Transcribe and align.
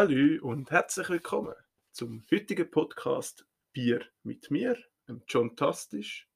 Salü 0.00 0.40
und 0.40 0.70
herzlich 0.70 1.10
willkommen 1.10 1.52
zum 1.92 2.22
heutigen 2.32 2.70
Podcast 2.70 3.44
Bier 3.74 4.00
mit 4.22 4.50
mir, 4.50 4.78
dem 5.06 5.22
John 5.28 5.54
Tastisch. 5.56 6.26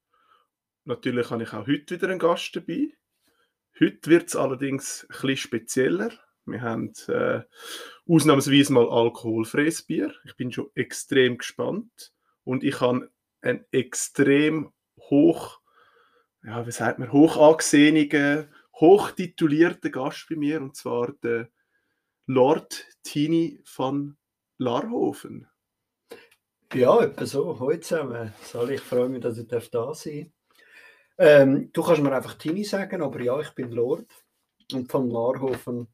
Natürlich 0.85 1.31
habe 1.31 1.45
ich 1.45 1.55
auch 1.55 1.67
heute 1.67 1.95
wieder 1.95 2.11
einen 2.11 2.19
Gast 2.19 2.55
dabei. 2.55 2.93
Heute 3.81 4.11
wird 4.11 4.29
es 4.29 4.37
allerdings 4.37 5.07
bisschen 5.09 5.39
spezieller. 5.39 6.11
Wir 6.45 6.61
haben 6.61 6.93
äh, 7.09 7.41
ausnahmsweise 8.07 8.71
mal 8.71 8.87
alkoholfreies 8.87 9.87
Bier. 9.87 10.13
Ich 10.27 10.37
bin 10.37 10.53
schon 10.53 10.69
extrem 10.75 11.39
gespannt 11.39 12.13
und 12.43 12.65
ich 12.65 12.83
habe 12.83 13.11
einen 13.41 13.65
extrem 13.71 14.75
hoch, 14.99 15.59
ja, 16.43 16.67
wie 16.67 16.71
sagt 16.71 16.99
man, 16.99 17.13
hoch 17.13 17.39
angesehenen, 17.39 18.53
hochtitulierten 18.75 19.91
Gast 19.91 20.27
bei 20.29 20.37
mir 20.37 20.61
und 20.61 20.77
zwar 20.77 21.13
der 21.23 21.49
Lord 22.27 22.87
Tini 23.03 23.61
van 23.77 24.17
Larhofen. 24.57 25.47
Ja, 26.73 27.01
etwa 27.03 27.27
so. 27.27 27.59
Heute 27.61 27.81
zusammen. 27.81 28.33
Sal, 28.43 28.71
ich 28.71 28.81
freue 28.81 29.09
mich, 29.09 29.21
dass 29.21 29.39
ich 29.39 29.47
da 29.47 29.95
sein 29.95 30.33
ähm, 31.19 31.71
Du 31.73 31.83
kannst 31.83 32.03
mir 32.03 32.13
einfach 32.13 32.35
Tini 32.35 32.65
sagen, 32.65 33.03
aber 33.03 33.21
ja, 33.21 33.39
ich 33.41 33.51
bin 33.51 33.71
Lord. 33.71 34.07
Und 34.73 34.91
von 34.91 35.11
Larhofen, 35.11 35.89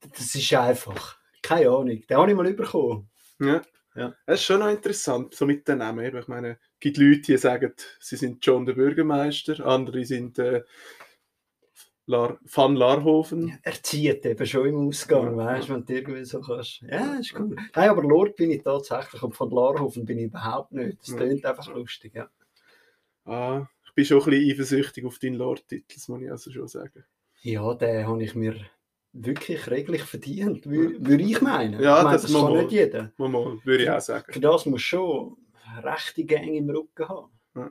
das 0.00 0.34
ist 0.34 0.52
einfach. 0.52 1.18
Keine 1.42 1.70
Ahnung. 1.70 2.02
Den 2.06 2.16
habe 2.16 2.30
ich 2.30 2.36
mal 2.36 2.52
bekommen. 2.52 3.08
Ja. 3.40 3.62
ja. 3.94 4.14
Das 4.26 4.40
ist 4.40 4.44
schon 4.44 4.60
noch 4.60 4.68
interessant, 4.68 5.34
so 5.34 5.46
mit 5.46 5.66
den 5.66 5.78
Namen. 5.78 6.14
Ich 6.14 6.28
meine, 6.28 6.50
es 6.50 6.80
gibt 6.80 6.98
Leute, 6.98 7.22
die 7.22 7.38
sagen, 7.38 7.72
sie 7.98 8.16
sind 8.16 8.44
John 8.44 8.66
der 8.66 8.74
Bürgermeister, 8.74 9.64
andere 9.66 10.04
sind 10.04 10.38
äh, 10.38 10.62
Lar, 12.10 12.38
Van 12.42 12.74
Larhofen. 12.74 13.48
Ja, 13.48 13.54
er 13.62 13.82
zieht 13.82 14.26
eben 14.26 14.46
schon 14.46 14.66
im 14.66 14.88
Ausgang, 14.88 15.38
ja. 15.38 15.46
weißt 15.46 15.68
du, 15.68 15.74
wenn 15.74 15.86
du 15.86 15.94
irgendwie 15.94 16.24
so 16.24 16.40
kannst. 16.40 16.82
Ja, 16.82 17.14
ist 17.14 17.38
cool. 17.38 17.54
Nein, 17.74 17.88
aber 17.88 18.02
Lord 18.02 18.34
bin 18.34 18.50
ich 18.50 18.62
tatsächlich 18.62 19.22
und 19.22 19.34
von 19.34 19.50
Larhofen 19.50 20.04
bin 20.04 20.18
ich 20.18 20.24
überhaupt 20.24 20.72
nicht. 20.72 20.98
Das 21.00 21.16
klingt 21.16 21.44
ja. 21.44 21.50
einfach 21.50 21.72
lustig, 21.72 22.14
ja. 22.14 22.28
Ah, 23.24 23.68
ich 23.86 23.94
bin 23.94 24.04
schon 24.04 24.18
ein 24.18 24.24
bisschen 24.24 24.50
eifersüchtig 24.50 25.04
auf 25.04 25.18
deinen 25.20 25.34
Lord-Titel, 25.34 25.94
das 25.94 26.08
muss 26.08 26.22
ich 26.22 26.30
also 26.30 26.50
schon 26.50 26.66
sagen. 26.66 27.04
Ja, 27.42 27.74
den 27.74 28.06
habe 28.06 28.22
ich 28.24 28.34
mir 28.34 28.56
wirklich 29.12 29.70
reglich 29.70 30.02
verdient, 30.02 30.66
würde 30.66 31.22
ich 31.22 31.40
meinen. 31.40 31.80
Ja, 31.80 31.98
ich 31.98 32.04
meine, 32.04 32.16
das, 32.16 32.22
das 32.22 32.32
kann 32.32 32.42
mal, 32.42 32.62
nicht 32.62 32.72
jeder. 32.72 33.12
Mal, 33.18 33.28
mal, 33.28 33.58
würde 33.64 33.84
ich 33.84 33.90
auch 33.90 34.00
sagen. 34.00 34.32
Für 34.32 34.40
das 34.40 34.66
muss 34.66 34.82
schon 34.82 35.36
rechte 35.82 36.24
Gang 36.24 36.54
im 36.54 36.70
Rücken 36.70 37.08
haben. 37.08 37.30
Ja. 37.54 37.70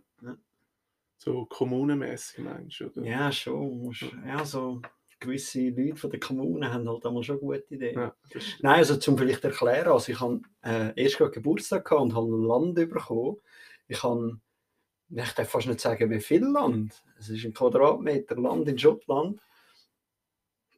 So 1.19 1.45
kommunenmäßig 1.45 2.39
meinst 2.45 2.79
du, 2.79 2.85
oder? 2.87 3.03
Ja, 3.03 3.29
schon. 3.29 3.93
Ja, 4.25 4.45
so 4.45 4.81
gewisse 5.19 5.67
Leute 5.67 5.97
von 5.97 6.09
der 6.09 6.19
Kommune 6.21 6.71
haben 6.71 6.87
halt 6.87 7.05
einmal 7.05 7.23
schon 7.23 7.39
gute 7.39 7.73
Ideen. 7.73 7.99
Ja, 7.99 8.15
Nein, 8.61 8.77
also 8.77 8.95
zum 8.95 9.17
vielleicht 9.17 9.43
erklären, 9.43 9.91
also 9.91 10.13
ich 10.13 10.19
habe 10.21 10.39
äh, 10.63 10.93
erst 10.95 11.17
gerade 11.17 11.31
Geburtstag 11.31 11.83
gehabt 11.83 12.01
und 12.01 12.15
habe 12.15 12.27
ein 12.27 12.43
Land 12.43 12.75
bekommen. 12.75 13.35
Ich 13.89 14.01
habe, 14.01 14.39
ich 15.09 15.31
darf 15.33 15.49
fast 15.49 15.67
nicht 15.67 15.81
sagen, 15.81 16.09
wie 16.09 16.21
viel 16.21 16.45
Land. 16.45 17.03
Es 17.17 17.27
ist 17.27 17.43
ein 17.43 17.53
Quadratmeter 17.53 18.37
Land 18.37 18.69
in 18.69 18.79
Schottland, 18.79 19.41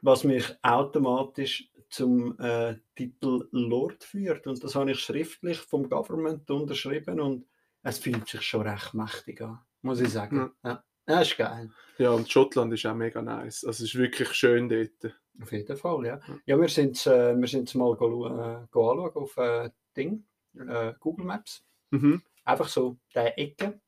was 0.02 0.24
mich 0.24 0.56
automatisch 0.64 1.70
zum 1.90 2.40
äh, 2.40 2.78
Titel 2.96 3.48
Lord 3.52 4.04
führt. 4.04 4.48
Und 4.48 4.64
das 4.64 4.74
habe 4.74 4.90
ich 4.90 5.00
schriftlich 5.00 5.60
vom 5.60 5.88
Government 5.88 6.50
unterschrieben 6.50 7.20
und 7.20 7.46
es 7.84 8.00
fühlt 8.00 8.28
sich 8.28 8.42
schon 8.42 8.68
recht 8.68 8.96
mächtig 8.96 9.42
an 9.42 9.60
muss 9.82 10.00
ich 10.02 10.10
sagen. 10.10 10.52
Ja. 10.64 10.70
ja. 10.70 10.84
Ja, 11.08 11.22
ist 11.22 11.38
geil. 11.38 11.70
Ja, 11.98 12.12
und 12.12 12.32
Schottland 12.32 12.74
ist 12.74 12.86
auch 12.86 12.96
mega 12.96 13.22
nice. 13.22 13.66
Also 13.66 13.84
es 13.84 13.90
ist 13.90 13.96
wirklich 13.96 14.32
schön 14.34 14.70
dort. 14.70 15.14
Auf 15.42 15.52
jeden 15.52 15.76
Fall, 15.76 16.06
ja. 16.06 16.20
Ja, 16.46 16.60
wir 16.60 16.70
sind 16.70 17.06
äh, 17.08 17.36
wir 17.36 17.80
mal 17.80 17.96
go, 17.96 18.28
äh, 18.28 18.68
go 18.70 18.92
anschauen 18.92 19.16
auf 19.16 19.38
äh, 19.38 19.70
Ding, 19.96 20.26
äh, 20.56 20.94
Google 21.00 21.26
Maps. 21.26 21.66
Mhm. 21.90 22.22
Einfach 22.44 22.68
so 22.68 22.98
der 23.16 23.38
Ecke. 23.38 23.82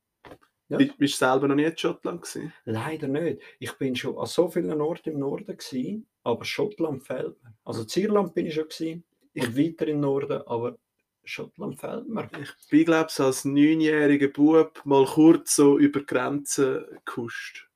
Ja. 0.69 0.77
Bist 0.77 0.99
du 0.99 1.07
selber 1.07 1.47
noch 1.47 1.55
nie 1.55 1.65
in 1.65 1.77
Schottland 1.77 2.21
gewesen? 2.21 2.53
Leider 2.65 3.07
nicht. 3.07 3.41
Ich 3.59 3.73
bin 3.73 3.95
schon 3.95 4.17
an 4.17 4.25
so 4.25 4.47
vielen 4.49 4.81
Orten 4.81 5.09
im 5.09 5.19
Norden 5.19 5.57
gewesen, 5.57 6.07
aber 6.23 6.45
Schottland 6.45 7.03
fehlt 7.03 7.41
mir. 7.43 7.53
Also 7.63 7.83
Zierland 7.83 8.33
bin 8.33 8.47
ich 8.47 8.55
schon 8.55 8.67
gewesen, 8.67 9.03
und 9.35 9.57
weiter 9.57 9.87
im 9.87 9.99
Norden, 9.99 10.41
aber 10.45 10.77
Schottland 11.25 11.79
fällt 11.79 12.07
mir. 12.07 12.29
Ich 12.41 12.69
bin, 12.69 12.85
glaube 12.85 13.09
ich, 13.09 13.19
als 13.19 13.45
neunjähriger 13.45 14.27
Bub 14.27 14.81
mal 14.85 15.05
kurz 15.05 15.55
so 15.55 15.77
über 15.77 16.01
Grenzen 16.01 16.85
gekuscht. 16.89 17.69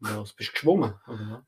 Was, 0.00 0.32
bist 0.32 0.50
du 0.50 0.52
geschwommen? 0.52 0.94
Oder? 1.06 1.44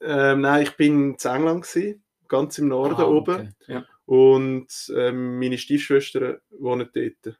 Ähm, 0.00 0.40
nein, 0.40 0.62
ich 0.62 0.76
bin 0.76 1.14
in 1.14 1.16
England, 1.18 1.64
gewesen, 1.64 2.04
ganz 2.28 2.58
im 2.58 2.68
Norden 2.68 3.00
ah, 3.00 3.06
oben. 3.06 3.34
Okay. 3.34 3.72
Ja. 3.72 3.84
Und 4.06 4.92
ähm, 4.94 5.38
meine 5.38 5.58
Stiefschwestern 5.58 6.38
wohnen 6.50 6.88
dort. 6.94 7.38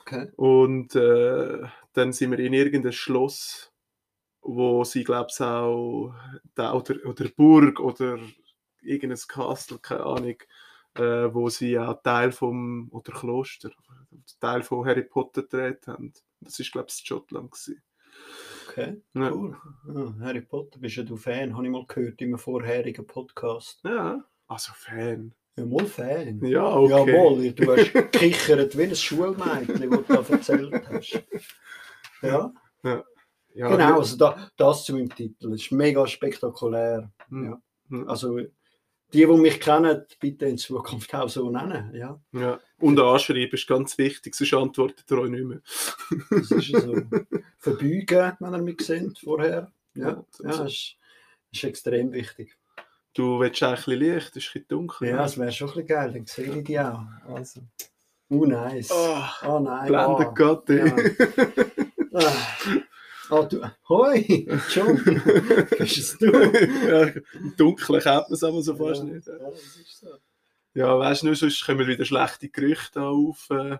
Okay. 0.00 0.30
Und 0.36 0.94
äh, 0.94 1.62
dann 1.92 2.12
sind 2.12 2.30
wir 2.30 2.38
in 2.38 2.54
irgendein 2.54 2.92
Schloss, 2.92 3.72
wo 4.40 4.84
sie, 4.84 5.04
glaube 5.04 5.28
ich, 5.30 5.40
auch, 5.40 6.14
oder, 6.56 6.96
oder 7.04 7.28
Burg 7.36 7.80
oder 7.80 8.18
irgendein 8.80 9.20
Castle, 9.28 9.78
keine 9.78 10.04
Ahnung, 10.04 10.36
äh, 10.98 11.34
wo 11.34 11.48
sie 11.48 11.72
ja 11.72 11.94
Teil 11.94 12.32
vom, 12.32 12.88
oder 12.90 13.12
Kloster, 13.12 13.70
Teil 14.40 14.62
von 14.62 14.86
Harry 14.86 15.04
Potter 15.04 15.42
gedreht 15.42 15.86
haben. 15.86 16.12
Das 16.40 16.58
ist, 16.58 16.72
glaube 16.72 16.88
ich, 16.90 16.96
Schottland. 16.96 17.50
Gewesen. 17.50 17.82
Okay, 18.68 19.00
ja. 19.14 19.32
cool. 19.32 19.56
Ah, 19.88 20.24
Harry 20.24 20.40
Potter, 20.42 20.78
bist 20.78 20.96
ja 20.96 21.02
du 21.02 21.16
Fan, 21.16 21.54
habe 21.54 21.64
ich 21.64 21.70
mal 21.70 21.86
gehört 21.86 22.20
in 22.20 22.28
einem 22.28 22.38
vorherigen 22.38 23.06
Podcast. 23.06 23.80
Ja, 23.84 24.24
also 24.46 24.72
Fan. 24.74 25.32
Ja, 25.56 25.64
mal 25.64 25.86
Fan. 25.86 26.44
Ja, 26.44 26.66
okay. 26.74 27.12
Jawohl, 27.12 27.52
du 27.52 27.76
hast 27.76 27.92
gekichert 27.92 28.76
wie 28.76 28.82
ein 28.82 28.96
Schulmädchen, 28.96 29.90
das 29.90 30.06
du 30.06 30.14
da 30.14 30.34
erzählt 30.34 30.88
hast. 30.90 31.24
Ja. 32.22 32.52
ja. 32.82 33.04
ja 33.54 33.68
genau, 33.68 33.98
also 33.98 34.16
da, 34.16 34.50
das 34.56 34.84
zu 34.84 34.94
meinem 34.94 35.14
Titel. 35.14 35.50
Das 35.50 35.60
ist 35.62 35.72
mega 35.72 36.06
spektakulär. 36.06 37.10
Hm. 37.28 37.44
Ja. 37.90 38.04
Also 38.06 38.38
die, 39.12 39.26
die 39.26 39.26
mich 39.26 39.60
kennen, 39.60 40.04
bitte 40.20 40.46
in 40.46 40.58
Zukunft 40.58 41.14
auch 41.14 41.28
so 41.28 41.50
nennen. 41.50 41.94
Ja. 41.94 42.20
Ja. 42.32 42.60
Und 42.78 42.98
anschreiben 43.00 43.52
ist 43.52 43.66
ganz 43.66 43.96
wichtig, 43.98 44.34
sonst 44.34 44.54
antwortet 44.54 45.10
er 45.10 45.18
euch 45.18 45.30
nicht 45.30 45.44
mehr. 45.44 45.60
das 46.30 46.50
ist 46.50 46.68
so. 46.68 46.94
Verbeugen, 47.58 48.32
wenn 48.38 48.54
ihr 48.54 48.62
mich 48.62 48.80
seht 48.80 49.18
vorher. 49.18 49.70
Ja, 49.94 50.08
ja, 50.08 50.24
das 50.40 50.60
ist, 50.60 50.96
ist 51.52 51.64
extrem 51.64 52.12
wichtig. 52.12 52.56
Du 53.14 53.40
willst 53.40 53.62
eigentlich 53.62 53.86
ein 53.86 53.98
bisschen 53.98 54.14
Licht, 54.14 54.36
ist 54.36 54.48
ein 54.48 54.52
bisschen 54.52 54.68
dunkel. 54.68 55.08
Ja, 55.08 55.24
es 55.24 55.38
wäre 55.38 55.50
schon 55.50 55.68
ein 55.68 55.74
bisschen 55.74 55.88
geil, 55.88 56.12
dann 56.12 56.26
sehe 56.26 56.54
ich 56.58 56.64
die 56.64 56.78
auch. 56.78 57.00
Also. 57.26 57.62
Oh, 58.28 58.44
nice. 58.44 58.90
Oh, 58.90 59.22
oh 59.46 59.60
nein. 59.60 59.86
Blendet 59.86 60.28
oh. 60.28 60.34
Gott, 60.34 60.70
ey. 60.70 60.86
Ja. 60.86 60.96
Ah. 62.18 62.56
Oh, 63.30 63.42
du, 63.42 63.60
hoi, 63.88 64.46
John, 64.72 65.02
bist 65.78 65.98
es 65.98 66.18
du? 66.18 66.26
ja, 66.26 67.02
Im 67.34 67.56
Dunkeln 67.56 68.00
kennt 68.00 68.28
man 68.28 68.32
es 68.32 68.44
aber 68.44 68.62
so 68.62 68.76
fast 68.76 69.02
ja, 69.02 69.08
nicht. 69.08 69.26
Ja, 69.26 69.38
das 69.38 69.60
ist 69.60 70.00
so. 70.00 70.08
Ja, 70.74 70.98
weißt 70.98 71.22
du, 71.22 71.34
sonst 71.34 71.64
kommen 71.64 71.86
wieder 71.86 72.04
schlechte 72.04 72.48
Gerüchte 72.48 73.02
auf. 73.02 73.48
Äh, 73.50 73.78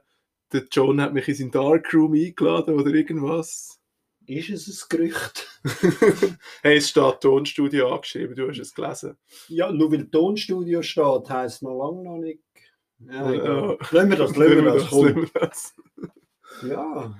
der 0.52 0.64
John 0.70 1.00
hat 1.00 1.12
mich 1.12 1.28
in 1.28 1.34
sein 1.34 1.50
Darkroom 1.50 2.14
eingeladen 2.14 2.74
oder 2.74 2.90
irgendwas. 2.90 3.78
Ist 4.26 4.50
es 4.50 4.82
ein 4.82 4.86
Gerücht? 4.88 5.46
hey, 6.62 6.78
es 6.78 6.88
steht 6.88 7.20
Tonstudio 7.20 7.94
angeschrieben, 7.94 8.34
du 8.34 8.48
hast 8.48 8.58
es 8.58 8.74
gelesen. 8.74 9.16
Ja, 9.48 9.70
nur 9.70 9.92
weil 9.92 10.08
Tonstudio 10.08 10.82
steht, 10.82 11.30
heisst 11.30 11.62
noch 11.62 11.78
lange 11.78 12.02
noch 12.02 12.18
nicht. 12.18 12.40
Ja, 12.98 13.32
Ja. 13.32 13.76
Lassen 13.90 14.10
wir 14.10 14.16
das, 14.16 14.36
lassen 14.36 14.56
wir 14.56 14.72
das, 14.72 14.90
lassen 14.90 15.16
wir 15.16 15.40
das. 15.40 15.74
Ja, 16.62 17.14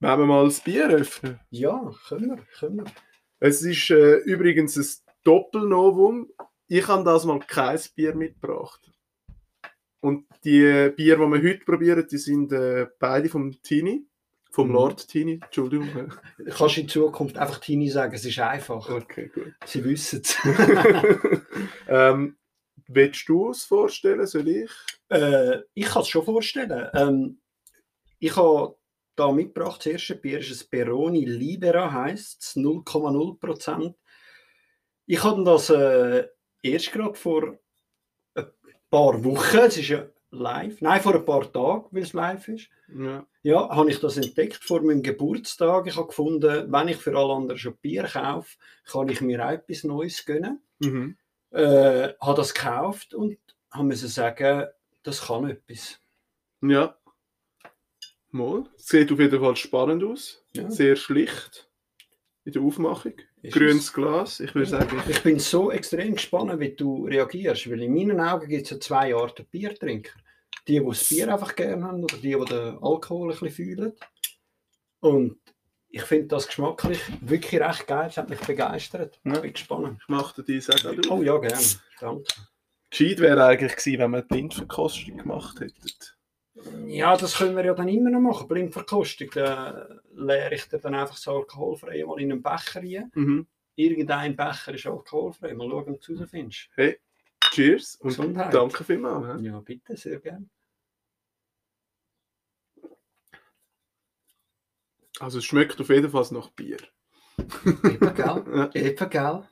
Wollen 0.00 0.18
wir 0.20 0.26
mal 0.26 0.44
das 0.44 0.60
Bier 0.60 0.88
öffnen? 0.88 1.40
ja, 1.50 1.90
können 2.08 2.30
wir, 2.36 2.44
können 2.58 2.78
wir. 2.78 2.84
Es 3.38 3.62
ist 3.62 3.90
äh, 3.90 4.16
übrigens 4.18 4.76
ein 4.76 4.86
Doppelnovum. 5.24 6.28
Ich 6.68 6.86
habe 6.88 7.04
das 7.04 7.24
mal 7.24 7.38
kein 7.40 7.78
Bier 7.94 8.14
mitgebracht. 8.14 8.80
Und 10.00 10.26
die 10.44 10.90
Bier, 10.96 11.16
die 11.16 11.30
wir 11.30 11.42
heute 11.42 11.64
probieren, 11.64 12.06
die 12.10 12.16
sind 12.18 12.52
äh, 12.52 12.86
beide 12.98 13.28
vom 13.28 13.60
Tini. 13.62 14.06
Vom 14.52 14.68
Mhm. 14.68 14.74
Lord 14.74 15.06
Tini, 15.08 15.38
Entschuldigung. 15.44 16.12
Kannst 16.50 16.76
du 16.76 16.80
in 16.80 16.88
Zukunft 16.88 17.38
einfach 17.38 17.60
Tini 17.60 17.88
sagen, 17.88 18.14
es 18.14 18.24
ist 18.24 18.38
einfach. 18.40 18.88
Okay, 18.88 19.30
gut. 19.32 19.52
Sie 19.64 19.84
wissen 19.84 20.22
es. 20.24 20.36
ähm, 21.88 22.36
willst 22.88 23.28
du 23.28 23.50
es 23.50 23.62
vorstellen, 23.64 24.26
soll 24.26 24.48
ich? 24.48 24.70
äh, 25.10 25.58
ich 25.74 25.84
kann 25.86 26.02
es 26.02 26.08
schon 26.08 26.24
vorstellen. 26.24 26.88
Ähm, 26.94 27.40
ich 28.18 28.34
habe 28.36 28.74
da 29.20 29.30
mitgebracht, 29.32 29.80
das 29.80 29.86
erste 29.86 30.16
Bier 30.16 30.38
ist 30.40 30.50
ein 30.62 30.68
Peroni 30.70 31.24
Libera, 31.24 31.92
heisst 31.92 32.42
es, 32.42 32.56
0,0%. 32.56 33.94
Ich 35.06 35.22
habe 35.22 35.44
das 35.44 35.70
äh, 35.70 36.26
erst 36.62 36.92
gerade 36.92 37.14
vor 37.14 37.56
ein 38.34 38.46
paar 38.90 39.22
Wochen, 39.24 39.58
es 39.58 39.76
ist 39.76 39.88
ja 39.88 40.06
live, 40.30 40.80
nein, 40.80 41.00
vor 41.00 41.14
ein 41.14 41.24
paar 41.24 41.52
Tagen, 41.52 41.86
weil 41.90 42.02
es 42.02 42.12
live 42.12 42.48
ist, 42.48 42.68
Ja. 42.88 43.26
ja, 43.42 43.68
habe 43.68 43.90
ich 43.90 44.00
das 44.00 44.16
entdeckt 44.16 44.62
vor 44.64 44.80
meinem 44.82 45.02
Geburtstag. 45.02 45.86
Ich 45.86 45.96
habe 45.96 46.06
gefunden, 46.06 46.72
wenn 46.72 46.88
ich 46.88 46.96
für 46.96 47.16
alle 47.16 47.34
anderen 47.34 47.58
schon 47.58 47.76
Bier 47.76 48.04
kaufe, 48.04 48.56
kann 48.84 49.08
ich 49.08 49.20
mir 49.20 49.44
auch 49.44 49.50
etwas 49.50 49.84
Neues 49.84 50.24
gönnen. 50.24 50.62
Mhm. 50.78 51.16
Äh, 51.50 52.14
habe 52.20 52.36
das 52.36 52.54
gekauft 52.54 53.14
und 53.14 53.38
musste 53.74 54.08
sagen, 54.08 54.68
das 55.02 55.26
kann 55.26 55.50
etwas. 55.50 56.00
Ja. 56.62 56.96
Mal. 58.32 58.64
Sieht 58.76 59.10
auf 59.12 59.18
jeden 59.18 59.40
Fall 59.40 59.56
spannend 59.56 60.04
aus. 60.04 60.44
Ja. 60.52 60.70
Sehr 60.70 60.96
schlicht 60.96 61.68
in 62.44 62.52
der 62.52 62.62
Aufmachung. 62.62 63.14
Ist 63.42 63.54
Grünes 63.54 63.84
es? 63.84 63.92
Glas, 63.92 64.40
ich 64.40 64.54
würde 64.54 64.68
sagen. 64.68 65.02
Ich 65.08 65.22
bin 65.22 65.38
so 65.38 65.70
extrem 65.70 66.14
gespannt, 66.14 66.58
wie 66.60 66.74
du 66.74 67.06
reagierst, 67.06 67.70
weil 67.70 67.82
in 67.82 67.94
meinen 67.94 68.20
Augen 68.20 68.48
gibt 68.48 68.64
es 68.64 68.70
ja 68.70 68.80
zwei 68.80 69.14
Arten 69.14 69.46
Biertrinker. 69.46 70.18
Die, 70.68 70.78
die 70.78 70.84
das 70.84 71.08
Bier 71.08 71.32
einfach 71.32 71.54
gerne 71.56 71.84
haben 71.84 72.04
oder 72.04 72.16
die, 72.16 72.34
die 72.34 72.44
den 72.44 72.78
Alkohol 72.82 73.32
ein 73.32 73.38
bisschen 73.38 73.50
fühlen. 73.50 73.92
Und 75.00 75.38
ich 75.88 76.02
finde 76.02 76.28
das 76.28 76.46
geschmacklich 76.46 77.00
wirklich 77.20 77.60
recht 77.60 77.86
geil. 77.86 78.08
Es 78.08 78.16
hat 78.16 78.28
mich 78.28 78.40
begeistert. 78.40 79.18
Ja. 79.24 79.34
Ich 79.34 79.40
bin 79.40 79.52
gespannt. 79.52 79.98
Ich 80.02 80.08
mache 80.08 80.42
dir 80.42 80.60
das 80.60 80.86
auch. 80.86 81.10
Oh 81.10 81.22
ja, 81.22 81.38
gerne. 81.38 81.64
Danke. 81.98 82.24
Gescheit 82.90 83.20
wäre 83.20 83.44
eigentlich 83.44 83.76
gewesen, 83.76 83.98
wenn 84.00 84.10
wir 84.10 84.22
Blindverkostung 84.22 85.16
gemacht 85.16 85.60
hätten. 85.60 85.74
Ja, 86.86 87.16
das 87.16 87.36
können 87.36 87.56
wir 87.56 87.64
ja 87.64 87.74
dann 87.74 87.88
immer 87.88 88.10
noch 88.10 88.20
machen. 88.20 88.48
Blindverkostung. 88.48 89.30
Da 89.32 89.88
leere 90.12 90.54
ich 90.54 90.68
dir 90.68 90.78
dann 90.78 90.94
einfach 90.94 91.16
so 91.16 91.36
alkoholfrei 91.36 92.04
mal 92.04 92.20
in 92.20 92.32
einen 92.32 92.42
Becher 92.42 92.80
rein. 92.80 93.10
Mhm. 93.14 93.46
Irgendein 93.76 94.36
Becher 94.36 94.74
ist 94.74 94.86
alkoholfrei. 94.86 95.54
Mal 95.54 95.68
schauen, 95.70 95.94
ob 95.94 96.00
du 96.00 96.14
es 96.14 96.30
findest. 96.30 96.68
Hey, 96.74 96.98
cheers 97.52 97.96
und 97.96 98.08
Gesundheit. 98.08 98.52
danke 98.52 98.84
vielmals. 98.84 99.42
Ja, 99.42 99.60
bitte, 99.60 99.96
sehr 99.96 100.20
gerne. 100.20 100.48
Also 105.20 105.38
es 105.38 105.44
schmeckt 105.44 105.80
auf 105.80 105.90
jeden 105.90 106.10
Fall 106.10 106.26
nach 106.30 106.48
Bier. 106.50 106.78
Eben, 107.38 108.14
gell? 108.14 108.70
Eben, 108.74 109.10
gell? 109.10 109.48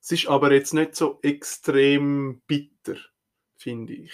Es 0.00 0.12
ist 0.12 0.28
aber 0.28 0.52
jetzt 0.52 0.74
nicht 0.74 0.94
so 0.94 1.18
extrem 1.22 2.42
bitter, 2.46 2.96
finde 3.56 3.94
ich. 3.94 4.12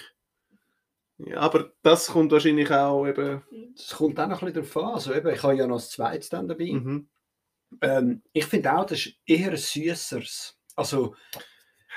Ja, 1.27 1.39
aber 1.39 1.73
das 1.83 2.09
kommt 2.09 2.33
wahrscheinlich 2.33 2.71
auch 2.71 3.07
eben... 3.07 3.43
Das 3.77 3.91
kommt 3.91 4.19
auch 4.19 4.29
noch 4.29 4.43
ein 4.43 4.53
bisschen 4.53 4.71
darauf 4.71 4.89
an. 4.89 4.95
Also 4.95 5.15
eben, 5.15 5.35
ich 5.35 5.43
habe 5.43 5.57
ja 5.57 5.67
noch 5.67 5.77
das 5.77 5.91
Zweites 5.91 6.29
dann 6.29 6.49
dabei. 6.49 6.73
Mhm. 6.73 7.09
Ähm, 7.81 8.23
ich 8.33 8.45
finde 8.47 8.77
auch, 8.77 8.87
das 8.87 9.07
ist 9.07 9.15
eher 9.27 9.51
ein 9.51 9.57
süßeres. 9.57 10.59
Also... 10.77 11.15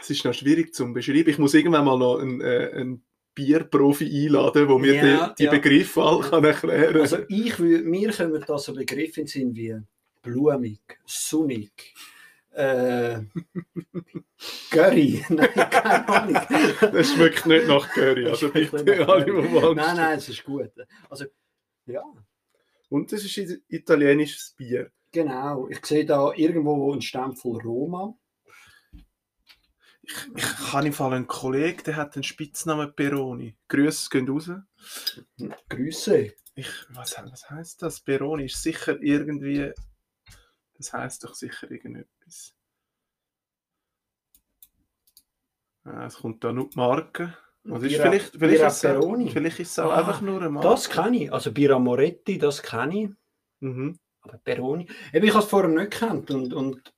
Es 0.01 0.09
ist 0.09 0.25
noch 0.25 0.33
schwierig 0.33 0.73
zu 0.73 0.91
beschreiben. 0.91 1.29
Ich 1.29 1.37
muss 1.37 1.53
irgendwann 1.53 1.85
mal 1.85 1.97
noch 1.97 2.19
einen, 2.19 2.41
äh, 2.41 2.71
einen 2.73 3.05
Bierprofi 3.33 4.05
einladen, 4.25 4.67
der 4.67 4.77
mir 4.77 4.95
ja, 4.95 5.29
die, 5.29 5.35
die 5.39 5.43
ja. 5.45 5.51
Begriffe 5.51 6.01
all 6.01 6.21
kann 6.21 6.43
erklären 6.43 7.01
Also 7.01 7.19
ich 7.27 7.59
mir 7.59 8.11
kommen 8.11 8.43
da 8.45 8.57
so 8.57 8.73
Begriffe 8.73 9.21
in 9.21 9.27
Sinn 9.27 9.55
wie 9.55 9.75
blumig, 10.21 10.81
sonnig, 11.05 11.93
äh, 12.55 13.21
Curry, 14.71 15.23
nein, 15.29 15.53
keine 15.53 16.07
Ahnung. 16.07 16.41
Das 16.79 17.13
schmeckt 17.13 17.45
nicht 17.45 17.67
nach 17.67 17.89
Curry, 17.89 18.27
also 18.27 18.49
bitte 18.49 19.07
alle, 19.07 19.75
Nein, 19.75 19.97
nein, 19.97 20.17
es 20.17 20.29
ist 20.29 20.43
gut. 20.43 20.71
Also, 21.09 21.25
ja. 21.85 22.01
Und 22.89 23.11
das 23.11 23.25
ist 23.25 23.37
ein 23.37 23.61
italienisches 23.67 24.55
Bier. 24.57 24.91
Genau, 25.11 25.67
ich 25.69 25.85
sehe 25.85 26.05
da 26.05 26.31
irgendwo 26.33 26.91
einen 26.91 27.01
Stempel 27.01 27.57
Roma. 27.61 28.17
Ich, 30.01 30.13
ich 30.35 30.73
habe 30.73 30.87
im 30.87 30.93
Fall 30.93 31.13
einen 31.13 31.27
Kollegen, 31.27 31.83
der 31.83 31.95
hat 31.95 32.15
den 32.15 32.23
Spitznamen 32.23 32.93
Peroni. 32.95 33.57
Grüße 33.67 34.09
gehen 34.11 34.29
raus. 34.29 34.49
Grüße. 35.69 36.33
Ich, 36.55 36.69
was, 36.89 37.17
was 37.17 37.49
heißt 37.49 37.81
das? 37.81 38.01
Peroni 38.01 38.45
ist 38.45 38.61
sicher 38.61 39.01
irgendwie. 39.01 39.73
Das 40.77 40.93
heißt 40.93 41.23
doch 41.23 41.33
sicher 41.33 41.69
irgendetwas. 41.71 42.55
Ah, 45.83 46.05
es 46.05 46.17
kommt 46.17 46.43
da 46.43 46.51
nur 46.51 46.69
die 46.69 46.77
Marke. 46.77 47.37
Was 47.63 47.83
ist 47.83 47.95
vielleicht, 47.95 48.35
vielleicht, 48.37 48.61
ist 48.61 48.81
Peroni. 48.81 49.29
vielleicht 49.29 49.59
ist 49.59 49.71
es 49.71 49.79
auch 49.79 49.91
ah, 49.91 49.99
einfach 49.99 50.21
nur 50.21 50.39
eine 50.39 50.49
Marke. 50.49 50.67
Das 50.67 50.89
kenne 50.89 51.23
ich. 51.23 51.33
Also 51.33 51.51
Bira 51.51 51.79
Moretti, 51.79 52.37
das 52.37 52.61
kenne 52.61 53.03
ich. 53.03 53.09
Mhm. 53.59 53.99
Aber 54.21 54.37
Peroni. 54.39 54.87
Eben, 55.13 55.25
ich 55.25 55.33
habe 55.33 55.43
es 55.43 55.49
vorher 55.49 55.69
nicht 55.69 55.91
gekannt 55.91 56.31
und, 56.31 56.53
und 56.53 56.93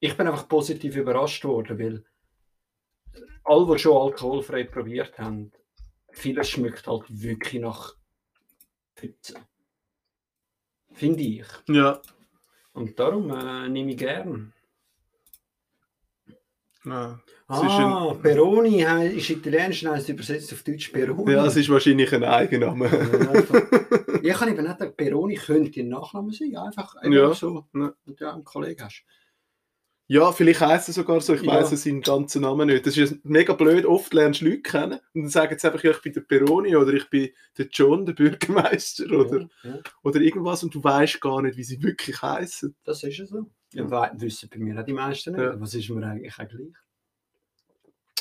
ich 0.00 0.16
bin 0.16 0.26
einfach 0.26 0.48
positiv 0.48 0.96
überrascht 0.96 1.44
worden, 1.44 1.78
weil 1.78 2.04
alle, 3.44 3.66
die 3.72 3.78
schon 3.78 3.96
alkoholfrei 3.96 4.64
probiert 4.64 5.18
haben, 5.18 5.52
vieles 6.10 6.50
schmeckt 6.50 6.86
halt 6.86 7.04
wirklich 7.08 7.62
nach 7.62 7.94
Pfütze. 8.96 9.40
Finde 10.92 11.22
ich. 11.22 11.46
Ja. 11.68 12.00
Und 12.76 12.98
darum 12.98 13.30
äh, 13.30 13.68
nehme 13.70 13.92
ich 13.92 13.96
gern. 13.96 14.52
Ja. 16.84 17.18
Ah, 17.48 18.10
ein... 18.10 18.20
Peroni 18.20 18.82
ist 19.16 19.30
italienisch, 19.30 19.84
heißt 19.84 20.10
übersetzt 20.10 20.52
auf 20.52 20.62
Deutsch 20.62 20.90
Peroni. 20.90 21.32
Ja, 21.32 21.46
es 21.46 21.56
ist 21.56 21.70
wahrscheinlich 21.70 22.12
ein 22.14 22.22
Eigenname. 22.22 22.86
ja, 24.22 24.34
ich 24.34 24.34
kann 24.34 24.50
eben 24.50 24.62
nicht 24.62 24.96
Peroni 24.96 25.36
könnte 25.36 25.80
ein 25.80 25.88
Nachname 25.88 26.32
sein, 26.32 26.54
einfach, 26.56 26.94
einfach 26.96 27.10
ja. 27.10 27.34
so, 27.34 27.66
wenn 27.72 27.92
du 28.06 28.30
einen 28.30 28.44
Kollegen 28.44 28.84
hast. 28.84 29.04
Ja, 30.08 30.30
vielleicht 30.30 30.60
heisst 30.60 30.88
es 30.88 30.94
sogar 30.94 31.20
so, 31.20 31.34
ich 31.34 31.42
ja. 31.42 31.52
weiss 31.52 31.70
seinen 31.82 32.00
ganzen 32.00 32.42
Namen 32.42 32.68
nicht. 32.68 32.86
Das 32.86 32.96
ist 32.96 33.24
mega 33.24 33.54
blöd, 33.54 33.84
oft 33.84 34.14
lernst 34.14 34.40
du 34.40 34.44
Leute 34.44 34.62
kennen 34.62 35.00
und 35.14 35.22
dann 35.22 35.28
sagen 35.28 35.58
sie 35.58 35.66
einfach, 35.66 35.82
ja, 35.82 35.90
ich 35.90 36.00
bin 36.00 36.12
der 36.12 36.20
Peroni 36.20 36.76
oder 36.76 36.92
ich 36.92 37.10
bin 37.10 37.30
der 37.58 37.66
John, 37.72 38.06
der 38.06 38.12
Bürgermeister 38.12 39.10
oder, 39.10 39.40
ja, 39.40 39.70
ja. 39.70 39.78
oder 40.04 40.20
irgendwas 40.20 40.62
und 40.62 40.72
du 40.74 40.82
weißt 40.82 41.20
gar 41.20 41.42
nicht, 41.42 41.56
wie 41.56 41.64
sie 41.64 41.82
wirklich 41.82 42.22
heißen. 42.22 42.76
Das 42.84 43.02
ist 43.02 43.18
ja 43.18 43.26
so. 43.26 43.50
Ja, 43.72 44.12
wissen 44.20 44.48
bei 44.48 44.58
mir 44.58 44.80
auch 44.80 44.84
die 44.84 44.92
meisten 44.92 45.34
nicht. 45.34 45.60
Was 45.60 45.74
ist 45.74 45.90
mir 45.90 46.06
eigentlich 46.06 46.34
auch 46.34 46.48
gleich? 46.48 46.72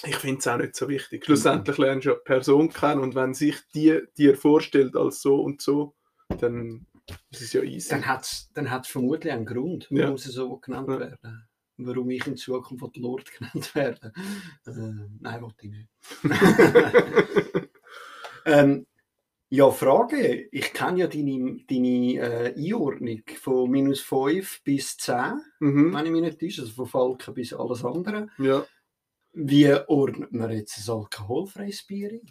Ich 0.07 0.17
finde 0.17 0.39
es 0.39 0.47
auch 0.47 0.57
nicht 0.57 0.75
so 0.75 0.89
wichtig. 0.89 1.23
Schlussendlich 1.25 1.77
lernst 1.77 2.07
du 2.07 2.11
eine 2.11 2.19
Person 2.19 2.69
kennen 2.69 3.01
und 3.01 3.13
wenn 3.13 3.35
sich 3.35 3.57
die 3.75 4.01
dir 4.17 4.35
vorstellt 4.35 4.95
als 4.95 5.21
so 5.21 5.39
und 5.39 5.61
so, 5.61 5.93
dann 6.39 6.87
ist 7.29 7.41
es 7.41 7.53
ja 7.53 7.61
easy. 7.61 7.89
Dann 7.89 8.07
hat 8.07 8.23
es 8.23 8.49
dann 8.53 8.67
vermutlich 8.83 9.31
einen 9.31 9.45
Grund, 9.45 9.87
warum 9.91 10.17
sie 10.17 10.31
so 10.31 10.57
genannt 10.57 10.87
werden 10.87 11.47
warum 11.77 12.09
ich 12.09 12.25
in 12.27 12.37
Zukunft 12.37 12.97
Lord 12.97 13.31
genannt 13.37 13.75
werde. 13.75 14.13
Äh, 14.65 15.07
nein, 15.19 15.41
wollte 15.41 15.65
ich 15.65 15.71
nicht. 15.71 15.89
ähm, 18.45 18.85
ja, 19.49 19.69
Frage. 19.71 20.47
Ich 20.51 20.73
kenne 20.73 20.99
ja 20.99 21.07
deine, 21.07 21.59
deine 21.67 22.15
äh, 22.15 22.53
Einordnung 22.57 23.21
von 23.39 23.69
minus 23.69 24.01
5 24.01 24.63
bis 24.63 24.97
10, 24.97 25.39
mhm. 25.59 25.93
wenn 25.93 26.05
ich 26.05 26.11
mich 26.11 26.21
nicht 26.21 26.39
täusche, 26.39 26.61
also 26.61 26.73
von 26.73 26.87
Falken 26.87 27.33
bis 27.33 27.53
alles 27.53 27.85
andere. 27.85 28.27
Ja. 28.37 28.65
Wie 29.33 29.71
ordnet 29.87 30.33
man 30.33 30.51
jetzt 30.51 30.77
ein 30.77 30.95
alkoholfreies 30.95 31.83
Bier 31.83 32.11
ein? 32.11 32.21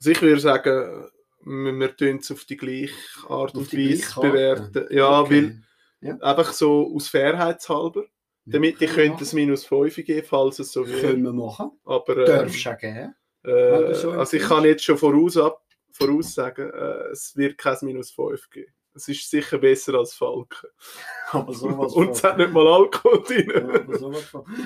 Also 0.00 0.10
ich 0.10 0.22
würde 0.22 0.40
sagen, 0.40 1.08
wir, 1.44 1.72
wir 1.72 1.96
tun 1.96 2.16
es 2.16 2.30
auf 2.30 2.44
die 2.44 2.56
gleiche 2.56 2.94
Art 3.28 3.54
und 3.54 3.72
Weise 3.72 4.20
bewerten. 4.20 4.86
Ja, 4.90 5.20
okay. 5.20 5.30
weil 5.30 6.08
ja. 6.08 6.16
einfach 6.18 6.52
so 6.52 6.94
aus 6.94 7.08
Fairheitshalber 7.08 8.04
damit 8.46 8.80
ich 8.80 8.90
könnte 8.90 9.24
es 9.24 9.32
minus 9.32 9.64
5 9.64 9.96
geben, 9.96 10.26
falls 10.26 10.58
es 10.58 10.72
so 10.72 10.86
wird. 10.86 11.00
Können 11.00 11.22
wir 11.22 11.32
machen. 11.32 11.70
Aber, 11.84 12.16
ähm, 12.16 12.26
Darfst 12.26 12.64
du 12.64 12.70
auch 12.70 12.78
geben. 12.78 13.14
Äh, 13.42 13.94
so 13.94 14.10
also 14.12 14.36
ich 14.36 14.42
kann 14.42 14.64
jetzt 14.64 14.84
schon 14.84 14.98
voraus, 14.98 15.36
ab, 15.36 15.62
voraus 15.90 16.34
sagen, 16.34 16.70
äh, 16.70 17.10
es 17.12 17.36
wird 17.36 17.58
kein 17.58 17.76
minus 17.82 18.10
5 18.10 18.50
geben. 18.50 18.72
Es 18.96 19.08
ist 19.08 19.28
sicher 19.28 19.58
besser 19.58 19.94
als 19.94 20.14
Falken. 20.14 20.68
Aber 21.32 21.52
sowas 21.52 21.92
Und 21.94 22.10
es 22.10 22.22
hat 22.22 22.38
nicht 22.38 22.52
mal 22.52 22.66
Alkohol 22.66 23.24
drin. 23.24 23.50
Ja, 23.52 23.62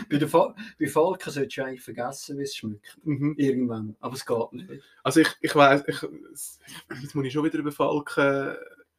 bei, 0.08 0.18
der 0.18 0.28
Fa 0.28 0.54
bei 0.78 0.86
Falken 0.86 1.32
solltest 1.32 1.56
du 1.56 1.64
eigentlich 1.64 1.82
vergessen, 1.82 2.38
wie 2.38 2.42
es 2.42 2.54
schmeckt. 2.54 2.98
Mhm. 3.04 3.34
Irgendwann. 3.38 3.96
Aber 4.00 4.14
es 4.14 4.26
geht 4.26 4.52
nicht. 4.52 4.82
Also 5.02 5.20
ich, 5.20 5.28
ich 5.40 5.54
weiß, 5.54 5.82
ich, 5.86 6.02
jetzt 7.00 7.14
muss 7.14 7.24
ich 7.24 7.32
schon 7.32 7.44
wieder 7.44 7.58
über 7.58 7.72
Falken 7.72 8.54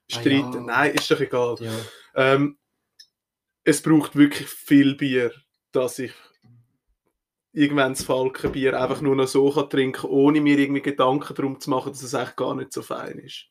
streiten. 0.08 0.48
Ah, 0.48 0.56
ja. 0.56 0.62
Nein, 0.62 0.96
ist 0.96 1.12
doch 1.12 1.20
egal. 1.20 1.56
Ja. 1.60 1.72
Ähm, 2.16 2.58
es 3.70 3.84
braucht 3.84 4.16
wirklich 4.16 4.48
viel 4.48 4.96
Bier, 4.96 5.32
dass 5.72 6.00
ich 6.00 6.12
irgendwann 7.54 7.94
das 7.94 8.04
Falkenbier 8.04 8.80
einfach 8.80 9.02
nur 9.02 9.16
noch 9.16 9.28
so 9.28 9.52
kann 9.52 9.70
trinken 9.70 10.02
kann, 10.02 10.10
ohne 10.10 10.42
mir 10.42 10.58
irgendwie 10.58 10.82
Gedanken 10.82 11.36
darum 11.36 11.60
zu 11.60 11.70
machen, 11.70 11.92
dass 11.92 12.02
es 12.02 12.16
eigentlich 12.16 12.36
gar 12.36 12.56
nicht 12.56 12.74
so 12.74 12.82
fein 12.82 13.20
ist. 13.20 13.46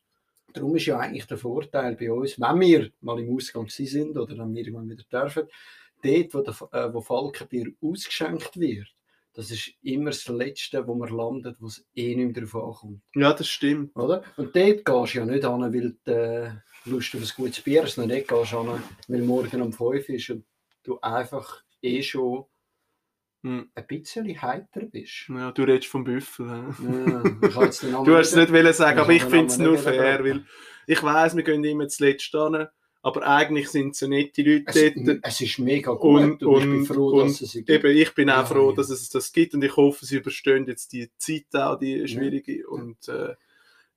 Darum 0.53 0.75
ist 0.75 0.87
ja 0.87 0.99
eigentlich 0.99 1.27
der 1.27 1.37
Vorteil 1.37 1.95
bei 1.95 2.11
uns, 2.11 2.37
wenn 2.37 2.59
wir 2.59 2.91
mal 2.99 3.19
im 3.19 3.33
Ausgang 3.33 3.69
sind 3.69 4.17
oder 4.17 4.35
dann 4.35 4.53
wir 4.53 4.61
irgendwann 4.61 4.89
wieder 4.89 5.03
dürfen, 5.09 5.47
dort, 6.03 6.33
wo, 6.33 6.41
der, 6.41 6.53
äh, 6.73 6.93
wo 6.93 6.99
Falkenbier 6.99 7.71
ausgeschenkt 7.81 8.59
wird, 8.59 8.87
das 9.33 9.51
ist 9.51 9.71
immer 9.83 10.09
das 10.09 10.27
Letzte, 10.27 10.85
wo 10.85 10.95
man 10.95 11.15
landet, 11.15 11.61
wo 11.61 11.67
es 11.67 11.85
eh 11.95 12.13
nicht 12.15 12.35
mehr 12.35 12.45
darauf 12.45 12.55
ankommt. 12.55 13.01
Ja, 13.15 13.31
das 13.31 13.47
stimmt. 13.47 13.95
Oder? 13.95 14.23
Und 14.35 14.53
dort 14.53 14.83
gehst 14.83 15.13
du 15.13 15.19
ja 15.19 15.25
nicht 15.25 15.45
an, 15.45 15.61
weil 15.61 15.95
du 16.03 16.61
Lust 16.89 17.15
auf 17.15 17.21
ein 17.21 17.29
gutes 17.35 17.61
Bier 17.61 17.83
hast, 17.83 17.97
nicht 17.97 18.27
gehst 18.27 18.53
an, 18.53 18.83
weil 19.07 19.21
morgen 19.21 19.61
um 19.61 19.73
5 19.73 20.09
ist 20.09 20.29
und 20.29 20.45
du 20.83 20.99
einfach 21.01 21.63
eh 21.81 22.01
schon 22.01 22.45
hm. 23.43 23.71
ein 23.73 23.87
bisschen 23.87 24.41
heiter 24.41 24.81
bist. 24.85 25.29
Ja, 25.29 25.51
du 25.51 25.63
redest 25.63 25.87
vom 25.87 26.03
Büffel. 26.03 26.47
Ja, 26.47 27.23
du 27.23 27.55
hast 27.55 27.83
es 28.31 28.35
nicht 28.35 28.51
wollen 28.51 28.73
sagen, 28.73 28.99
aber 28.99 29.11
ich 29.11 29.23
finde 29.23 29.47
es 29.47 29.57
nur 29.57 29.77
fair, 29.77 30.23
weil 30.23 30.45
ich 30.87 31.01
weiß, 31.01 31.35
wir 31.35 31.43
gehen 31.43 31.63
immer 31.63 31.87
zuletzt 31.87 32.33
an 32.35 32.67
aber 33.01 33.25
eigentlich 33.25 33.69
sind 33.69 33.91
es 33.91 33.99
so 33.99 34.07
nette 34.07 34.41
Leute 34.41 34.65
es, 34.67 35.05
dort. 35.05 35.19
Es 35.23 35.41
ist 35.41 35.59
mega 35.59 35.93
gut 35.93 36.21
Und, 36.21 36.43
und, 36.43 36.61
ich 36.61 36.65
bin 36.69 36.85
froh, 36.85 37.21
dass 37.21 37.41
es 37.41 37.53
gibt. 37.53 37.69
eben, 37.69 37.95
ich 37.95 38.13
bin 38.13 38.29
auch 38.29 38.37
Ja, 38.37 38.45
froh, 38.45 38.69
ja. 38.71 38.75
dass 38.75 38.89
es 38.89 39.09
das 39.09 39.31
gibt 39.31 39.53
und 39.53 39.63
ich 39.63 39.75
hoffe, 39.75 40.05
sie 40.05 40.17
überstehen 40.17 40.67
jetzt 40.67 40.91
die 40.91 41.09
Zeit 41.17 41.45
auch, 41.53 41.79
die 41.79 42.05
schwierige. 42.07 42.67
Und 42.67 43.07
äh, 43.07 43.35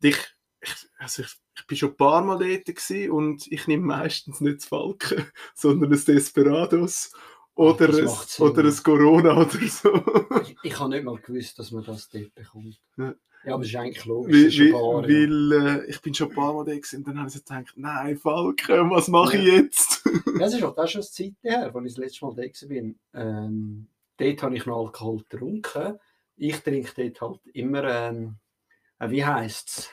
ich, 0.02 0.16
ich, 0.62 0.88
also 0.99 1.23
ich, 1.23 1.35
ich 1.57 1.66
bin 1.66 1.76
schon 1.76 1.90
ein 1.90 1.97
paar 1.97 2.23
Mal 2.23 2.38
dort 2.38 3.11
und 3.11 3.47
ich 3.50 3.66
nehme 3.66 3.85
meistens 3.85 4.40
nicht 4.40 4.59
das 4.59 4.66
Falken, 4.66 5.26
sondern 5.54 5.92
ein 5.92 6.04
Desperados 6.04 7.12
oder, 7.54 7.88
das 7.88 8.40
ein, 8.40 8.47
oder 8.47 8.64
ein 8.64 8.76
Corona 8.83 9.37
oder 9.37 9.69
so. 9.69 10.04
Ich, 10.42 10.57
ich 10.62 10.78
habe 10.78 10.90
nicht 10.90 11.04
mal 11.04 11.19
gewusst, 11.19 11.59
dass 11.59 11.71
man 11.71 11.85
das 11.85 12.09
dort 12.09 12.35
bekommt. 12.35 12.81
Ja. 12.97 13.14
Ja, 13.45 13.54
aber 13.54 13.64
es 13.64 13.71
ist 13.71 13.76
eigentlich 13.76 14.04
logisch. 14.04 14.37
Weil, 14.37 14.45
ist 14.45 14.54
schon 14.54 14.66
weil, 14.66 14.73
Bar, 14.73 15.09
ja. 15.09 15.09
weil 15.09 15.52
äh, 15.52 15.90
ich 15.90 16.00
bin 16.00 16.14
schon 16.14 16.28
ein 16.28 16.35
paar 16.35 16.54
Mal 16.54 16.64
da 16.64 16.73
und 16.73 17.09
dann 17.09 17.19
habe 17.19 17.28
ich 17.28 17.35
so 17.35 17.40
gedacht, 17.40 17.73
nein, 17.76 18.16
Falken, 18.16 18.90
was 18.90 19.09
mache 19.09 19.37
ich 19.37 19.45
jetzt? 19.45 20.04
Ja, 20.38 20.47
es 20.47 20.54
ist 20.54 20.62
auch 20.64 20.75
das 20.75 20.92
schon 20.92 21.00
eine 21.00 21.11
Zeit 21.11 21.35
her, 21.42 21.75
als 21.75 21.87
ich 21.87 21.95
das 21.95 21.97
letzte 21.97 22.25
Mal 22.25 22.35
da 22.35 22.42
war. 22.42 22.95
Ähm, 23.14 23.88
dort 24.16 24.42
habe 24.42 24.57
ich 24.57 24.66
noch 24.66 24.87
Alkohol 24.87 25.25
getrunken. 25.28 25.99
Ich 26.37 26.61
trinke 26.61 26.92
dort 26.97 27.21
halt 27.21 27.40
immer, 27.54 27.85
ähm, 27.85 28.37
äh, 28.99 29.11
wie 29.11 29.25
heisst 29.25 29.69
es? 29.69 29.90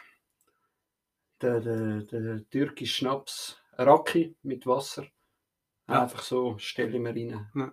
Der, 1.42 1.62
der, 1.62 2.02
der 2.04 2.50
türkische 2.50 2.96
Schnaps, 2.96 3.58
Raki 3.78 4.36
mit 4.44 4.66
Wasser. 4.68 5.06
Ja. 5.88 6.04
Einfach 6.04 6.22
so, 6.22 6.58
stelle 6.58 6.92
ich 6.96 7.00
mir 7.00 7.16
rein. 7.16 7.50
Ja. 7.56 7.72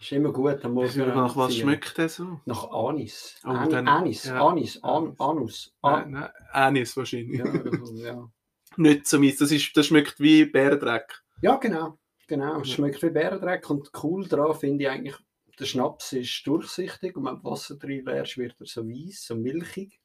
Ist 0.00 0.12
immer 0.12 0.32
gut, 0.32 0.64
am 0.64 0.72
Morgen. 0.74 0.98
Nach 1.08 1.36
was 1.36 1.56
schmeckt 1.56 1.96
der 1.96 2.08
so? 2.08 2.40
Nach 2.44 2.68
Anis. 2.70 3.40
Oh, 3.44 3.50
Ani- 3.50 3.70
dann- 3.70 3.88
Anis, 3.88 4.24
ja. 4.24 4.44
Anis, 4.46 4.82
An, 4.82 5.14
Anus. 5.18 5.72
An, 5.80 6.10
Nein, 6.10 6.20
nein, 6.20 6.30
Anis 6.52 6.96
wahrscheinlich. 6.96 7.38
ja. 7.38 7.44
Nicht 8.76 9.06
so 9.06 9.20
mies. 9.20 9.38
Das, 9.38 9.52
ist, 9.52 9.76
das 9.76 9.86
schmeckt 9.86 10.18
wie 10.18 10.44
Bärendreck. 10.46 11.22
Ja, 11.40 11.56
genau. 11.56 11.98
genau. 12.26 12.60
Es 12.60 12.70
schmeckt 12.72 13.00
wie 13.04 13.10
Bärendreck 13.10 13.70
und 13.70 13.90
cool 14.02 14.26
daran 14.26 14.54
finde 14.58 14.84
ich 14.84 14.90
eigentlich, 14.90 15.16
der 15.60 15.64
Schnaps 15.66 16.12
ist 16.12 16.44
durchsichtig 16.46 17.16
und 17.16 17.24
wenn 17.26 17.36
du 17.36 17.44
Wasser 17.44 17.76
drin 17.76 18.04
leerst, 18.04 18.36
wird 18.36 18.56
er 18.58 18.66
so 18.66 18.84
weiß, 18.84 19.26
so 19.26 19.36
milchig. 19.36 20.00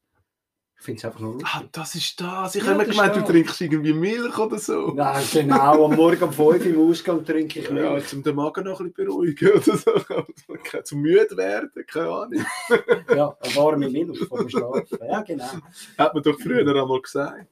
Ich 0.79 0.85
finde 0.85 0.99
es 0.99 1.05
einfach 1.05 1.19
nur 1.19 1.33
Ah, 1.43 1.57
lustig. 1.57 1.69
das 1.73 1.95
ist 1.95 2.21
das. 2.21 2.55
Ich 2.55 2.63
Ja, 2.63 2.69
habe 2.69 2.79
mir 2.79 2.89
gemeint, 2.89 3.13
du 3.15 3.21
trinkst 3.21 3.59
irgendwie 3.59 3.91
Milch 3.91 4.37
oder 4.37 4.57
so. 4.57 4.93
Nein, 4.93 5.25
genau. 5.31 5.85
Am 5.85 5.95
Morgen 5.97 6.23
um 6.23 6.31
5 6.31 6.39
Uhr 6.39 6.65
im 6.65 6.89
Ausgang 6.89 7.25
trinke 7.25 7.59
ich 7.59 7.65
Ja, 7.67 7.73
Milch. 7.73 8.13
um 8.13 8.23
den 8.23 8.35
Magen 8.35 8.63
noch 8.63 8.79
ein 8.79 8.93
bisschen 8.93 9.07
beruhigen 9.07 9.49
oder 9.51 9.77
so. 9.77 10.83
Zum 10.83 11.01
müde 11.01 11.35
werden, 11.35 11.71
keine 11.85 12.09
Ahnung. 12.09 12.45
Ja, 13.15 13.37
eine 13.41 13.55
warme 13.55 13.89
Milch 13.89 14.19
vor 14.27 14.39
dem 14.39 14.49
Schlafen. 14.49 14.99
Ja, 15.05 15.21
genau. 15.21 15.51
Hat 15.97 16.13
man 16.13 16.23
doch 16.23 16.39
früher 16.39 16.59
einmal 16.65 17.01
gesagt. 17.01 17.45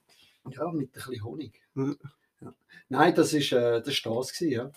Ja, 0.50 0.72
mit 0.72 0.88
ein 0.88 0.92
bisschen 0.92 1.22
Honig. 1.22 1.60
Ja. 1.74 2.54
Nein, 2.88 3.14
das 3.14 3.34
ist, 3.34 3.52
äh, 3.52 3.82
das 3.82 4.04
war 4.06 4.16
das, 4.16 4.32
gewesen, 4.32 4.50
ja. 4.52 4.70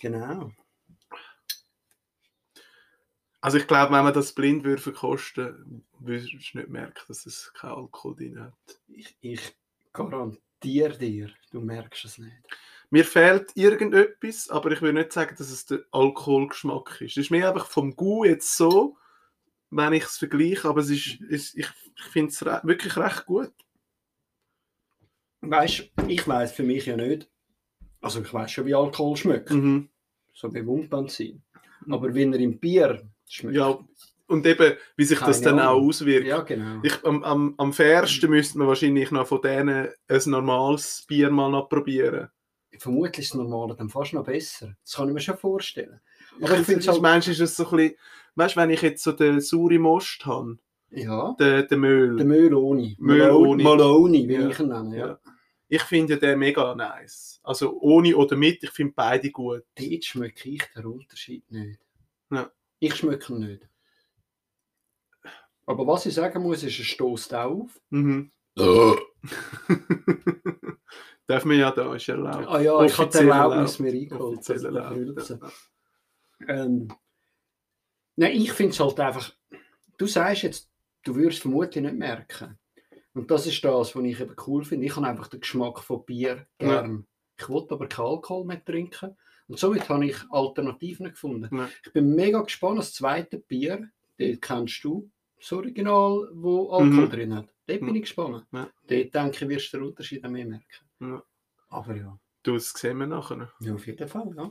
Genau. 0.00 0.50
Also 3.40 3.58
ich 3.58 3.66
glaube, 3.66 3.94
wenn 3.94 4.04
man 4.04 4.14
das 4.14 4.32
blind 4.32 4.64
würde 4.64 4.82
verkosten, 4.82 5.84
würdest 6.00 6.32
du 6.32 6.58
nicht 6.58 6.68
merken, 6.68 7.04
dass 7.06 7.24
es 7.24 7.52
keinen 7.54 7.72
Alkohol 7.72 8.16
drin 8.16 8.40
hat. 8.40 8.80
Ich, 8.88 9.16
ich 9.20 9.56
garantiere 9.92 10.98
dir, 10.98 11.30
du 11.52 11.60
merkst 11.60 12.04
es 12.04 12.18
nicht. 12.18 12.34
Mir 12.90 13.04
fehlt 13.04 13.50
irgendetwas, 13.54 14.48
aber 14.48 14.72
ich 14.72 14.82
will 14.82 14.92
nicht 14.92 15.12
sagen, 15.12 15.36
dass 15.36 15.50
es 15.50 15.66
der 15.66 15.80
Alkoholgeschmack 15.92 17.00
ist. 17.00 17.12
Es 17.12 17.24
ist 17.24 17.30
mir 17.30 17.48
einfach 17.48 17.66
vom 17.66 17.94
Gu 17.94 18.24
jetzt 18.24 18.56
so, 18.56 18.96
wenn 19.70 19.92
ich 19.92 20.04
es 20.04 20.16
vergleiche, 20.16 20.68
aber 20.68 20.80
es 20.80 20.90
ist, 20.90 21.20
es, 21.30 21.54
ich, 21.54 21.68
ich 21.96 22.04
finde 22.04 22.30
es 22.30 22.44
re 22.44 22.60
wirklich 22.64 22.96
recht 22.96 23.26
gut. 23.26 23.52
Weißt 25.42 25.90
ich 26.08 26.26
weiß 26.26 26.52
für 26.52 26.62
mich 26.64 26.86
ja 26.86 26.96
nicht. 26.96 27.30
Also 28.00 28.22
ich 28.22 28.32
weiß 28.32 28.50
schon, 28.50 28.66
wie 28.66 28.74
Alkohol 28.74 29.16
schmeckt. 29.16 29.50
Mhm. 29.50 29.90
So 30.32 30.52
wie 30.54 30.66
Wundbenzin. 30.66 31.42
Aber 31.88 32.12
wenn 32.14 32.32
er 32.32 32.40
im 32.40 32.58
Bier. 32.58 33.08
Ja, 33.50 33.78
und 34.26 34.46
eben, 34.46 34.74
wie 34.96 35.04
sich 35.04 35.18
das 35.20 35.40
Keine 35.42 35.56
dann 35.56 35.66
auch 35.66 35.80
auswirkt. 35.80 36.26
ja 36.26 36.40
genau. 36.42 36.80
Ich, 36.82 37.04
am, 37.04 37.24
am, 37.24 37.54
am 37.56 37.72
fairsten 37.72 38.28
müsste 38.30 38.58
man 38.58 38.68
wahrscheinlich 38.68 39.10
noch 39.10 39.26
von 39.26 39.40
denen 39.40 39.88
ein 40.08 40.20
normales 40.26 41.04
Bier 41.08 41.30
mal 41.30 41.50
noch 41.50 41.68
probieren. 41.68 42.28
Vermutlich 42.78 43.18
ist 43.24 43.30
das 43.34 43.38
Normale 43.40 43.74
dann 43.74 43.88
fast 43.88 44.12
noch 44.12 44.24
besser. 44.24 44.76
Das 44.84 44.94
kann 44.94 45.08
ich 45.08 45.14
mir 45.14 45.20
schon 45.20 45.36
vorstellen. 45.38 46.00
Aber 46.40 46.58
ich 46.58 46.66
finde 46.66 46.80
es 46.80 46.88
halt, 46.88 47.26
ist 47.26 47.40
das 47.40 47.56
so 47.56 47.64
ein 47.70 47.76
bisschen, 47.76 47.94
weißt 48.36 48.54
du, 48.54 48.60
wenn 48.60 48.70
ich 48.70 48.82
jetzt 48.82 49.02
so 49.02 49.12
den 49.12 49.40
saure 49.40 49.78
Most 49.78 50.24
habe, 50.26 50.58
Ja, 50.90 51.34
den, 51.40 51.66
den 51.66 51.80
Müll, 51.80 52.16
der 52.16 52.26
Mülloni. 52.26 52.96
Mülloni. 53.00 53.62
Maloni, 53.64 54.28
wie 54.28 54.34
Ja. 54.34 54.48
ich 54.48 54.58
ihn 54.60 54.68
nenne. 54.68 54.96
Ja. 54.96 55.06
Ja. 55.06 55.18
ich 55.68 55.82
finde 55.82 56.18
den 56.18 56.38
mega 56.38 56.74
nice. 56.74 57.40
Also 57.42 57.78
ohne 57.80 58.14
oder 58.16 58.36
mit, 58.36 58.62
ich 58.62 58.70
finde 58.70 58.92
beide 58.94 59.30
gut. 59.30 59.64
Dort 59.74 60.04
schmecke 60.04 60.48
ich 60.50 60.62
den 60.76 60.84
Unterschied 60.86 61.50
nicht. 61.50 61.80
Ja. 62.30 62.50
Ich 62.80 62.94
schmecke 62.94 63.32
ihn 63.32 63.40
nicht. 63.40 63.68
Aber 65.66 65.86
was 65.86 66.06
ich 66.06 66.14
sagen 66.14 66.42
muss, 66.42 66.62
ist, 66.62 66.78
er 66.78 66.84
stößt 66.84 67.34
auf. 67.34 67.78
Mhm. 67.90 68.32
Darf 71.26 71.44
man 71.44 71.58
ja 71.58 71.70
da, 71.70 71.94
ist 71.94 72.08
erlaubt. 72.08 72.46
Ah 72.48 72.60
ja, 72.60 72.82
ich 72.84 72.96
habe 72.96 73.10
die 73.10 73.18
Erlaubnis 73.18 73.78
mir 73.78 73.92
eingeholt. 73.92 74.48
Also 74.48 74.70
ja. 74.70 74.92
Ähm, 76.48 76.88
nein, 78.16 78.32
ich 78.32 78.52
finde 78.52 78.72
es 78.72 78.80
halt 78.80 78.98
einfach, 78.98 79.34
du 79.98 80.06
sagst 80.06 80.42
jetzt, 80.42 80.70
du 81.04 81.14
würdest 81.14 81.42
vermutlich 81.42 81.84
nicht 81.84 81.96
merken. 81.96 82.58
Und 83.12 83.30
das 83.30 83.46
ist 83.46 83.62
das, 83.62 83.94
was 83.94 84.04
ich 84.04 84.20
eben 84.20 84.36
cool 84.46 84.64
finde. 84.64 84.86
Ich 84.86 84.96
habe 84.96 85.06
einfach 85.06 85.28
den 85.28 85.40
Geschmack 85.40 85.80
von 85.80 86.04
Bier 86.04 86.46
gern. 86.58 87.06
Ich 87.36 87.48
wollte 87.48 87.74
aber 87.74 87.88
keinen 87.88 88.06
Alkohol 88.06 88.44
mehr 88.46 88.64
trinken. 88.64 89.16
Und 89.48 89.58
somit 89.58 89.88
habe 89.88 90.06
ich 90.06 90.16
Alternativen 90.30 91.06
gefunden. 91.10 91.48
Ja. 91.56 91.68
Ich 91.84 91.92
bin 91.92 92.14
mega 92.14 92.40
gespannt. 92.42 92.78
Das 92.78 92.92
zweite 92.92 93.38
Bier, 93.38 93.88
das 94.18 94.40
kennst 94.40 94.84
du, 94.84 95.10
das 95.38 95.52
Original, 95.52 96.28
wo 96.34 96.70
Alkohol 96.70 97.06
Mhm. 97.06 97.10
drin 97.10 97.34
hat. 97.34 97.48
Dort 97.66 97.80
bin 97.80 97.88
Ja. 97.88 97.94
ich 97.94 98.00
gespannt. 98.02 98.46
Ja. 98.52 98.68
Dort 98.86 99.14
denke 99.14 99.44
ich, 99.44 99.48
wirst 99.48 99.72
du 99.72 99.78
den 99.78 99.86
Unterschied 99.88 100.24
auch 100.24 100.30
mehr 100.30 100.46
merken. 100.46 100.64
Ja. 101.00 101.22
Aber 101.70 101.94
ja, 101.96 102.18
Du, 102.42 102.54
das 102.54 102.70
sehen 102.70 102.98
wir 102.98 103.06
nachher. 103.06 103.50
ja 103.60 103.74
auf 103.74 103.86
jeden 103.86 104.08
Fall. 104.08 104.32
Ja. 104.36 104.50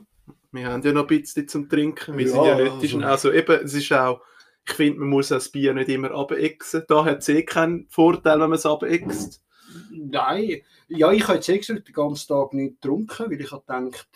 Wir 0.52 0.66
haben 0.68 0.82
ja 0.82 0.92
noch 0.92 1.02
ein 1.02 1.06
bisschen 1.06 1.48
zum 1.48 1.68
Trinken. 1.68 2.16
Wir 2.16 2.26
Ja, 2.26 2.32
sind 2.32 2.44
ja 2.44 2.56
nicht, 2.56 2.94
also- 2.94 3.00
also 3.00 3.32
eben, 3.32 3.64
es 3.64 3.74
ist 3.74 3.92
auch, 3.92 4.20
ich 4.66 4.72
finde, 4.74 5.00
man 5.00 5.08
muss 5.08 5.28
das 5.28 5.48
Bier 5.50 5.72
nicht 5.74 5.88
immer 5.88 6.10
abexen. 6.12 6.82
Da 6.88 7.04
hat 7.04 7.18
es 7.18 7.28
eh 7.28 7.42
keinen 7.44 7.88
Vorteil, 7.88 8.34
wenn 8.40 8.50
man 8.50 8.58
es 8.58 8.66
abext. 8.66 9.42
Nein, 9.90 10.62
ja, 10.88 11.12
ich 11.12 11.22
habe 11.26 11.34
jetzt 11.36 11.48
extra 11.48 11.74
den 11.74 11.92
ganzen 11.92 12.28
Tag 12.28 12.52
nicht 12.54 12.80
getrunken, 12.80 13.30
weil 13.30 13.40
ich 13.40 13.50
habe 13.52 13.62
gedacht, 13.66 14.08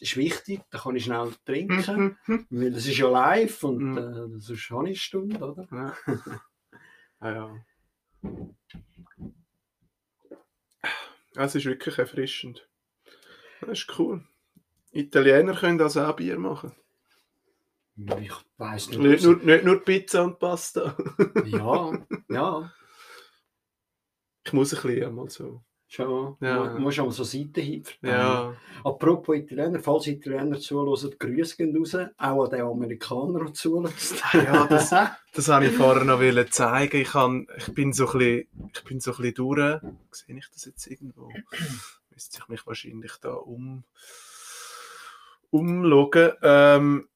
ist 0.00 0.16
wichtig, 0.16 0.60
da 0.70 0.78
kann 0.78 0.96
ich 0.96 1.04
schnell 1.04 1.32
trinken, 1.44 2.18
Mhm. 2.26 2.46
weil 2.50 2.70
das 2.72 2.86
ist 2.86 2.98
ja 2.98 3.08
live 3.08 3.62
und 3.64 3.78
Mhm. 3.78 3.98
äh, 3.98 4.40
sonst 4.40 4.70
habe 4.70 4.84
ich 4.84 4.88
eine 4.90 4.96
Stunde, 4.96 5.38
oder? 5.38 5.68
Ja. 5.70 5.96
ah, 7.20 7.30
ja. 7.30 7.64
Es 11.34 11.54
ist 11.54 11.66
wirklich 11.66 11.98
erfrischend. 11.98 12.68
Das 13.60 13.80
ist 13.80 13.98
cool. 13.98 14.24
Italiener 14.92 15.54
können 15.54 15.80
also 15.80 16.02
auch 16.02 16.16
Bier 16.16 16.38
machen. 16.38 16.72
Ich 17.96 18.32
weiß 18.56 18.88
nicht. 18.90 18.98
Nicht 19.00 19.24
nur, 19.24 19.36
nicht 19.36 19.64
nur 19.64 19.84
Pizza 19.84 20.24
und 20.24 20.38
Pasta. 20.38 20.96
Ja, 21.44 21.92
ja, 22.28 22.72
Ich 24.44 24.52
muss 24.52 24.72
ein 24.74 24.80
bisschen 24.82 25.04
einmal 25.08 25.28
so. 25.28 25.62
Schon. 25.88 26.36
Ja. 26.40 26.66
Du 26.68 26.78
musst 26.78 27.00
auch 27.00 27.10
so 27.10 27.24
Seitenhieb 27.24 27.88
verteilen. 27.88 28.20
Ja. 28.20 28.54
Apropos 28.84 29.36
Italiener, 29.36 29.80
falls 29.80 30.06
Italiener 30.06 30.58
zuhören, 30.60 31.14
Grüße 31.18 31.56
gehen 31.56 31.76
raus, 31.76 31.94
auch 32.18 32.44
an 32.44 32.50
den 32.50 32.60
Amerikaner, 32.62 33.44
der 33.44 33.54
zulässt. 33.54 34.22
Ja, 34.34 34.66
das- 34.66 34.90
Das 35.34 35.48
wollte 35.48 35.66
ich 35.66 35.76
vorher 35.76 36.04
noch 36.04 36.50
zeigen. 36.50 37.00
Ich, 37.00 37.08
kann, 37.10 37.46
ich, 37.56 37.72
bin 37.74 37.92
so 37.92 38.06
ein 38.10 38.18
bisschen, 38.18 38.70
ich 38.74 38.84
bin 38.84 38.98
so 39.00 39.12
ein 39.12 39.16
bisschen 39.18 39.34
durch. 39.34 39.80
Sehe 40.10 40.36
ich 40.36 40.48
das 40.52 40.64
jetzt 40.64 40.86
irgendwo? 40.86 41.30
Müsste 42.10 42.38
ich 42.42 42.48
mich 42.48 42.66
wahrscheinlich 42.66 43.12
da 43.20 43.34
um, 43.34 43.84
umloggen. 45.50 46.32
Ähm, 46.42 47.08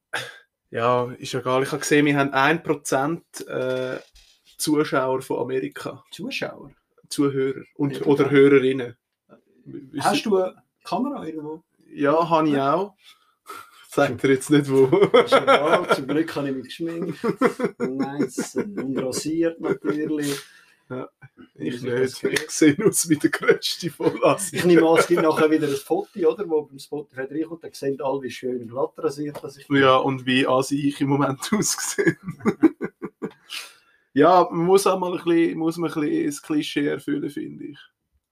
ja, 0.69 1.11
ist 1.17 1.33
egal. 1.33 1.63
Ich 1.63 1.71
habe 1.71 1.81
gesehen, 1.81 2.05
wir 2.05 2.17
haben 2.17 2.33
1% 2.33 3.47
äh, 3.47 3.99
Zuschauer 4.57 5.21
von 5.21 5.39
Amerika. 5.39 6.03
Zuschauer. 6.11 6.71
Zuhörer 7.13 7.63
und, 7.75 7.99
Ja. 7.99 8.05
oder 8.05 8.29
Hörerinnen. 8.31 8.95
Hast 9.99 10.25
du 10.25 10.37
eine 10.37 10.55
Kamera 10.83 11.25
irgendwo? 11.25 11.63
Ja, 11.93 12.29
habe 12.29 12.49
ich 12.49 12.57
auch. 12.57 12.95
Sagt 13.89 14.23
er 14.23 14.31
jetzt 14.31 14.49
nicht 14.49 14.69
wo. 14.69 14.85
Ist 14.85 15.33
egal, 15.33 15.87
zum 15.95 16.07
Glück 16.07 16.35
habe 16.35 16.49
ich 16.49 16.55
mich 16.55 16.65
geschminkt. 16.65 17.19
Nice. 17.79 18.55
Und 18.55 18.97
rasiert 18.97 19.61
natürlich. 19.61 20.41
ich 21.55 21.81
das 21.81 22.23
nicht. 22.23 22.39
Ich 22.43 22.49
sehe 22.49 22.75
aus 22.85 23.07
wie 23.07 23.15
der 23.15 23.29
größte 23.29 23.89
Vollassi. 23.91 24.57
Ich 24.57 24.65
nehme 24.65 24.87
an, 24.89 24.97
es 24.97 25.07
gibt 25.07 25.21
nachher 25.21 25.49
wieder 25.51 25.67
ein 25.67 25.75
Foto, 25.75 26.19
oder, 26.27 26.49
wo 26.49 26.63
beim 26.63 26.79
Spotify 26.79 27.21
reinkommt. 27.21 27.63
Da 27.63 27.69
sehen 27.71 28.01
alle, 28.01 28.21
wie 28.23 28.31
schön 28.31 28.61
und 28.63 28.69
glatt 28.69 28.93
rasiert 28.97 29.39
das 29.43 29.57
ich 29.57 29.67
bin. 29.67 29.77
Ja, 29.77 29.97
und 29.97 30.25
wie 30.25 30.45
Asi 30.47 30.87
ich 30.89 30.99
im 30.99 31.09
Moment 31.09 31.39
ausgesehen. 31.53 32.17
Ja, 34.13 34.47
man 34.51 34.65
muss 34.65 34.87
auch 34.87 34.99
mal 34.99 35.11
ein 35.11 35.23
bisschen, 35.23 35.57
muss 35.57 35.77
man 35.77 35.91
ein 35.91 36.01
bisschen 36.01 36.25
das 36.25 36.41
Klischee 36.41 36.87
erfüllen, 36.87 37.29
finde 37.29 37.65
ich. 37.65 37.79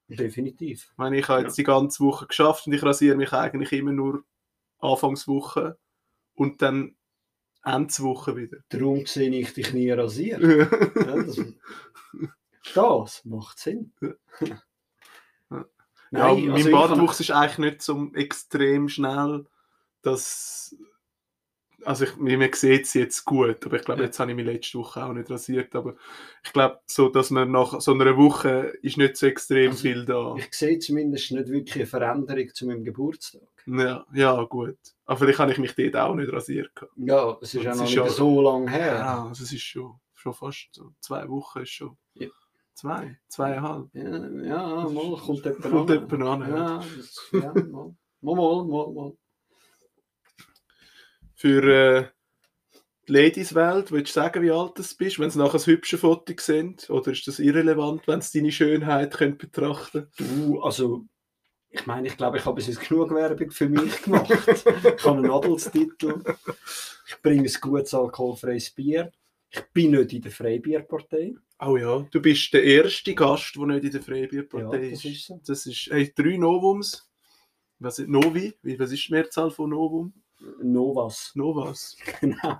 Definitiv. 0.07 0.89
Ich 0.91 0.97
meine, 0.97 1.17
ich 1.17 1.27
habe 1.27 1.41
jetzt 1.41 1.57
ja. 1.57 1.61
die 1.61 1.67
ganze 1.67 2.03
Woche 2.03 2.27
geschafft 2.27 2.67
und 2.67 2.73
ich 2.73 2.83
rasiere 2.83 3.15
mich 3.15 3.33
eigentlich 3.33 3.71
immer 3.71 3.93
nur 3.93 4.23
Anfangswoche 4.79 5.77
und 6.33 6.61
dann 6.61 6.95
Endswoche 7.63 8.35
wieder. 8.35 8.57
Darum 8.69 9.05
sehe 9.05 9.29
ich 9.29 9.53
dich 9.53 9.73
nie 9.73 9.91
rasieren. 9.91 10.59
ja, 10.95 11.23
das, 11.23 11.41
das, 12.73 13.25
macht 13.25 13.59
Sinn. 13.59 13.93
Ja. 13.99 14.57
Nein, 16.13 16.37
ja, 16.39 16.53
also 16.53 16.69
mein 16.69 16.71
Bartwuchs 16.71 17.21
ist 17.21 17.31
eigentlich 17.31 17.57
nicht 17.57 17.81
so 17.81 18.11
extrem 18.13 18.89
schnell, 18.89 19.45
dass 20.01 20.75
also 21.85 22.05
ich, 22.05 22.17
man 22.17 22.53
sieht 22.53 22.83
es 22.83 22.93
jetzt 22.93 23.25
gut, 23.25 23.65
aber 23.65 23.77
ich 23.77 23.83
glaube, 23.83 24.01
ja. 24.01 24.07
jetzt 24.07 24.19
habe 24.19 24.31
ich 24.31 24.35
mich 24.35 24.45
letzte 24.45 24.79
Woche 24.79 25.03
auch 25.03 25.13
nicht 25.13 25.29
rasiert, 25.29 25.75
aber 25.75 25.95
ich 26.43 26.53
glaube, 26.53 26.79
so, 26.85 27.09
dass 27.09 27.29
man 27.29 27.51
nach 27.51 27.79
so 27.81 27.93
einer 27.93 28.17
Woche 28.17 28.73
ist 28.81 28.97
nicht 28.97 29.17
so 29.17 29.27
extrem 29.27 29.71
also, 29.71 29.81
viel 29.81 30.05
da. 30.05 30.35
Ich 30.37 30.53
sehe 30.53 30.79
zumindest 30.79 31.31
nicht 31.31 31.49
wirklich 31.49 31.75
eine 31.75 31.85
Veränderung 31.85 32.49
zu 32.53 32.67
meinem 32.67 32.83
Geburtstag. 32.83 33.41
Ja, 33.65 34.05
ja 34.13 34.43
gut. 34.43 34.77
Aber 35.05 35.17
vielleicht 35.17 35.39
habe 35.39 35.51
ich 35.51 35.57
mich 35.57 35.75
dort 35.75 35.95
auch 35.95 36.15
nicht 36.15 36.31
rasiert. 36.31 36.71
Ja, 36.95 37.37
es 37.41 37.53
ist 37.53 37.63
ja 37.63 37.75
noch 37.75 37.83
ist 37.83 37.89
nicht 37.89 37.93
schon, 37.93 38.09
so 38.09 38.41
lange 38.41 38.71
her. 38.71 38.95
Ja, 38.95 39.27
also 39.27 39.43
es 39.43 39.51
ist 39.51 39.61
schon, 39.61 39.99
schon 40.13 40.33
fast 40.33 40.69
so 40.71 40.93
zwei 40.99 41.27
Wochen 41.29 41.59
ist 41.59 41.71
schon. 41.71 41.97
Ja. 42.13 42.27
Zwei, 42.73 43.19
zweieinhalb. 43.27 43.89
Ja, 43.93 44.27
ja 44.43 44.89
mal, 44.89 45.17
kommt 45.17 45.45
jemand 45.45 45.65
an. 45.65 45.71
Kommt 45.71 45.89
jemand 45.89 46.23
an, 46.23 46.41
ja. 46.41 46.57
ja, 46.57 46.83
das, 46.97 47.29
ja 47.31 47.53
mal, 47.53 47.93
mal, 48.21 48.65
mal, 48.65 48.93
mal 48.93 49.13
für 51.41 51.63
äh, 51.63 52.05
die 53.07 53.13
Ladies-Welt, 53.13 53.91
willst 53.91 54.15
du 54.15 54.19
sagen, 54.19 54.43
wie 54.43 54.51
alt 54.51 54.77
du 54.77 54.83
bist, 54.99 55.17
wenn 55.17 55.31
sie 55.31 55.39
nachher 55.39 55.59
ein 55.59 55.65
hübsches 55.65 55.99
Foto 55.99 56.33
sind? 56.37 56.87
Oder 56.91 57.13
ist 57.13 57.25
das 57.27 57.39
irrelevant, 57.39 58.07
wenn 58.07 58.21
sie 58.21 58.39
deine 58.39 58.51
Schönheit 58.51 59.15
können 59.15 59.39
betrachten 59.39 60.07
Du, 60.17 60.61
also, 60.61 61.05
ich 61.71 61.83
meine, 61.87 62.09
ich 62.09 62.15
glaube, 62.15 62.37
ich 62.37 62.45
habe 62.45 62.61
bis 62.61 62.79
genug 62.79 63.09
Werbung 63.15 63.49
für 63.49 63.67
mich 63.67 64.03
gemacht. 64.03 64.29
ich 64.29 65.03
habe 65.03 65.17
einen 65.17 65.31
Adelstitel. 65.31 66.21
Ich 67.07 67.19
bringe 67.23 67.49
ein 67.49 67.57
gutes 67.59 67.95
alkoholfreies 67.95 68.69
Bier. 68.69 69.11
Ich 69.49 69.63
bin 69.73 69.91
nicht 69.91 70.13
in 70.13 70.21
der 70.21 70.31
Freibierpartei. 70.31 71.33
Oh 71.59 71.75
ja, 71.75 72.07
du 72.11 72.21
bist 72.21 72.53
der 72.53 72.63
erste 72.63 73.15
Gast, 73.15 73.55
der 73.55 73.65
nicht 73.65 73.85
in 73.85 73.91
der 73.91 74.01
Freibierpartei 74.03 74.83
ja, 74.83 74.91
das 74.91 75.03
ist. 75.03 75.25
So. 75.25 75.41
Das 75.43 75.65
ist 75.65 75.87
hey, 75.89 76.13
drei 76.15 76.37
Novums. 76.37 77.09
Was 77.79 77.97
ist 77.97 78.09
Novi? 78.09 78.53
Was 78.77 78.91
ist 78.91 79.07
die 79.07 79.13
Mehrzahl 79.13 79.49
von 79.49 79.71
Novum? 79.71 80.13
Novas. 80.61 81.31
Novas. 81.35 81.97
Genau. 82.19 82.59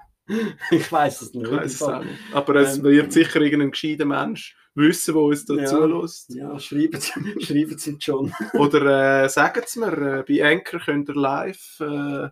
Ich 0.69 0.89
weiß 0.89 1.23
es 1.23 1.33
nicht. 1.33 1.45
Ich 1.45 1.51
weiss 1.51 1.73
es 1.73 1.81
auch 1.81 2.00
nicht. 2.03 2.17
Aber 2.31 2.55
es 2.55 2.77
ähm, 2.77 2.83
wird 2.83 3.11
sicher 3.11 3.41
irgendein 3.41 3.71
gescheiter 3.71 4.05
Mensch 4.05 4.55
wissen, 4.75 5.13
der 5.13 5.23
uns 5.23 5.45
dazu 5.45 5.79
ja, 5.79 5.85
lässt. 5.85 6.33
Ja, 6.33 6.59
schreiben 6.59 7.01
Sie, 7.01 7.11
schreiben 7.45 7.77
Sie 7.77 7.97
schon. 8.00 8.33
Oder 8.53 9.23
äh, 9.23 9.29
sagen 9.29 9.63
Sie 9.65 9.79
mir, 9.79 10.19
äh, 10.19 10.23
bei 10.23 10.50
Anchor 10.50 10.79
könnt 10.79 11.09
ihr 11.09 11.15
live 11.15 11.79
äh, 11.79 12.29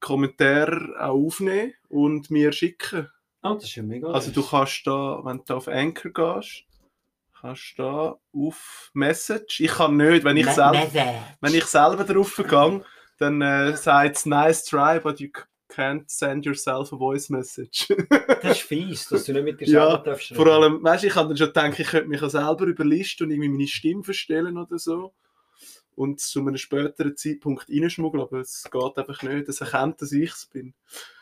Kommentare 0.00 0.94
auch 0.98 1.26
aufnehmen 1.26 1.74
und 1.88 2.30
mir 2.30 2.52
schicken. 2.52 3.08
Ah, 3.42 3.54
das 3.54 3.64
ist 3.64 3.76
ja 3.76 3.82
mega. 3.82 4.08
Also 4.08 4.30
du 4.30 4.42
kannst 4.42 4.86
da, 4.86 5.20
wenn 5.24 5.42
du 5.44 5.54
auf 5.54 5.68
Anchor 5.68 6.12
gehst, 6.12 6.64
kannst 7.40 7.74
du 7.76 7.82
da 7.82 8.18
auf 8.32 8.90
Message. 8.94 9.60
Ich 9.60 9.72
kann 9.72 9.96
nicht, 9.96 10.24
wenn 10.24 10.36
ich, 10.36 10.46
selber, 10.46 10.86
wenn 11.40 11.54
ich 11.54 11.64
selber 11.64 12.04
drauf 12.04 12.36
gehe, 12.36 12.84
dann 13.18 13.40
äh, 13.40 13.76
sagt 13.76 14.16
es 14.16 14.26
nice 14.26 14.64
try, 14.64 15.00
but 15.00 15.20
you 15.20 15.28
can't 15.68 16.04
send 16.08 16.44
yourself 16.44 16.92
a 16.92 16.96
voice 16.96 17.28
message. 17.28 17.88
das 18.42 18.58
ist 18.58 18.62
fies, 18.62 19.08
dass 19.08 19.24
du 19.24 19.32
nicht 19.32 19.44
mit 19.44 19.60
dir 19.60 19.66
selber 19.66 19.90
ja, 19.90 19.96
darfst. 19.98 20.34
Vor 20.34 20.46
allem, 20.46 20.82
weißt 20.82 21.02
du, 21.02 21.06
ich 21.08 21.16
habe 21.16 21.28
dann 21.28 21.36
schon 21.36 21.48
gedacht, 21.48 21.78
ich 21.78 21.88
könnte 21.88 22.08
mich 22.08 22.22
auch 22.22 22.30
selber 22.30 22.64
überlisten 22.64 23.26
und 23.26 23.32
irgendwie 23.32 23.48
meine 23.48 23.66
Stimme 23.66 24.04
verstellen 24.04 24.58
oder 24.58 24.78
so. 24.78 25.14
Und 25.94 26.20
zu 26.20 26.40
einem 26.40 26.56
späteren 26.58 27.16
Zeitpunkt 27.16 27.68
reinschmuggeln, 27.70 28.22
aber 28.22 28.40
es 28.40 28.68
geht 28.70 28.98
einfach 28.98 29.22
nicht. 29.22 29.48
Es 29.48 29.62
erkennt, 29.62 30.02
dass 30.02 30.12
ich 30.12 30.30
es 30.30 30.46
bin. 30.46 30.74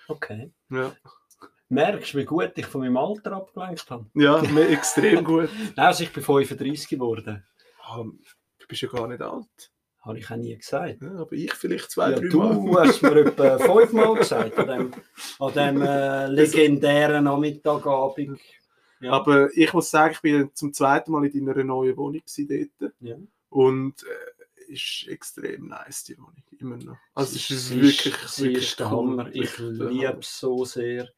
Okay. 0.08 0.50
Ja. 0.68 0.92
Merkst 1.68 2.14
du, 2.14 2.18
wie 2.18 2.24
gut 2.24 2.52
ich 2.56 2.66
von 2.66 2.82
meinem 2.82 2.96
Alter 2.96 3.32
abgelenkt 3.32 3.88
habe? 3.90 4.06
Ja, 4.14 4.42
extrem 4.42 5.24
gut. 5.24 5.48
Nein, 5.76 5.86
also 5.86 6.02
ich 6.02 6.12
bin 6.12 6.22
35 6.22 6.88
geworden. 6.88 7.44
Oh, 7.90 8.04
du 8.04 8.66
bist 8.68 8.82
ja 8.82 8.88
gar 8.88 9.08
nicht 9.08 9.22
alt. 9.22 9.72
Habe 10.04 10.18
ich 10.18 10.30
auch 10.30 10.36
nie 10.36 10.56
gesagt. 10.56 11.00
Ja, 11.00 11.14
aber 11.16 11.32
ich 11.32 11.54
vielleicht 11.54 11.90
zwei, 11.90 12.10
ja, 12.10 12.18
drei 12.18 12.28
du 12.28 12.38
Mal. 12.38 12.54
Du 12.54 12.78
hast 12.78 13.02
mir 13.02 13.16
etwa 13.26 13.58
fünfmal 13.58 14.14
gesagt, 14.16 14.58
an 14.58 14.66
dem, 14.68 14.92
an 15.38 15.54
dem 15.54 15.82
äh, 15.82 16.26
legendären 16.26 17.24
Nachmittagabend. 17.24 18.38
Ja. 19.00 19.12
Aber 19.12 19.48
ich 19.56 19.72
muss 19.72 19.90
sagen, 19.90 20.12
ich 20.14 20.20
bin 20.20 20.50
zum 20.52 20.72
zweiten 20.74 21.10
Mal 21.10 21.24
in 21.26 21.46
deiner 21.46 21.64
neuen 21.64 21.96
Wohnung 21.96 22.22
dort. 22.26 22.92
Ja. 23.00 23.16
Und 23.48 24.02
äh, 24.02 24.72
ist 24.72 25.06
extrem 25.08 25.68
nice, 25.68 26.04
die 26.04 26.18
Wohnung. 26.18 26.42
Immer 26.58 26.76
noch. 26.76 26.96
Also 27.14 27.36
es 27.36 27.50
ist 27.50 27.68
sie 27.68 27.80
wirklich, 27.80 28.14
ist, 28.38 28.78
der 28.78 28.92
cool. 28.92 29.08
Hammer. 29.08 29.28
Ich 29.32 29.58
liebe 29.58 30.18
es 30.20 30.38
so 30.38 30.64
sehr. 30.64 31.08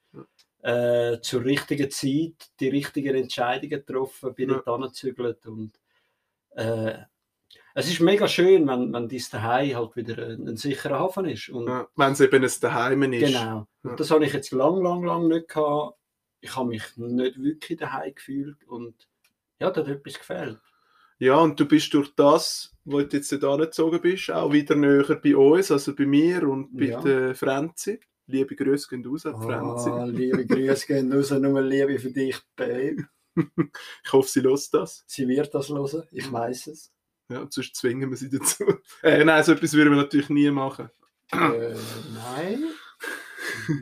Äh, 0.63 1.21
zur 1.21 1.45
richtigen 1.45 1.91
Zeit 1.91 2.51
die 2.59 2.69
richtigen 2.69 3.15
Entscheidungen 3.15 3.71
getroffen, 3.71 4.35
bin 4.35 4.51
ja. 4.51 4.57
dort 4.57 4.69
angezügelt 4.69 5.47
und 5.47 5.73
äh, 6.57 6.95
es 7.79 7.91
ist 7.91 8.01
mega 8.01 8.27
schön, 8.27 8.67
wenn, 8.67 8.91
wenn 8.91 9.07
dein 9.07 9.23
Daheim 9.31 9.77
halt 9.77 9.97
wieder 9.97 10.29
ein, 10.29 10.49
ein 10.49 10.57
sicherer 10.57 10.99
Hafen 10.99 11.27
ist. 11.27 11.51
Und 11.51 11.69
ja, 11.69 11.87
wenn 11.95 12.13
es 12.13 12.21
eben 12.21 12.43
ein 12.43 12.51
Daheim 12.61 13.13
ist. 13.13 13.27
Genau. 13.27 13.67
Ja. 13.85 13.97
Das 13.97 14.11
habe 14.11 14.25
ich 14.25 14.33
jetzt 14.33 14.51
lang, 14.53 14.83
lang, 14.83 15.05
lang 15.05 15.29
nicht 15.29 15.49
gehabt. 15.49 15.99
Ich 16.41 16.57
habe 16.57 16.69
mich 16.69 16.83
nicht 16.97 17.43
wirklich 17.43 17.79
daheim 17.79 18.15
gefühlt 18.15 18.65
und 18.67 18.95
ja, 19.59 19.71
da 19.71 19.83
hat 19.83 19.89
etwas 19.89 20.19
gefällt. 20.19 20.59
Ja, 21.19 21.37
und 21.37 21.61
du 21.61 21.67
bist 21.67 21.93
durch 21.93 22.15
das, 22.15 22.75
wo 22.85 23.01
du 23.03 23.15
jetzt 23.17 23.31
da 23.33 23.53
angezogen 23.53 24.01
bist, 24.01 24.31
auch 24.31 24.53
wieder 24.53 24.75
näher 24.75 25.21
bei 25.23 25.37
uns, 25.37 25.71
also 25.71 25.95
bei 25.95 26.07
mir 26.07 26.49
und 26.49 26.75
bei 26.75 26.87
ja. 26.87 27.01
der 27.01 27.35
Franzi. 27.35 28.01
Liebe 28.27 28.57
Grüße 28.57 28.89
gehen 28.89 29.05
raus, 29.07 29.27
oh, 29.27 29.39
Franzi. 29.39 29.91
liebe 30.13 30.47
Grüße 30.47 30.87
gehen 30.87 31.13
raus, 31.13 31.31
nur 31.31 31.61
Liebe 31.61 31.99
für 31.99 32.11
dich, 32.11 32.39
Babe. 32.55 33.07
ich 34.05 34.13
hoffe, 34.13 34.29
sie 34.31 34.41
lässt 34.41 34.73
das. 34.73 35.05
Sie 35.07 35.29
wird 35.29 35.55
das 35.55 35.69
hören, 35.69 36.05
ich 36.11 36.33
weiß 36.33 36.69
es. 36.69 36.96
Ja, 37.29 37.47
sonst 37.51 37.75
zwingen 37.75 38.11
wir 38.11 38.17
sie 38.17 38.31
dazu. 38.31 38.65
Äh, 39.03 39.25
nein, 39.25 39.43
so 39.43 39.53
etwas 39.53 39.73
würden 39.75 39.91
wir 39.91 40.03
natürlich 40.03 40.29
nie 40.31 40.51
machen. 40.51 40.91
Äh, 41.33 41.75
nein. 42.15 42.65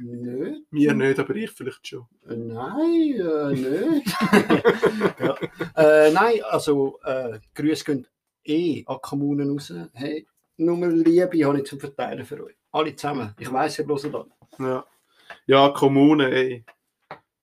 nicht. 0.02 0.62
Wir 0.70 0.94
nicht, 0.94 1.18
aber 1.18 1.34
ich 1.36 1.50
vielleicht 1.50 1.86
schon. 1.86 2.06
Äh, 2.28 2.36
nein, 2.36 3.20
äh, 3.20 3.52
nicht. 3.52 4.06
ja. 5.20 5.36
äh, 5.76 6.10
nein, 6.12 6.42
also 6.50 6.98
äh, 7.04 7.38
Grüße 7.54 7.84
gehen 7.84 8.06
eh 8.44 8.84
an 8.86 8.98
Kommunen 9.02 9.50
raus. 9.50 9.72
Hey, 9.92 10.26
nur 10.56 10.86
Liebe 10.88 11.44
habe 11.44 11.58
ich 11.58 11.66
zum 11.66 11.80
Verteilen 11.80 12.24
für 12.24 12.44
euch. 12.44 12.54
Alle 12.72 12.96
zusammen. 12.96 13.34
Ich 13.38 13.52
weiss, 13.52 13.78
ihr 13.78 13.86
hört 13.86 14.04
das. 14.04 14.26
Ja. 14.58 14.84
ja, 15.46 15.68
Kommunen, 15.70 16.32
ey 16.32 16.64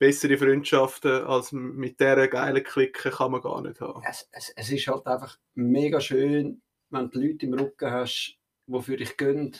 bessere 0.01 0.35
Freundschaften 0.35 1.25
als 1.25 1.51
mit 1.51 1.99
dieser 1.99 2.27
geilen 2.27 2.63
Clique 2.63 3.11
kann 3.11 3.33
man 3.33 3.41
gar 3.41 3.61
nicht 3.61 3.79
haben. 3.81 4.01
Es, 4.03 4.27
es, 4.31 4.51
es, 4.55 4.71
ist 4.71 4.87
halt 4.87 5.05
einfach 5.05 5.37
mega 5.53 6.01
schön, 6.01 6.63
wenn 6.89 7.11
du 7.11 7.19
Leute 7.19 7.45
im 7.45 7.53
Rücken 7.53 7.91
hast, 7.91 8.35
die 8.65 8.81
für 8.81 8.97
dich 8.97 9.15
gehen, 9.15 9.55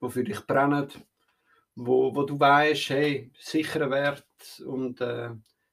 die 0.00 0.08
für 0.08 0.22
dich 0.22 0.46
brennen, 0.46 0.86
wo, 1.74 2.14
wo 2.14 2.22
du 2.22 2.38
weißt, 2.38 2.90
hey, 2.90 3.32
sicherer 3.40 3.90
Wert 3.90 4.62
und 4.64 5.00
äh, 5.00 5.30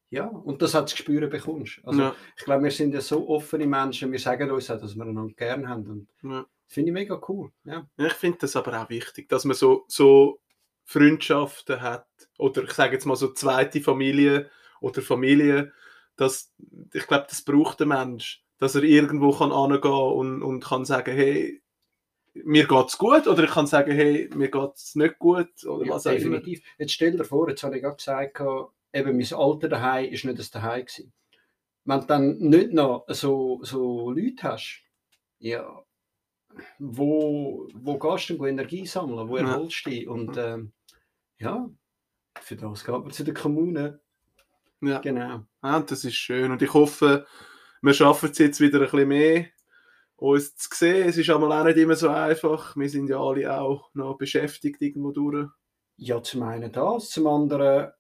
ja, 0.10 0.26
und 0.26 0.60
das 0.64 0.74
hat 0.74 0.90
zu 0.90 0.98
spüren 0.98 1.30
bekommst. 1.30 1.80
Also, 1.84 2.02
ja. 2.02 2.16
Ich 2.36 2.46
glaube, 2.46 2.64
wir 2.64 2.72
sind 2.72 2.96
ja 2.96 3.02
so 3.02 3.30
offene 3.30 3.68
Menschen, 3.68 4.12
wir 4.12 4.20
sagen 4.20 4.50
uns 4.50 4.72
auch, 4.72 4.82
dass 4.82 4.96
wir 4.96 5.04
einander 5.04 5.36
gerne 5.36 5.70
haben. 5.70 5.86
Und 5.88 6.32
ja. 6.32 6.48
Das 6.66 6.74
finde 6.74 6.90
ich 6.90 6.94
mega 6.96 7.22
cool. 7.30 7.52
Ja. 7.64 7.88
ich 7.96 8.14
finde 8.14 8.40
das 8.42 8.56
aber 8.56 8.82
auch 8.82 8.90
wichtig, 8.90 9.30
dass 9.30 9.46
man 9.46 9.56
so, 9.56 9.86
so 9.88 10.40
Freundschaften 10.88 11.82
hat 11.82 12.08
oder 12.38 12.64
ich 12.64 12.72
sage 12.72 12.94
jetzt 12.94 13.06
mal 13.06 13.18
so 13.18 13.34
zweite 13.34 13.82
Familie 13.82 14.50
oder 14.80 15.02
Familie, 15.02 15.74
dass 16.16 16.54
ich 16.94 17.06
glaube, 17.08 17.28
das 17.30 17.42
braucht 17.42 17.82
der 17.82 17.88
Mensch, 17.88 18.42
dass 18.58 18.74
er 18.74 18.84
irgendwo 18.84 19.32
kann 19.34 19.52
angehen 19.52 19.92
und, 19.92 20.42
und 20.42 20.64
kann 20.64 20.86
sagen, 20.86 21.14
hey, 21.14 21.62
mir 22.34 22.66
geht 22.68 22.88
es 22.88 22.98
gut 22.98 23.28
oder 23.28 23.44
ich 23.44 23.52
kann 23.52 23.68
sagen, 23.68 23.92
hey, 23.92 24.30
mir 24.34 24.50
geht 24.50 24.76
es 24.76 24.96
nicht 24.96 25.20
gut 25.20 25.66
oder 25.66 25.86
ja, 25.86 25.94
was 25.94 26.04
definitiv. 26.04 26.60
Immer. 26.60 26.76
Jetzt 26.80 26.94
stell 26.94 27.12
dir 27.12 27.26
vor, 27.26 27.50
jetzt 27.50 27.64
habe 27.64 27.76
ich 27.76 27.82
gerade 27.84 27.98
gesagt, 27.98 28.40
eben 28.94 29.18
mein 29.18 29.34
alter 29.34 29.68
daheim 29.68 30.06
ist 30.06 30.24
nicht 30.24 30.40
das 30.40 30.52
daheim 30.52 30.86
gewesen. 30.86 31.12
Wenn 31.84 32.00
du 32.00 32.06
dann 32.06 32.38
nicht 32.38 32.72
noch 32.72 33.04
so, 33.10 33.60
so 33.64 34.12
Leute 34.12 34.44
hast, 34.44 34.84
ja, 35.40 35.84
wo, 36.80 37.68
wo 37.74 38.00
gehst 38.00 38.30
du 38.30 38.38
denn 38.38 38.48
Energie 38.48 38.86
sammeln, 38.86 39.28
wo 39.28 39.36
erholst 39.36 39.86
du 39.86 39.90
dich 39.90 40.08
und 40.08 40.38
ähm, 40.38 40.72
ja, 41.40 41.70
für 42.42 42.56
das 42.56 42.84
geht 42.84 42.96
man 42.96 43.12
zu 43.12 43.24
der 43.24 43.34
Kommune. 43.34 44.00
Ja. 44.82 45.00
Genau. 45.00 45.46
Ah, 45.62 45.80
das 45.80 46.04
ist 46.04 46.16
schön. 46.16 46.52
Und 46.52 46.62
ich 46.62 46.74
hoffe, 46.74 47.26
wir 47.82 47.94
schaffen 47.94 48.30
es 48.32 48.38
jetzt 48.38 48.60
wieder 48.60 48.80
ein 48.80 48.86
bisschen 48.90 49.08
mehr, 49.08 49.46
uns 50.16 50.56
zu 50.56 50.70
sehen. 50.74 51.10
Es 51.10 51.18
ist 51.18 51.30
aber 51.30 51.50
auch 51.50 51.66
nicht 51.66 51.78
immer 51.78 51.96
so 51.96 52.10
einfach. 52.10 52.76
Wir 52.76 52.90
sind 52.90 53.10
ja 53.10 53.20
alle 53.20 53.60
auch 53.60 53.90
noch 53.94 54.18
beschäftigt 54.18 54.82
irgendwo 54.82 55.12
durch. 55.12 55.50
Ja, 55.96 56.22
zum 56.22 56.44
einen 56.44 56.72
das, 56.72 57.10
zum 57.10 57.26
anderen, 57.28 57.92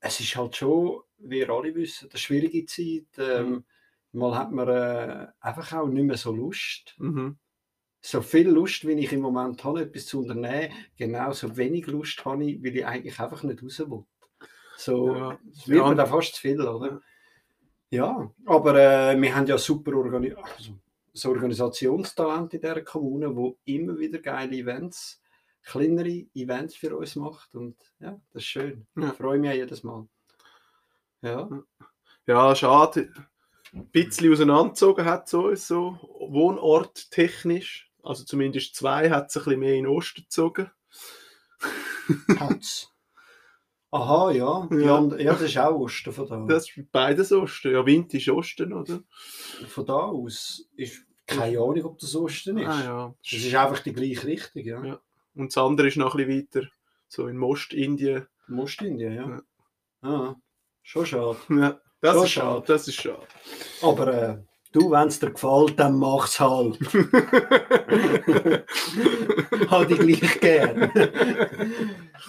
es 0.00 0.20
ist 0.20 0.36
halt 0.36 0.56
schon, 0.56 1.00
wie 1.18 1.40
wir 1.40 1.50
alle 1.50 1.74
wissen, 1.74 2.10
eine 2.10 2.18
schwierige 2.18 2.66
Zeit. 2.66 3.06
Ähm, 3.18 3.50
mhm. 3.50 3.64
mal 4.12 4.36
hat 4.36 4.52
man 4.52 4.68
äh, 4.68 5.26
einfach 5.40 5.72
auch 5.72 5.88
nicht 5.88 6.04
mehr 6.04 6.18
so 6.18 6.32
Lust. 6.32 6.94
Mhm. 6.98 7.38
So 8.06 8.22
viel 8.22 8.48
Lust, 8.48 8.86
wie 8.86 8.92
ich 8.92 9.12
im 9.12 9.20
Moment 9.20 9.64
habe, 9.64 9.82
etwas 9.82 10.06
zu 10.06 10.20
unternehmen, 10.20 10.72
genauso 10.96 11.56
wenig 11.56 11.88
Lust 11.88 12.24
habe 12.24 12.44
ich, 12.44 12.62
weil 12.62 12.76
ich 12.76 12.86
eigentlich 12.86 13.18
einfach 13.18 13.42
nicht 13.42 13.60
raus 13.60 13.80
will. 13.80 14.04
So 14.76 15.12
ja. 15.12 15.38
wird 15.64 15.78
ja. 15.80 15.88
mir 15.88 15.94
da 15.96 16.06
fast 16.06 16.36
zu 16.36 16.40
viel, 16.40 16.60
oder? 16.60 17.00
Ja, 17.90 18.30
aber 18.44 18.74
äh, 18.76 19.20
wir 19.20 19.34
haben 19.34 19.48
ja 19.48 19.58
super 19.58 19.92
Organi 19.96 20.34
also, 20.34 20.78
so 21.12 21.30
Organisationstalent 21.30 22.54
in 22.54 22.60
dieser 22.60 22.82
Kommune, 22.82 23.34
wo 23.34 23.58
immer 23.64 23.98
wieder 23.98 24.20
geile 24.20 24.54
Events, 24.54 25.20
kleinere 25.64 26.26
Events 26.32 26.76
für 26.76 26.96
uns 26.96 27.16
macht 27.16 27.56
und 27.56 27.76
ja, 27.98 28.20
das 28.32 28.42
ist 28.42 28.48
schön. 28.48 28.86
Ja. 28.96 29.08
Ich 29.08 29.14
freue 29.14 29.40
mich 29.40 29.52
jedes 29.52 29.82
Mal. 29.82 30.06
Ja. 31.22 31.48
Ja, 32.28 32.54
schade. 32.54 33.12
Ein 33.72 33.88
bisschen 33.88 34.32
auseinandergezogen 34.32 35.04
hat 35.04 35.28
so, 35.28 35.52
so 35.56 35.98
Wohnort 36.20 37.10
technisch. 37.10 37.86
Also 38.06 38.24
zumindest 38.24 38.74
zwei 38.76 39.10
hat 39.10 39.28
es 39.28 39.36
ein 39.36 39.44
bisschen 39.44 39.60
mehr 39.60 39.74
in 39.74 39.84
den 39.84 39.92
Osten 39.92 40.22
gezogen. 40.22 40.70
Hat's. 42.38 42.92
Aha, 43.90 44.30
ja. 44.30 44.68
Ja. 44.70 44.96
Andere, 44.96 45.22
ja, 45.22 45.32
das 45.32 45.42
ist 45.42 45.58
auch 45.58 45.78
Osten 45.80 46.12
von 46.12 46.28
da. 46.28 46.54
Das 46.54 46.68
ist 46.68 46.92
beides 46.92 47.32
Osten. 47.32 47.72
Ja, 47.72 47.84
Wind 47.84 48.12
ist 48.14 48.28
Osten, 48.28 48.72
oder? 48.72 49.00
Von 49.68 49.86
da 49.86 49.94
aus 49.94 50.68
ist 50.76 51.04
keine 51.26 51.58
Ahnung, 51.58 51.84
ob 51.84 51.98
das 51.98 52.14
Osten 52.14 52.58
ist. 52.58 52.68
Ah, 52.68 52.84
ja. 52.84 53.14
Das 53.22 53.32
ist 53.32 53.54
einfach 53.54 53.80
die 53.80 53.92
gleiche 53.92 54.26
Richtung, 54.26 54.64
ja. 54.64 54.84
ja. 54.84 55.00
Und 55.34 55.54
das 55.54 55.62
andere 55.62 55.88
ist 55.88 55.96
noch 55.96 56.14
ein 56.14 56.26
bisschen 56.26 56.46
weiter, 56.62 56.68
so 57.08 57.26
in 57.26 57.36
Mostindien. 57.36 58.26
Mostindien, 58.46 59.14
ja. 59.14 59.28
ja. 59.28 59.42
Ah, 60.02 60.36
schon 60.82 61.06
schade. 61.06 61.38
Ja, 61.48 61.80
das 62.00 62.14
schon 62.14 62.24
ist 62.24 62.30
schade. 62.30 62.54
schade. 62.54 62.64
Das 62.66 62.88
ist 62.88 62.94
schade. 62.94 63.26
Aber 63.82 64.06
äh, 64.08 64.38
Du, 64.76 64.90
wenn 64.90 65.08
es 65.08 65.18
dir 65.18 65.30
gefällt, 65.30 65.80
dann 65.80 65.98
mach's 65.98 66.38
halt. 66.38 66.78
Habe 69.70 69.90
ich 69.90 70.18
gleich 70.18 70.40
gern. 70.40 70.92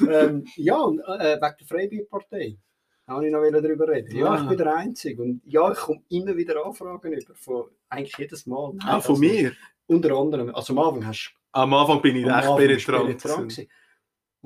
ähm, 0.10 0.45
ja, 0.55 0.88
äh, 0.88 1.36
wegen 1.36 1.55
der 1.60 1.67
Freibierpartei 1.67 2.57
habe 3.05 3.25
ich 3.25 3.33
noch 3.33 3.41
darüber 3.41 3.89
reden. 3.89 4.15
Ja, 4.15 4.36
ja, 4.36 4.41
ich 4.41 4.47
bin 4.47 4.57
der 4.57 4.75
Einzige. 4.75 5.23
Und 5.23 5.41
ja, 5.43 5.73
ich 5.73 5.77
komme 5.77 6.01
immer 6.07 6.38
wieder 6.38 6.65
Anfragen 6.65 7.12
über, 7.12 7.36
von, 7.36 7.65
eigentlich 7.89 8.17
jedes 8.17 8.45
Mal. 8.45 8.71
Ah, 8.79 9.01
von 9.01 9.15
also, 9.15 9.15
mir? 9.15 9.51
Unter 9.88 10.15
anderem. 10.15 10.55
Also 10.55 10.71
am 10.71 10.79
Anfang 10.79 11.05
hast 11.05 11.36
Am 11.51 11.73
Anfang 11.73 12.01
bin 12.01 12.15
ich 12.15 12.27
echt 12.27 12.55
penetrant. 12.55 13.67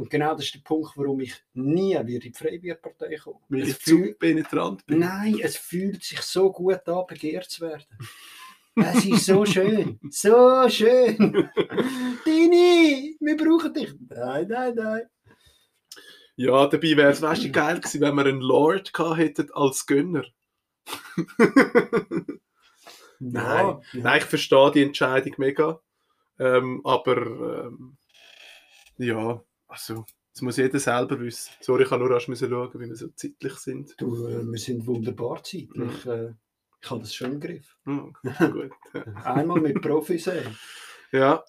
Und 0.01 0.09
genau 0.09 0.33
das 0.33 0.45
ist 0.45 0.55
der 0.55 0.61
Punkt, 0.61 0.97
warum 0.97 1.19
ich 1.19 1.35
nie 1.53 1.91
wieder 1.91 2.25
in 2.25 2.31
die 2.31 2.33
Freibierpartei 2.33 3.17
komme. 3.17 3.39
Weil 3.49 3.67
ich 3.67 3.79
zu 3.79 4.15
penetrant 4.17 4.83
bin. 4.87 4.97
Nein, 4.97 5.37
es 5.39 5.57
fühlt 5.57 6.03
sich 6.03 6.19
so 6.21 6.51
gut 6.51 6.89
an, 6.89 7.05
begehrt 7.07 7.51
zu 7.51 7.61
werden. 7.61 7.85
Es 8.73 9.05
ist 9.05 9.27
so 9.27 9.45
schön. 9.45 9.99
So 10.09 10.67
schön. 10.69 11.17
Dini, 12.25 13.15
wir 13.19 13.37
brauchen 13.37 13.75
dich. 13.75 13.93
Nein, 14.09 14.47
nein, 14.47 14.73
nein. 14.73 15.03
Ja, 16.35 16.65
dabei 16.65 16.97
wäre 16.97 17.11
es 17.11 17.21
weißt 17.21 17.43
du, 17.43 17.51
geil 17.51 17.79
gewesen, 17.79 18.01
wenn 18.01 18.15
wir 18.15 18.25
einen 18.25 18.41
Lord 18.41 18.91
hätten 18.97 19.51
als 19.53 19.85
Gönner. 19.85 20.25
nein, 23.19 23.65
ja. 23.67 23.81
nein, 23.93 24.17
ich 24.17 24.25
verstehe 24.25 24.71
die 24.71 24.81
Entscheidung 24.81 25.35
mega. 25.37 25.79
Ähm, 26.39 26.81
aber 26.83 27.67
ähm, 27.67 27.97
ja, 28.97 29.43
also, 29.71 30.05
das 30.33 30.41
muss 30.41 30.57
jeder 30.57 30.79
selber 30.79 31.19
wissen. 31.19 31.51
Sorry, 31.61 31.83
ich 31.83 31.89
kann 31.89 31.99
nur 31.99 32.11
erst 32.11 32.25
schauen, 32.25 32.73
wie 32.73 32.79
wir 32.79 32.95
so 32.95 33.07
zeitlich 33.09 33.53
sind. 33.55 33.93
Du, 33.97 34.27
äh, 34.27 34.45
wir 34.45 34.59
sind 34.59 34.85
wunderbar 34.85 35.43
zeitlich. 35.43 36.05
Mhm. 36.05 36.11
Äh, 36.11 36.33
ich 36.83 36.89
habe 36.89 37.01
das 37.01 37.13
schon 37.13 37.33
im 37.33 37.39
Griff. 37.39 37.77
Mhm, 37.85 38.13
gut. 38.51 38.71
Einmal 39.23 39.61
mit 39.61 39.81
Profis. 39.81 40.27
Ey. 40.27 40.43
Ja. 41.11 41.43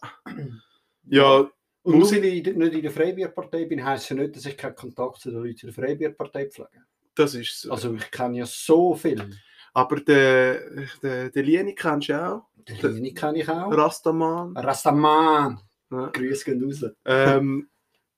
Ja. 1.05 1.51
Und 1.85 1.99
nur 1.99 2.11
weil 2.13 2.25
ich 2.25 2.45
nicht 2.45 2.75
in 2.75 2.83
der 2.83 2.91
Freibierpartei 2.91 3.65
bin, 3.65 3.85
heisst 3.85 4.11
ja 4.11 4.17
nicht, 4.17 4.37
dass 4.37 4.47
ich 4.47 4.57
keinen 4.57 4.77
Kontakt 4.77 5.21
zu 5.21 5.31
den 5.31 5.41
Leuten 5.41 5.67
in 5.67 5.67
der 5.67 5.75
Freibierpartei 5.75 6.47
pflege. 6.47 6.85
Das 7.15 7.35
ist 7.35 7.63
so. 7.63 7.73
Also 7.73 7.95
ich 7.95 8.11
kenne 8.11 8.39
ja 8.39 8.47
so 8.47 8.95
viel. 8.95 9.31
Aber 9.75 9.97
den, 9.97 10.89
den, 11.03 11.33
den 11.33 11.45
Lieni 11.45 11.75
kennst 11.75 12.11
du 12.11 12.23
auch. 12.23 12.47
Den 12.57 12.95
Lieni 12.95 13.15
kenne 13.15 13.41
ich 13.41 13.49
auch. 13.49 13.71
Rastaman. 13.71 14.57
Rastaman. 14.57 15.61
Ja. 15.91 16.07
Grüße 16.07 16.45
gehen 16.45 16.65
raus. 16.65 16.85
Ähm, 17.05 17.69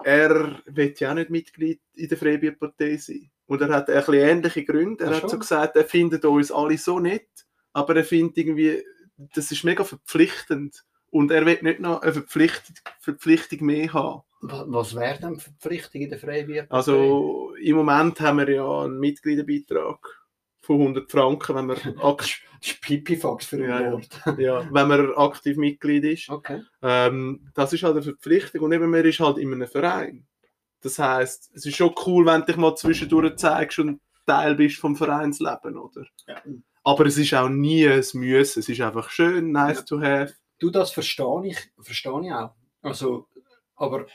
er 0.02 0.60
will 0.66 0.94
ja 0.98 1.10
auch 1.10 1.14
nicht 1.14 1.30
Mitglied 1.30 1.80
in 1.94 2.08
der 2.08 2.18
Freibierpartei 2.18 2.96
sein. 2.96 3.30
Und 3.46 3.60
er 3.60 3.68
hat 3.68 3.88
ein 3.88 3.96
bisschen 3.96 4.14
ähnliche 4.14 4.64
Gründe. 4.64 5.04
Er 5.04 5.10
Ach 5.10 5.14
hat 5.14 5.20
schon? 5.22 5.30
so 5.30 5.38
gesagt, 5.38 5.76
er 5.76 5.84
findet 5.84 6.24
uns 6.24 6.50
alle 6.50 6.78
so 6.78 6.98
nett, 6.98 7.28
aber 7.72 7.96
er 7.96 8.04
findet 8.04 8.38
irgendwie, 8.38 8.82
das 9.16 9.52
ist 9.52 9.64
mega 9.64 9.84
verpflichtend. 9.84 10.84
Und 11.10 11.30
er 11.30 11.46
will 11.46 11.58
nicht 11.62 11.80
noch 11.80 12.02
eine 12.02 12.12
Verpflichtung, 12.12 12.74
Verpflichtung 12.98 13.66
mehr 13.66 13.92
haben. 13.92 14.22
Was 14.40 14.94
wäre 14.94 15.20
denn 15.20 15.38
Verpflichtung 15.38 16.02
in 16.02 16.10
der 16.10 16.18
Freibierpartei? 16.18 16.74
Also 16.74 17.54
im 17.62 17.76
Moment 17.76 18.20
haben 18.20 18.38
wir 18.38 18.50
ja 18.50 18.82
einen 18.82 18.98
Mitgliederbeitrag 18.98 19.98
von 20.64 20.80
100 20.80 21.10
Franken, 21.10 21.54
wenn 21.56 21.66
man 21.66 21.76
Pipifax 22.80 23.46
für 23.46 23.56
ein 23.56 23.92
Wort. 23.92 24.38
ja, 24.38 24.66
wenn 24.72 24.88
man 24.88 25.14
aktiv 25.14 25.56
Mitglied 25.56 26.04
ist. 26.04 26.30
Okay. 26.30 26.62
Ähm, 26.82 27.50
das 27.54 27.72
ist 27.72 27.82
halt 27.82 27.94
eine 27.94 28.02
Verpflichtung 28.02 28.62
und 28.62 28.72
eben 28.72 28.90
man 28.90 29.04
ist 29.04 29.20
halt 29.20 29.38
in 29.38 29.52
einem 29.52 29.68
Verein. 29.68 30.26
Das 30.80 30.98
heißt, 30.98 31.52
es 31.54 31.66
ist 31.66 31.76
schon 31.76 31.94
cool, 32.06 32.26
wenn 32.26 32.40
du 32.40 32.46
dich 32.46 32.56
mal 32.56 32.74
zwischendurch 32.74 33.36
zeigst 33.36 33.78
und 33.78 34.00
Teil 34.26 34.54
bist 34.54 34.76
vom 34.76 34.96
Vereinsleben, 34.96 35.76
oder? 35.76 36.04
Ja. 36.26 36.42
Aber 36.82 37.06
es 37.06 37.16
ist 37.16 37.34
auch 37.34 37.48
nie 37.48 37.88
ein 37.88 38.04
Müssen. 38.14 38.60
Es 38.60 38.68
ist 38.68 38.80
einfach 38.80 39.10
schön, 39.10 39.52
nice 39.52 39.78
ja. 39.78 39.82
to 39.84 40.00
have. 40.00 40.34
Du, 40.58 40.70
das 40.70 40.92
verstehe 40.92 41.46
ich, 41.46 41.58
verstehe 41.80 42.20
ich 42.24 42.32
auch. 42.32 42.54
Also, 42.82 43.28
aber 43.76 44.06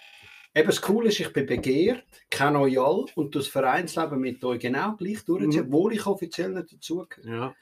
Eben 0.56 0.68
das 0.68 0.82
Coole 0.82 1.10
ist, 1.10 1.20
ich 1.20 1.32
bin 1.32 1.46
begehrt, 1.46 2.04
kenne 2.30 2.60
euch 2.60 2.80
alle 2.80 3.06
und 3.16 3.36
das 3.36 3.48
Vereinsleben 3.48 4.20
mit 4.20 4.44
euch 4.44 4.60
genau 4.60 4.96
gleich 4.96 5.24
durchziehen, 5.24 5.66
mhm. 5.66 5.68
obwohl 5.68 5.94
ich 5.94 6.06
offiziell 6.06 6.50
nicht 6.50 6.74
dazugehöre. 6.74 7.36
Ja. 7.36 7.56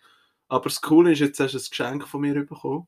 Aber 0.48 0.64
das 0.64 0.82
Coole 0.82 1.12
ist, 1.12 1.20
jetzt 1.20 1.40
hast 1.40 1.54
du 1.54 1.58
ein 1.58 1.70
Geschenk 1.70 2.08
von 2.08 2.22
mir 2.22 2.34
bekommen. 2.46 2.88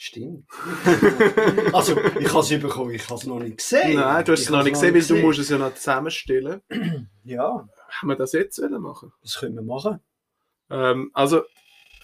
Stimmt. 0.00 0.46
also, 1.72 2.00
ich 2.20 2.32
habe 2.32 2.40
es 2.40 2.48
bekommen, 2.60 2.92
ich 2.92 3.04
habe 3.04 3.16
es 3.16 3.26
noch 3.26 3.40
nicht 3.40 3.58
gesehen. 3.58 3.96
Nein, 3.96 4.24
du 4.24 4.32
hast 4.32 4.42
es 4.42 4.50
noch 4.50 4.62
nicht 4.62 4.74
gesehen, 4.74 4.94
weil 4.94 5.02
du 5.02 5.16
musst 5.16 5.40
es 5.40 5.48
ja 5.48 5.58
noch 5.58 5.74
zusammenstellen. 5.74 6.62
ja. 7.24 7.68
Haben 7.88 8.08
wir 8.08 8.14
das 8.14 8.32
jetzt 8.32 8.60
machen? 8.60 9.12
Das 9.22 9.40
können 9.40 9.56
wir 9.56 9.62
machen. 9.62 9.98
Ähm, 10.70 11.10
also, 11.14 11.42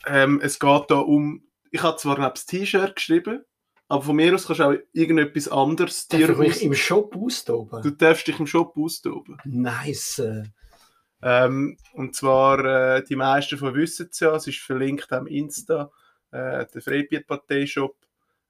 ähm, 0.06 0.40
es 0.42 0.58
geht 0.58 0.90
da 0.90 0.96
um, 0.96 1.44
ich 1.70 1.82
habe 1.82 1.96
zwar 1.96 2.16
das 2.16 2.46
T-Shirt 2.46 2.96
geschrieben, 2.96 3.44
aber 3.88 4.02
von 4.02 4.16
mir 4.16 4.34
aus 4.34 4.46
kannst 4.46 4.60
du 4.60 4.64
auch 4.64 4.74
irgendetwas 4.92 5.48
anderes 5.48 6.08
dir 6.08 6.28
Darf 6.28 6.40
ich 6.40 6.62
im 6.62 6.74
Shop 6.74 7.16
austoben? 7.16 7.82
Du 7.82 7.90
darfst 7.90 8.26
dich 8.26 8.38
im 8.38 8.46
Shop 8.46 8.74
austoben. 8.76 9.38
Nice. 9.44 10.22
Ähm, 11.22 11.76
und 11.92 12.14
zwar, 12.14 12.64
äh, 12.64 13.04
die 13.04 13.16
meisten 13.16 13.58
von 13.58 13.74
wissen 13.74 14.08
es 14.10 14.20
ja, 14.20 14.36
es 14.36 14.46
ist 14.46 14.58
verlinkt 14.58 15.12
am 15.12 15.26
Insta, 15.26 15.90
äh, 16.30 16.66
der 16.66 16.82
Freibierpartei-Shop. 16.82 17.96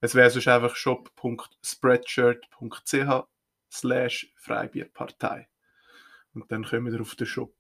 Es 0.01 0.15
wäre 0.15 0.31
sonst 0.31 0.49
einfach 0.49 0.77
shop.spreadshirt.ch 0.77 3.27
slash 3.71 4.33
Freibierpartei. 4.37 5.49
Und 6.35 6.51
dann 6.51 6.65
kommen 6.65 6.93
wir 6.93 7.01
auf 7.01 7.15
den 7.15 7.27
Shop. 7.27 7.55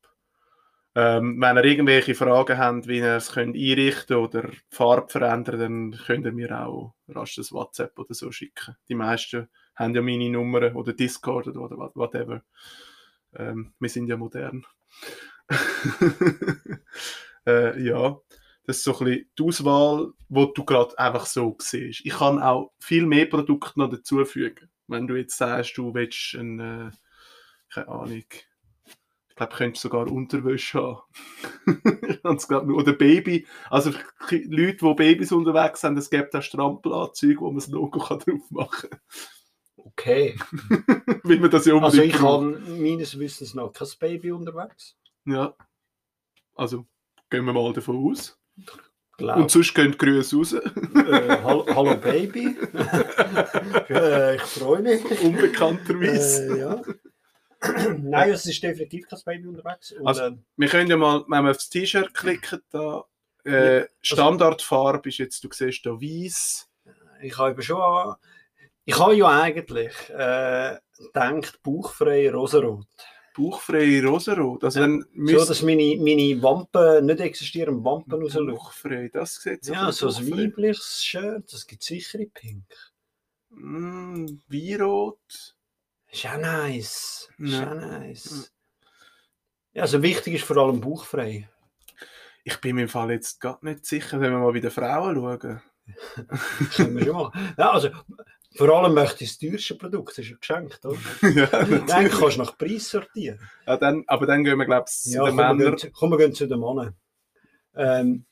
Ähm, 0.96 1.40
wenn 1.40 1.57
ihr 1.57 1.64
irgendwelche 1.64 2.14
Fragen 2.14 2.57
habt, 2.57 2.87
wie 2.87 2.98
ihr 2.98 3.16
es 3.16 3.33
könnt 3.33 3.57
einrichten 3.57 4.16
oder 4.16 4.42
die 4.42 4.59
Farbe 4.70 5.09
verändern, 5.09 5.59
dann 5.59 6.00
könnt 6.07 6.24
ihr 6.24 6.33
mir 6.33 6.66
auch 6.66 6.94
rasch 7.09 7.35
das 7.35 7.50
WhatsApp 7.50 7.98
oder 7.98 8.14
so 8.14 8.30
schicken. 8.30 8.76
Die 8.88 8.94
meisten 8.94 9.48
haben 9.74 9.94
ja 9.94 10.02
meine 10.02 10.30
Nummer 10.30 10.74
oder 10.76 10.92
Discord 10.92 11.48
oder 11.48 11.76
whatever. 11.94 12.42
Ähm, 13.35 13.74
wir 13.80 13.88
sind 13.88 14.07
ja 14.07 14.16
modern. 14.16 14.64
äh, 17.46 17.83
ja, 17.83 18.16
das 18.66 18.78
ist 18.78 18.85
so 18.85 18.96
ein 18.98 19.04
bisschen 19.04 19.30
die 19.38 19.42
Auswahl, 19.42 20.12
die 20.28 20.52
du 20.54 20.64
gerade 20.64 20.98
einfach 20.98 21.26
so 21.26 21.57
siehst. 21.59 22.02
Ich 22.04 22.12
kann 22.14 22.40
auch 22.40 22.72
viel 22.78 23.04
mehr 23.04 23.26
Produkte 23.26 23.78
noch 23.80 23.90
dazufügen. 23.90 24.70
Wenn 24.87 25.07
du 25.07 25.16
jetzt 25.16 25.37
sagst, 25.37 25.76
du 25.76 25.92
willst 25.92 26.35
ein, 26.35 26.61
äh, 26.61 26.90
keine 27.72 27.88
Ahnung, 27.88 28.24
ich 29.35 29.37
glaube, 29.37 29.51
du 29.51 29.57
könntest 29.57 29.83
sogar 29.83 30.11
Unterwäsche 30.12 30.79
haben. 30.79 32.70
Oder 32.73 32.92
Baby. 32.92 33.44
Also 33.68 33.90
Leute, 34.31 34.77
die 34.77 34.94
Babys 34.94 35.33
unterwegs 35.33 35.81
sind, 35.81 35.99
es 35.99 36.09
gibt 36.09 36.37
auch 36.37 36.42
Strampelanzüge, 36.42 37.40
wo 37.40 37.47
man 37.47 37.57
das 37.57 37.66
Logo 37.66 37.99
kann 37.99 38.20
drauf 38.20 38.49
machen 38.51 38.90
kann. 38.90 39.01
Okay. 39.77 40.37
Will 41.25 41.40
man 41.40 41.51
das 41.51 41.66
ja 41.66 41.77
Also 41.77 42.01
ich 42.01 42.20
habe 42.20 42.61
meines 42.68 43.18
Wissens 43.18 43.55
noch 43.55 43.73
kein 43.73 43.88
Baby 43.99 44.31
unterwegs. 44.31 44.97
Ja. 45.27 45.57
Also 46.55 46.87
gehen 47.29 47.44
wir 47.44 47.53
mal 47.53 47.73
davon 47.73 48.09
aus. 48.09 48.38
Glaub. 49.16 49.37
Und 49.37 49.51
sonst 49.51 49.75
gehen 49.75 49.99
Grüße 49.99 50.37
raus. 50.37 50.53
äh, 50.53 50.62
hallo, 51.42 51.66
hallo, 51.75 51.97
Baby. 51.97 52.57
äh, 53.90 54.37
ich 54.37 54.42
freue 54.42 54.83
mich. 54.83 55.20
Unbekannterweise. 55.23 56.55
Äh, 56.55 56.61
ja. 56.61 56.83
Nein, 58.03 58.31
es 58.31 58.46
ist 58.46 58.62
definitiv 58.62 59.07
kein 59.09 59.20
Baby 59.24 59.48
unterwegs. 59.48 59.92
Und, 59.92 60.07
also, 60.07 60.22
äh, 60.22 60.33
wir 60.57 60.68
können 60.68 60.90
ja 60.90 60.96
mal, 60.96 61.24
wenn 61.29 61.44
wir 61.44 61.50
auf 61.50 61.57
das 61.57 61.68
T-Shirt 61.70 62.12
klicken, 62.14 62.61
da 62.70 63.05
Äh, 63.44 63.87
Standardfarbe 64.00 65.11
ist 65.11 65.18
jetzt, 65.18 65.44
du 65.44 65.48
siehst 65.53 65.83
hier 65.83 65.92
weiß. 66.00 66.68
Ich 67.22 67.37
habe 67.37 67.62
schon, 67.62 68.14
ich 68.87 68.98
habe 68.98 69.14
ja 69.16 69.29
eigentlich 69.42 69.92
äh, 70.11 70.79
gedacht, 70.98 71.61
bauchfrei 71.62 72.31
rosarot. 72.31 72.87
Bauchfrei 73.37 74.00
rosarot? 74.03 74.64
Also 74.64 74.81
Ja. 74.81 74.87
dann 74.87 75.05
So, 75.27 75.44
dass 75.44 75.62
meine, 75.62 75.96
meine 75.98 76.40
Wampen, 76.42 77.05
nicht 77.05 77.20
existierenden 77.20 77.85
Wampen 77.85 78.22
rausschauen. 78.22 78.55
Bauchfrei, 78.55 79.11
das 79.12 79.35
sieht 79.37 79.66
Ja, 79.66 79.92
so 79.92 80.09
ein 80.09 80.31
weibliches 80.31 81.03
Shirt, 81.05 81.53
das 81.53 81.66
gibt 81.66 81.83
sicher 81.83 82.20
in 82.20 82.31
Pink. 82.31 82.64
Mm, 83.50 84.27
Weinrot. 84.48 85.54
Ist 86.14 86.27
auch 86.27 86.38
nice. 86.38 87.29
Ist 87.38 87.53
Ja. 87.53 87.74
nice. 87.74 88.53
Ja, 89.72 89.83
also 89.83 90.03
wichtig 90.03 90.35
ist 90.35 90.44
vor 90.44 90.57
allem 90.59 90.81
bauchfrei. 90.81 91.48
Ich 92.44 92.61
bin 92.61 92.77
mir 92.77 92.83
im 92.83 92.88
Fall 92.88 93.11
jetzt 93.11 93.40
gar 93.40 93.59
nicht 93.62 93.85
sicher, 93.85 94.20
wenn 94.20 94.31
wir 94.31 94.38
mal 94.38 94.53
bei 94.53 94.61
den 94.61 94.70
Frauen 94.70 95.16
schauen. 95.16 95.61
Können 96.77 96.96
wir 96.96 97.05
schon 97.05 97.12
machen. 97.16 97.55
Ja, 97.59 97.72
also, 97.72 97.88
vor 98.57 98.68
allem 98.70 98.94
möchte 98.94 99.24
ich 99.24 99.31
das 99.31 99.38
teuerste 99.38 99.74
Produkt, 99.74 100.11
das 100.11 100.18
ist 100.18 100.31
ja 100.31 100.37
geschenkt, 100.37 100.85
oder? 100.85 100.98
ja, 101.35 101.46
Dann 101.46 102.09
kannst 102.09 102.37
du 102.37 102.42
nach 102.42 102.57
Preis 102.57 102.88
sortieren. 102.90 103.40
ja, 103.66 103.77
dann, 103.77 104.05
aber 104.07 104.27
dann 104.27 104.44
gehen 104.44 104.57
wir, 104.59 104.66
glaube 104.66 104.85
ich, 104.88 104.94
zu 104.94 105.11
Ja, 105.11 105.24
den 105.24 105.31
komm, 105.31 105.37
wir 105.38 105.55
Männern. 105.55 105.77
gehen, 105.77 105.92
komm, 105.92 106.11
wir 106.12 106.18
gehen 106.18 106.33
zu 106.35 106.46
den 106.46 106.61
Männern. 106.61 106.94
Ähm, 107.74 108.24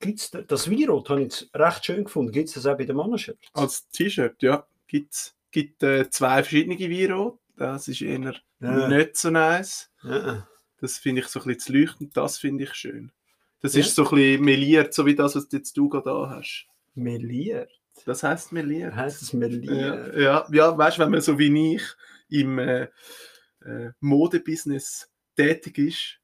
gibt's 0.00 0.30
da- 0.32 0.42
das 0.42 0.68
Weinrot 0.68 1.08
habe 1.10 1.20
ich 1.22 1.26
jetzt 1.40 1.50
recht 1.54 1.84
schön 1.84 2.02
gefunden. 2.04 2.32
Gibt 2.32 2.48
es 2.48 2.54
das 2.54 2.66
auch 2.66 2.76
bei 2.76 2.84
den 2.84 2.96
Mannenshirts? 2.96 3.38
Als 3.52 3.88
T-Shirt, 3.90 4.42
ja. 4.42 4.66
Gibt's, 4.88 5.36
gibt 5.54 5.82
äh, 5.84 6.10
zwei 6.10 6.42
verschiedene 6.42 6.76
Weinrot. 6.78 7.38
Das 7.56 7.86
ist 7.88 8.02
eher 8.02 8.34
Ja. 8.60 8.88
nicht 8.88 9.16
so 9.16 9.30
nice. 9.30 9.90
Ja. 10.02 10.46
Das 10.80 10.98
finde 10.98 11.20
ich 11.22 11.28
so 11.28 11.38
ein 11.40 11.46
bisschen 11.46 11.60
zu 11.60 11.72
leuchtend. 11.72 12.16
Das 12.16 12.38
finde 12.38 12.64
ich 12.64 12.74
schön. 12.74 13.12
Das 13.60 13.74
Ja. 13.74 13.80
ist 13.80 13.94
so 13.94 14.02
ein 14.04 14.10
bisschen 14.16 14.44
meliert, 14.44 14.92
so 14.92 15.06
wie 15.06 15.14
das, 15.14 15.36
was 15.36 15.46
jetzt 15.52 15.76
du 15.76 15.88
gerade 15.88 16.10
da 16.10 16.30
hast. 16.30 16.66
Meliert. 16.94 17.70
Das 18.04 18.24
heißt 18.24 18.50
meliert. 18.52 18.94
Heißt 18.96 19.22
das 19.22 19.32
Meliert? 19.32 19.72
Ja, 19.72 20.18
ja, 20.18 20.46
ja 20.50 20.76
weißt 20.76 20.98
du, 20.98 21.02
wenn 21.02 21.10
man 21.12 21.20
so 21.20 21.38
wie 21.38 21.76
ich 21.76 21.82
im 22.28 22.58
äh, 22.58 22.88
äh, 23.64 23.90
Modebusiness 24.00 25.08
tätig 25.36 25.78
ist, 25.78 26.18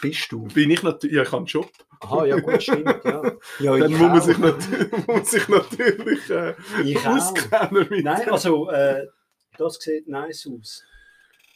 Bist 0.00 0.32
du? 0.32 0.44
bin 0.48 0.70
ich 0.70 0.82
natürlich, 0.82 1.14
ja, 1.16 1.22
ich 1.22 1.28
habe 1.28 1.38
einen 1.38 1.46
Job. 1.46 1.70
Aha, 2.00 2.24
ja 2.24 2.40
gut, 2.40 2.62
stimmt. 2.62 2.86
Ja, 3.04 3.32
ja 3.60 3.76
Dann 3.76 3.92
muss 3.92 4.00
man, 4.00 4.20
sich 4.22 4.38
natürlich, 4.38 4.92
muss 4.92 5.06
man 5.06 5.24
sich 5.24 5.48
natürlich 5.48 6.30
äh, 6.30 6.54
Ich 6.82 7.06
auskennen 7.06 7.86
mit. 7.90 8.04
Nein, 8.04 8.30
also, 8.30 8.70
äh, 8.70 9.06
das 9.58 9.74
sieht 9.74 10.08
nice 10.08 10.48
aus. 10.50 10.84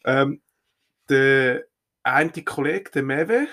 Ähm, 0.04 0.42
der 1.08 1.64
eine 2.02 2.30
Kollege, 2.30 2.90
der 2.90 3.02
Mewe, 3.02 3.48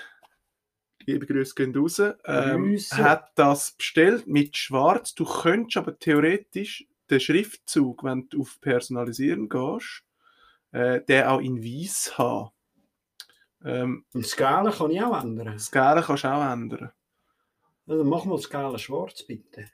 liebe 1.06 1.26
Grüße 1.26 1.54
gehen 1.54 1.74
raus, 1.74 1.98
ähm, 2.26 2.76
hat 2.92 3.32
das 3.36 3.72
bestellt 3.72 4.26
mit 4.26 4.56
Schwarz. 4.56 5.14
Du 5.14 5.24
könntest 5.24 5.78
aber 5.78 5.98
theoretisch 5.98 6.86
den 7.10 7.20
Schriftzug, 7.20 8.04
wenn 8.04 8.28
du 8.28 8.42
auf 8.42 8.60
Personalisieren 8.60 9.48
gehst, 9.48 10.04
äh, 10.72 11.00
den 11.00 11.24
auch 11.24 11.40
in 11.40 11.62
Weiß 11.62 12.18
haben. 12.18 12.50
Ähm, 13.64 14.04
Und 14.12 14.24
das 14.24 14.36
Gale 14.36 14.70
kann 14.72 14.90
ich 14.90 15.02
auch 15.02 15.22
ändern. 15.22 15.52
das 15.54 15.70
Gelbe 15.70 16.02
kannst 16.02 16.24
du 16.24 16.28
auch 16.28 16.52
ändern. 16.52 16.90
Also 17.86 18.04
mach 18.04 18.24
mal 18.24 18.36
das 18.36 18.48
Gale 18.50 18.78
schwarz, 18.78 19.22
bitte. 19.24 19.66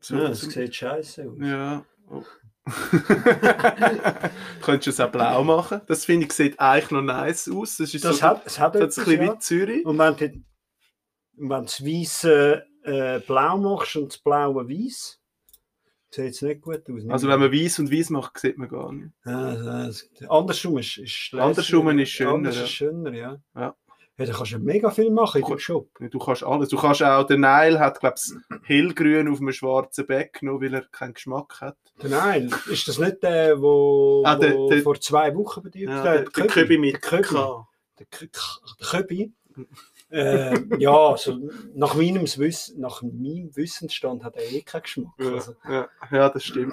So, 0.00 0.16
ja, 0.16 0.28
das 0.28 0.40
zum- 0.40 0.50
sieht 0.50 0.74
scheiße 0.74 1.28
aus. 1.30 1.38
Ja. 1.40 1.84
Oh. 2.10 2.22
du 2.66 4.60
könntest 4.62 4.88
es 4.88 5.00
auch 5.00 5.10
blau 5.10 5.44
machen. 5.44 5.80
Das 5.86 6.04
finde 6.04 6.26
ich 6.26 6.32
sieht 6.32 6.58
eigentlich 6.58 6.90
noch 6.90 7.02
nice 7.02 7.48
aus. 7.50 7.76
Das 7.76 7.92
ist 7.94 8.04
Das 8.04 8.18
so, 8.18 8.22
hat, 8.22 8.42
es 8.46 8.58
hat 8.58 8.74
das 8.74 8.82
etwas, 8.82 8.98
ein 8.98 9.04
bisschen 9.04 9.26
ja. 9.26 9.32
wie 9.34 9.38
Zürich. 9.38 9.86
Und 9.86 9.98
wenn 9.98 10.16
du, 10.16 10.42
wenn 11.36 11.48
du 11.48 11.62
das 11.62 11.84
Weiße 11.84 12.66
äh, 12.84 13.18
blau 13.20 13.58
machst 13.58 13.96
und 13.96 14.08
das 14.12 14.18
Blaue 14.18 14.68
weiß, 14.68 15.20
sieht 16.14 16.34
es 16.34 16.42
nicht 16.42 16.62
gut 16.62 16.82
aus. 16.90 17.02
Also 17.08 17.28
wenn 17.28 17.40
man 17.40 17.52
weiß 17.52 17.78
und 17.80 17.90
weiß 17.92 18.10
macht, 18.10 18.38
sieht 18.38 18.56
man 18.58 18.68
gar 18.68 18.92
nicht. 18.92 19.10
Ja, 19.26 19.54
das, 19.86 20.08
andersrum 20.28 20.78
ist, 20.78 20.98
ist 20.98 21.10
schlechter. 21.10 21.46
Andersrum 21.46 21.98
ist 21.98 22.08
schöner, 22.10 22.32
Anders 22.34 22.56
ja. 22.56 22.62
ist 22.64 22.70
schöner, 22.70 23.12
ja. 23.14 23.36
Ja. 23.54 23.74
Ja, 24.16 24.26
da 24.26 24.32
kannst 24.32 24.52
du 24.52 24.58
mega 24.60 24.90
viel 24.90 25.10
machen 25.10 25.42
in 25.42 25.48
dem 25.48 25.58
Shop. 25.58 25.88
Du 25.98 26.18
kannst 26.20 26.44
alles. 26.44 26.68
Du 26.68 26.76
kannst 26.76 27.02
auch, 27.02 27.24
der 27.26 27.36
Nile 27.36 27.80
hat, 27.80 27.98
glaube 27.98 28.14
ich, 28.16 28.58
hellgrün 28.62 29.26
auf 29.26 29.40
einem 29.40 29.50
schwarzen 29.52 30.06
Back 30.06 30.34
genommen, 30.38 30.60
weil 30.62 30.72
er 30.74 30.82
keinen 30.92 31.14
Geschmack 31.14 31.60
hat. 31.60 31.76
Der 32.00 32.10
Nein, 32.10 32.54
ist 32.70 32.86
das 32.86 32.98
nicht 33.00 33.24
der, 33.24 33.60
wo, 33.60 34.22
Ah, 34.24 34.36
der- 34.36 34.54
wo 34.54 34.70
der- 34.70 34.82
vor 34.82 35.00
zwei 35.00 35.34
Wochen 35.34 35.64
bei 35.64 35.70
dir 35.70 35.88
Ja, 35.88 36.02
der, 36.04 36.24
der, 36.26 36.46
Köbi 36.46 36.78
mit. 36.78 37.02
K. 37.02 37.16
Der, 37.98 38.06
K 38.06 38.20
der 38.80 38.86
Köbi. 38.88 39.32
Äh, 40.14 40.60
ja, 40.78 40.96
also 40.96 41.50
nach 41.74 41.94
meinem, 41.94 42.22
Wissen, 42.22 42.80
nach 42.80 43.02
meinem 43.02 43.54
Wissensstand 43.56 44.22
hat 44.22 44.36
er 44.36 44.50
eh 44.50 44.62
keinen 44.62 44.82
Geschmack. 44.82 45.12
Ja, 45.18 45.32
Also, 45.32 45.54
ja, 45.68 45.88
ja, 46.10 46.28
das 46.28 46.44
stimmt. 46.44 46.72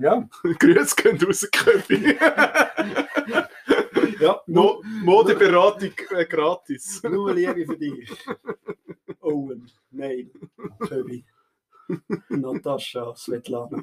ja. 0.00 0.28
Grüße 0.58 0.96
gehen 0.96 1.22
raus, 1.22 1.48
Köbi. 1.52 2.16
ja 4.20 4.40
Mo 4.46 4.82
Modeberatung 5.02 5.92
äh, 6.10 6.24
gratis. 6.26 7.02
Nur 7.04 7.32
Liebe 7.34 7.64
für 7.66 7.78
dich. 7.78 8.10
Owen, 9.20 9.70
Neil, 9.90 10.30
Köbi, 10.80 11.24
Natascha, 12.28 13.14
Svetlana. 13.14 13.82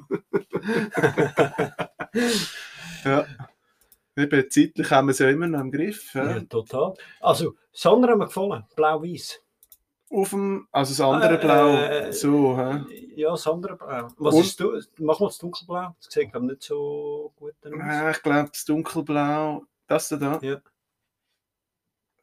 Ja. 3.04 3.26
Eben, 4.16 4.50
zeitlich 4.50 4.90
haben 4.90 5.06
wir 5.08 5.12
es 5.12 5.18
ja 5.20 5.30
immer 5.30 5.46
noch 5.46 5.60
im 5.60 5.70
Griff. 5.70 6.14
Ja. 6.14 6.30
Ja, 6.36 6.40
total. 6.40 6.94
Also, 7.20 7.54
das 7.72 7.86
andere 7.86 8.12
hat 8.12 8.18
mir 8.18 8.26
gefallen, 8.26 8.64
blau-weiß. 8.76 9.40
Auf 10.12 10.30
dem, 10.30 10.66
also 10.72 10.90
das 10.90 11.00
andere 11.00 11.38
Äh, 11.38 11.40
Blau, 11.40 11.76
äh, 11.76 12.12
so. 12.12 12.58
hä? 12.58 12.80
Ja, 13.14 13.30
das 13.30 13.46
andere 13.46 13.76
Blau. 13.76 14.08
Was 14.18 14.34
Und- 14.34 14.40
ist 14.40 14.58
du? 14.58 14.80
Mach 14.98 15.20
mal 15.20 15.28
das 15.28 15.38
dunkelblau. 15.38 15.94
Das 16.02 16.12
sieht 16.12 16.32
glaub 16.32 16.42
ich, 16.42 16.50
nicht 16.50 16.62
so 16.64 17.32
gut 17.36 17.54
aus. 17.64 17.70
Ja, 17.78 18.10
ich 18.10 18.20
glaube, 18.22 18.48
das 18.52 18.64
Dunkelblau, 18.64 19.64
das 19.86 20.08
da. 20.08 20.40
Ja. 20.42 20.60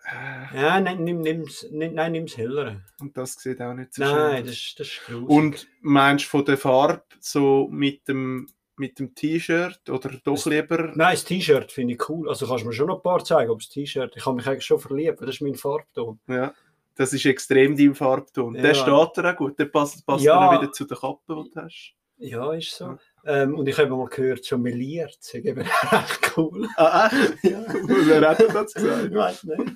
Äh, 0.05 0.55
Ja, 0.61 0.79
nein, 0.79 1.03
nimm, 1.03 1.19
nimm's, 1.21 1.65
nimm, 1.71 1.93
nein, 1.93 2.11
nimm's 2.13 2.37
hellere. 2.37 2.83
Und 2.99 3.15
das 3.17 3.33
sieht 3.35 3.61
auch 3.61 3.73
nicht 3.73 3.93
so 3.93 4.03
Nein, 4.03 4.11
schön 4.11 4.45
das, 4.45 4.51
aus. 4.51 4.57
ist- 4.57 4.79
das 4.79 4.87
ist 4.87 5.01
gruselig. 5.05 5.29
Und 5.29 5.67
meinst 5.81 6.25
du 6.25 6.29
von 6.29 6.45
der 6.45 6.57
Farbe 6.57 7.03
so 7.19 7.67
mit 7.71 8.07
dem, 8.07 8.47
mit 8.79 8.99
dem 8.99 9.13
T-Shirt 9.15 9.89
oder 9.89 10.11
doch 10.23 10.45
lieber? 10.45 10.91
Nein, 10.95 11.13
das 11.13 11.25
T-Shirt 11.25 11.71
finde 11.71 11.93
ich 11.95 12.09
cool. 12.09 12.29
Also 12.29 12.47
kannst 12.47 12.63
du 12.63 12.67
mir 12.67 12.73
schon 12.73 12.87
noch 12.87 12.97
ein 12.97 13.03
paar 13.03 13.23
zeigen, 13.23 13.51
ob 13.51 13.59
das 13.59 13.69
T-Shirt. 13.69 14.13
Ich 14.15 14.25
habe 14.25 14.35
mich 14.35 14.47
eigentlich 14.47 14.65
schon 14.65 14.79
verliebt, 14.79 15.19
weil 15.19 15.25
das 15.27 15.35
ist 15.37 15.41
mein 15.41 15.55
Farbton. 15.55 16.19
Ja, 16.27 16.53
das 16.95 17.13
ist 17.13 17.25
extrem 17.25 17.75
dein 17.77 17.93
Farbton. 17.95 18.53
Der 18.53 18.73
Ja. 18.73 18.75
steht 18.75 19.17
dir 19.17 19.31
auch 19.31 19.35
gut. 19.35 19.57
Der 19.59 19.65
passt, 19.65 20.05
passt 20.05 20.23
Ja. 20.23 20.51
dann 20.51 20.61
wieder 20.61 20.71
zu 20.71 20.85
der 20.85 20.97
Kappe, 20.97 21.21
die 21.43 21.49
du 21.51 21.61
hast. 21.61 21.93
Ja, 22.19 22.51
ist 22.53 22.71
so. 22.75 22.85
Ja. 22.85 22.97
Ähm, 23.25 23.55
und 23.55 23.67
ich 23.67 23.77
habe 23.77 23.89
mal 23.89 24.07
gehört, 24.07 24.43
schon 24.45 24.61
meliert. 24.63 25.15
Das 25.19 25.27
ist 25.27 25.45
eben 25.45 25.61
echt 25.91 26.37
cool. 26.37 26.67
Ah, 26.77 27.07
echt? 27.11 27.43
Ja. 27.43 27.63
Wer 27.87 28.29
hat 28.29 28.39
das 28.39 28.73
gesagt? 28.73 29.05
Ich 29.11 29.13
weiß 29.15 29.43
nicht. 29.43 29.75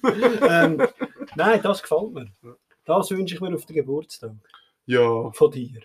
ähm, 0.50 0.88
nein, 1.36 1.60
das 1.62 1.82
gefällt 1.84 2.12
mir. 2.14 2.32
Das 2.86 3.12
wünsche 3.12 3.36
ich 3.36 3.42
mir 3.42 3.54
auf 3.54 3.66
den 3.66 3.76
Geburtstag 3.76 4.32
Ja, 4.88 5.32
von 5.34 5.52
dir. 5.52 5.82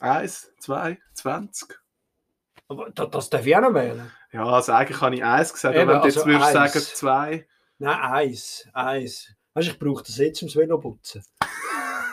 eins, 0.00 0.52
zwei, 0.58 0.98
zwanzig. 1.14 1.78
Das, 2.94 3.10
das 3.10 3.30
darf 3.30 3.46
ich 3.46 3.56
auch 3.56 3.60
noch 3.60 3.74
wählen. 3.74 4.10
Ja, 4.32 4.44
also 4.44 4.72
eigentlich 4.72 5.00
habe 5.00 5.14
ich 5.14 5.24
eins 5.24 5.52
gesagt, 5.52 5.76
Eben, 5.76 5.82
aber 5.88 5.92
wenn 5.94 6.00
du 6.02 6.06
jetzt 6.08 6.16
also 6.18 6.28
würdest 6.28 6.56
eins. 6.56 6.72
sagen 6.72 6.84
zwei. 6.96 7.48
Nein, 7.78 7.98
eins. 8.00 8.68
Eins. 8.72 9.34
Weißt 9.54 9.68
du, 9.68 9.72
ich 9.72 9.78
brauche 9.78 10.02
das 10.02 10.16
jetzt 10.18 10.42
ums 10.42 10.56
Velo 10.56 10.78
putzen. 10.78 11.22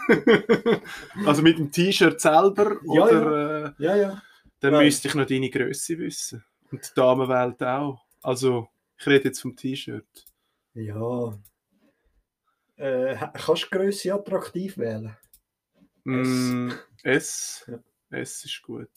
also 1.25 1.41
mit 1.41 1.57
dem 1.57 1.71
T-Shirt 1.71 2.19
selber 2.19 2.77
Ja, 2.93 3.03
oder 3.03 3.65
Äh, 3.65 3.83
Ja, 3.83 3.95
ja. 3.95 4.21
dann 4.59 4.73
Nein. 4.73 4.85
müsste 4.85 5.07
ich 5.07 5.15
noch 5.15 5.25
deine 5.25 5.49
Größe 5.49 5.97
wissen. 5.97 6.43
Und 6.71 6.83
die 6.83 6.93
Damenwelt 6.95 7.61
auch. 7.63 8.01
Also, 8.21 8.67
ich 8.97 9.05
rede 9.07 9.25
jetzt 9.25 9.41
vom 9.41 9.55
T-Shirt. 9.55 10.05
Ja. 10.73 11.33
Äh, 12.75 13.15
kannst 13.33 13.63
du 13.63 13.69
Grösse 13.77 14.13
attraktiv 14.13 14.77
wählen? 14.77 15.15
Mm, 16.03 16.71
S. 17.03 17.65
Ja. 17.67 17.79
S 18.19 18.45
ist 18.45 18.61
gut. 18.63 18.89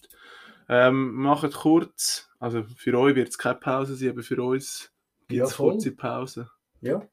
Ähm, 0.69 1.15
macht 1.15 1.53
kurz, 1.55 2.29
also 2.41 2.65
für 2.77 2.99
euch 2.99 3.15
wird 3.15 3.29
es 3.29 3.39
keine 3.39 3.55
Pause 3.57 3.95
sein, 3.95 4.11
aber 4.11 4.23
für 4.23 4.43
uns 4.43 4.93
gibt 5.29 5.39
Ja, 5.39 5.45
es 5.45 5.55
voll. 5.55 5.73
kurze 5.73 5.93
Pause. 5.93 6.51
Ja. 6.81 7.07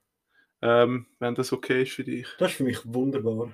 Ähm, 0.62 1.06
wenn 1.20 1.36
das 1.36 1.54
okay 1.54 1.84
ist 1.84 1.92
für 1.94 2.04
dich. 2.04 2.28
Das 2.40 2.52
ist 2.52 2.58
für 2.58 2.64
mich 2.64 2.80
wunderbar. 2.86 3.52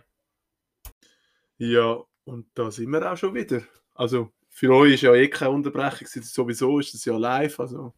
Ja, 1.57 1.97
und 2.23 2.47
da 2.53 2.71
sind 2.71 2.89
wir 2.91 3.11
auch 3.11 3.17
schon 3.17 3.33
wieder. 3.33 3.61
Also 3.95 4.31
für 4.49 4.73
euch 4.73 4.93
ist 4.93 5.01
ja 5.01 5.13
eh 5.13 5.27
keine 5.29 5.51
Unterbrechung, 5.51 6.07
sowieso 6.07 6.79
ist 6.79 6.93
es 6.93 7.05
ja 7.05 7.17
live. 7.17 7.59
Also 7.59 7.93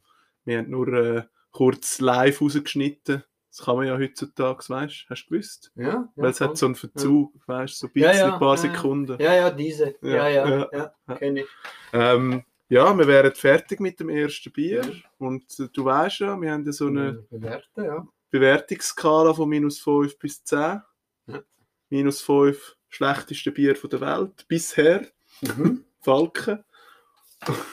wir 0.46 0.60
haben 0.60 0.70
nur 0.70 0.88
äh, 0.94 1.24
kurz 1.52 2.00
live 2.00 2.42
rausgeschnitten. 2.42 3.24
Das 3.56 3.66
kann 3.66 3.76
man 3.76 3.86
ja 3.86 3.98
heutzutage, 3.98 4.64
weißt 4.70 5.06
du, 5.08 5.10
hast 5.10 5.26
du 5.26 5.30
gewusst? 5.30 5.72
Ja, 5.76 5.88
ja, 5.88 6.10
Weil 6.16 6.30
es 6.32 6.40
hat 6.40 6.58
so 6.58 6.68
einen 6.68 6.76
Verzug, 6.76 7.34
weißt 7.48 7.74
du, 7.74 7.78
so 7.78 7.88
ein 7.88 7.92
Ja, 7.96 8.08
bisschen, 8.10 8.28
ja, 8.28 8.34
ein 8.34 8.40
paar 8.40 8.56
ja, 8.58 8.64
ja. 8.64 8.72
Sekunden. 8.74 9.22
ja, 9.22 9.34
ja, 9.36 9.50
diese. 9.52 9.96
Ja, 10.02 10.10
Ja, 10.10 10.28
ja, 10.30 10.50
ja, 10.50 10.70
ja, 10.72 10.94
ja. 11.08 11.16
kenne 11.16 11.42
ich. 11.42 11.48
Ähm, 11.92 12.44
ja, 12.70 12.98
wir 12.98 13.08
wären 13.08 13.36
fertig 13.36 13.82
mit 13.82 14.00
dem 14.00 14.08
ersten 14.08 14.52
Bier. 14.54 14.82
Ja. 14.86 14.92
Und 15.18 15.44
äh, 15.60 15.68
du 15.74 15.84
weißt 15.84 16.20
ja, 16.20 16.40
wir 16.40 16.52
haben 16.52 16.66
ja 16.66 16.72
so 16.72 16.88
eine 16.88 17.26
Bewerten, 17.30 17.84
ja. 17.84 18.08
Bewertungsskala 18.30 19.34
von 19.34 19.50
minus 19.50 19.80
5 19.80 20.18
bis 20.18 20.42
10. 20.46 20.82
Ja. 21.28 21.42
minus 21.90 22.22
5, 22.22 22.78
schlechteste 22.88 23.52
Bier 23.52 23.76
von 23.76 23.90
der 23.90 24.00
Welt 24.00 24.46
bisher. 24.48 25.06
Mhm. 25.42 25.84
Falken. 26.00 26.64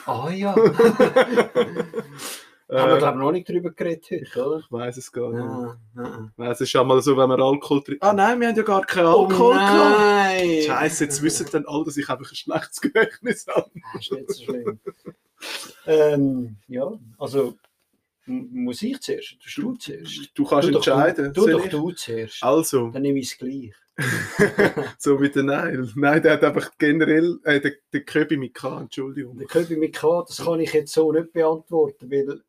Ah 0.05 0.29
ja. 0.31 0.53
Haben 2.71 2.89
wir, 2.91 2.95
äh, 2.95 2.99
glaube 2.99 3.17
ich, 3.17 3.23
noch 3.23 3.31
nicht 3.31 3.49
darüber 3.49 3.71
geredet 3.71 4.05
heute, 4.11 4.45
oder? 4.45 4.59
Ich 4.59 4.71
weiß 4.71 4.97
es 4.97 5.11
gar 5.11 5.31
nicht. 5.31 5.77
Ja, 5.95 6.31
ja. 6.37 6.51
Es 6.51 6.61
ist 6.61 6.69
schon 6.69 6.87
mal 6.87 7.01
so, 7.01 7.17
wenn 7.17 7.27
man 7.27 7.41
Alkohol 7.41 7.83
trinkt. 7.83 8.03
Ah 8.03 8.13
nein, 8.13 8.39
wir 8.39 8.47
haben 8.47 8.55
ja 8.55 8.63
gar 8.63 8.85
keinen 8.85 9.07
oh 9.07 9.25
Alkohol 9.25 9.55
oh, 9.55 9.55
nein. 9.55 10.61
Scheiße, 10.61 11.05
jetzt 11.05 11.21
wissen 11.23 11.47
dann 11.51 11.65
alle, 11.65 11.85
dass 11.85 11.97
ich 11.97 12.07
einfach 12.07 12.31
ein 12.31 12.35
schlechtes 12.35 12.79
Gedächtnis 12.79 13.47
habe. 13.47 13.71
Das 13.93 14.03
ist 14.03 14.11
nicht 14.11 14.31
so 14.31 14.43
schlimm. 14.43 14.79
ähm, 15.87 16.57
ja, 16.67 16.91
also 17.17 17.55
muss 18.27 18.83
ich 18.83 18.99
zuerst? 19.01 19.37
Du, 19.55 19.61
du 19.61 19.75
zuerst? 19.75 20.31
Du 20.35 20.45
kannst 20.45 20.69
du 20.69 20.75
entscheiden. 20.75 21.33
Du, 21.33 21.47
du 21.47 21.51
doch 21.53 21.67
du 21.67 21.91
zuerst. 21.93 22.43
Also. 22.43 22.89
Dann 22.89 23.01
nehme 23.01 23.17
ich 23.17 23.31
es 23.31 23.37
gleich. 23.37 23.73
so 24.99 25.19
wie 25.19 25.29
der 25.29 25.43
Neil. 25.43 25.89
Nein, 25.95 26.21
der 26.21 26.33
hat 26.33 26.43
einfach 26.43 26.71
generell, 26.77 27.39
äh, 27.43 27.59
der, 27.59 27.73
der 27.91 28.01
Köbi 28.01 28.37
mit 28.37 28.53
K, 28.53 28.81
Entschuldigung. 28.81 29.37
Der 29.37 29.47
Köbi 29.47 29.75
mit 29.75 29.95
K, 29.95 30.23
das 30.25 30.37
kann 30.37 30.59
ich 30.59 30.71
jetzt 30.71 30.93
so 30.93 31.11
nicht 31.11 31.33
beantworten, 31.33 32.09
weil 32.09 32.43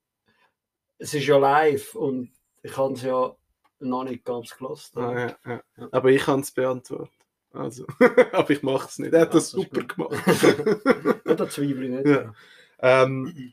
es 1.00 1.14
ist 1.14 1.26
ja 1.26 1.38
live 1.38 1.94
und 1.94 2.30
ich 2.62 2.76
habe 2.76 2.94
es 2.94 3.02
ja 3.02 3.34
noch 3.80 4.04
nicht 4.04 4.24
ganz 4.24 4.56
gelassen. 4.56 4.98
Ah, 4.98 5.18
ja, 5.18 5.36
ja. 5.46 5.62
Ja. 5.76 5.88
Aber 5.90 6.10
ich 6.10 6.22
kann 6.22 6.40
es 6.40 6.50
beantworten. 6.50 7.10
Also, 7.52 7.86
aber 8.32 8.50
ich 8.50 8.62
mache 8.62 8.86
es 8.86 8.98
nicht. 8.98 9.12
Er 9.12 9.22
hat 9.22 9.34
das, 9.34 9.50
das 9.50 9.62
super 9.62 9.82
gemacht. 9.82 10.12
ja, 11.24 11.34
da 11.34 11.48
zweifle 11.48 11.84
ich 11.84 11.90
nicht. 11.90 12.06
Ja. 12.06 12.32
Ähm, 12.78 13.52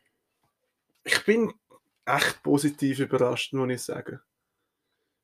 ich 1.03 1.25
bin 1.25 1.53
echt 2.05 2.43
positiv 2.43 2.99
überrascht, 2.99 3.53
muss 3.53 3.71
ich 3.71 3.81
sagen. 3.81 4.19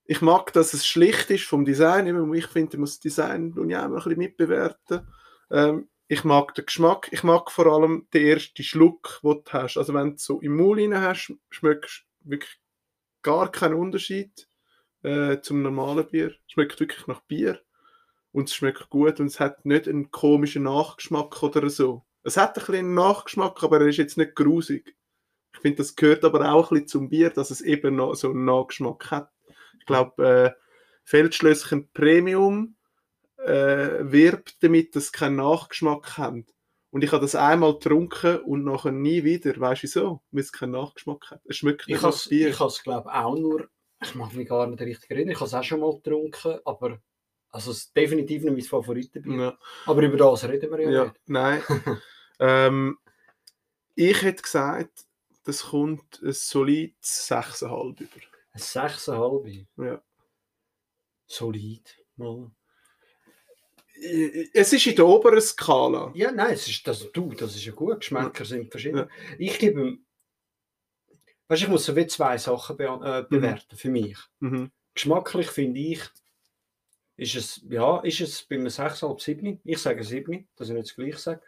Ich 0.05 0.21
mag, 0.21 0.51
dass 0.53 0.73
es 0.73 0.87
schlicht 0.87 1.29
ist 1.29 1.45
vom 1.45 1.65
Design. 1.65 2.07
Ich 2.33 2.47
finde, 2.47 2.77
man 2.77 2.81
muss 2.81 2.93
das 2.93 2.99
Design 2.99 3.53
auch 3.53 3.61
ein 3.61 3.93
bisschen 3.93 4.17
mitbewerten. 4.17 5.07
Ähm, 5.51 5.89
ich 6.07 6.23
mag 6.23 6.53
den 6.55 6.65
Geschmack. 6.65 7.09
Ich 7.11 7.23
mag 7.23 7.51
vor 7.51 7.67
allem 7.67 8.07
den 8.13 8.25
ersten 8.25 8.63
Schluck, 8.63 9.19
den 9.23 9.43
du 9.43 9.51
hast. 9.51 9.77
Also 9.77 9.93
wenn 9.93 10.11
du 10.11 10.17
so 10.17 10.41
im 10.41 10.57
Maul 10.57 10.79
rein 10.79 10.99
hast, 10.99 11.33
schmeckst 11.49 12.01
du 12.01 12.12
wirklich 12.23 12.59
gar 13.21 13.51
keinen 13.51 13.75
Unterschied 13.75 14.47
äh, 15.03 15.39
zum 15.41 15.61
normalen 15.61 16.07
Bier. 16.07 16.35
Es 16.47 16.53
schmeckt 16.53 16.79
wirklich 16.79 17.07
nach 17.07 17.21
Bier. 17.21 17.61
Und 18.31 18.49
es 18.49 18.55
schmeckt 18.55 18.89
gut 18.89 19.19
und 19.19 19.27
es 19.27 19.39
hat 19.39 19.65
nicht 19.65 19.87
einen 19.87 20.09
komischen 20.09 20.63
Nachgeschmack 20.63 21.43
oder 21.43 21.69
so. 21.69 22.03
Es 22.23 22.37
hat 22.37 22.57
ein 22.57 22.65
bisschen 22.65 22.93
Nachgeschmack, 22.93 23.61
aber 23.63 23.81
er 23.81 23.87
ist 23.87 23.97
jetzt 23.97 24.17
nicht 24.17 24.33
grusig. 24.35 24.95
Ich 25.53 25.59
finde, 25.59 25.77
das 25.77 25.95
gehört 25.95 26.25
aber 26.25 26.51
auch 26.51 26.71
ein 26.71 26.75
bisschen 26.75 26.87
zum 26.87 27.09
Bier, 27.09 27.29
dass 27.29 27.51
es 27.51 27.61
eben 27.61 27.95
noch 27.95 28.15
so 28.15 28.31
einen 28.31 28.45
Nachgeschmack 28.45 29.11
hat. 29.11 29.31
Ich 29.79 29.85
glaube, 29.85 30.25
äh, 30.25 30.61
Feldschlösschen 31.03 31.89
Premium 31.91 32.75
äh, 33.37 33.99
wirbt 34.01 34.63
damit, 34.63 34.95
dass 34.95 35.07
sie 35.07 35.11
keinen 35.11 35.35
Nachgeschmack 35.35 36.17
haben. 36.17 36.47
Und 36.93 37.03
ich 37.03 37.11
habe 37.11 37.23
das 37.23 37.33
einmal 37.33 37.73
getrunken 37.73 38.37
und 38.41 38.63
nachher 38.63 38.91
nie 38.91 39.23
wieder. 39.23 39.59
Weißt 39.59 39.81
du 39.81 39.87
so? 39.87 40.21
Weil 40.29 40.41
es 40.41 40.51
keinen 40.51 40.73
Nachgeschmack 40.73 41.31
hat. 41.31 41.41
Es 41.45 41.57
schmeckt 41.57 41.87
nicht 41.87 41.99
nach 41.99 42.27
Bier. 42.27 42.49
Ich 42.49 42.59
habe 42.59 42.69
es, 42.69 42.83
glaube 42.83 43.09
ich, 43.09 43.15
auch 43.15 43.35
nur, 43.35 43.67
ich 44.03 44.13
mag 44.13 44.31
mich 44.33 44.47
gar 44.47 44.67
nicht 44.67 44.79
richtig 44.79 45.09
erinnern, 45.09 45.31
ich 45.31 45.37
habe 45.37 45.47
es 45.47 45.55
auch 45.55 45.63
schon 45.63 45.79
mal 45.79 45.95
getrunken, 45.95 46.59
aber 46.63 46.99
also 47.49 47.71
es 47.71 47.77
ist 47.77 47.97
definitiv 47.97 48.43
nicht 48.43 48.53
mein 48.53 48.61
Favoritenbier. 48.61 49.41
Ja. 49.41 49.57
Aber 49.87 50.03
über 50.03 50.17
das 50.17 50.47
reden 50.47 50.69
wir 50.69 50.81
ja, 50.81 50.91
ja 50.91 51.03
nicht. 51.05 51.19
Nein. 51.25 51.63
ähm, 52.39 52.99
ich 53.95 54.21
hätte 54.21 54.43
gesagt, 54.43 55.05
das 55.45 55.63
kommt 55.63 56.21
ein 56.21 56.31
solides 56.31 57.27
6,5 57.27 58.01
über. 58.01 58.09
Ein 58.51 58.61
6,5? 58.61 59.65
Ja. 59.77 60.03
Solid. 61.25 61.97
Mal. 62.17 62.51
Es 64.53 64.73
ist 64.73 64.87
in 64.87 64.95
der 64.95 65.07
oberen 65.07 65.41
Skala. 65.41 66.11
Ja, 66.15 66.31
nein, 66.31 66.53
es 66.53 66.67
ist 66.67 66.87
das, 66.87 67.11
du, 67.11 67.33
das 67.33 67.55
ist 67.55 67.65
ja 67.65 67.73
gut. 67.73 67.99
Geschmäcker 67.99 68.45
sind 68.45 68.69
verschieden. 68.69 68.97
Ja. 68.97 69.07
Ich 69.37 69.57
gebe 69.59 69.97
weißt, 71.47 71.63
ich 71.63 71.69
muss 71.69 71.85
so 71.85 71.95
wie 71.95 72.07
zwei 72.07 72.37
Sachen 72.37 72.77
be 72.77 72.85
äh, 72.85 73.21
mhm. 73.21 73.27
bewerten 73.29 73.75
für 73.75 73.89
mich. 73.89 74.17
Mhm. 74.39 74.71
Geschmacklich 74.93 75.47
finde 75.47 75.79
ich, 75.79 76.01
ist 77.15 77.35
es, 77.35 77.65
ja, 77.69 77.99
ist 77.99 78.21
es 78.21 78.43
bei 78.43 78.55
einem 78.55 78.67
6,5, 78.67 79.21
7. 79.21 79.61
Ich 79.63 79.77
sage 79.79 80.03
7, 80.03 80.47
dass 80.55 80.69
ich 80.69 80.73
nicht 80.73 80.87
das 80.89 80.95
gleiche 80.95 81.17
sage. 81.17 81.41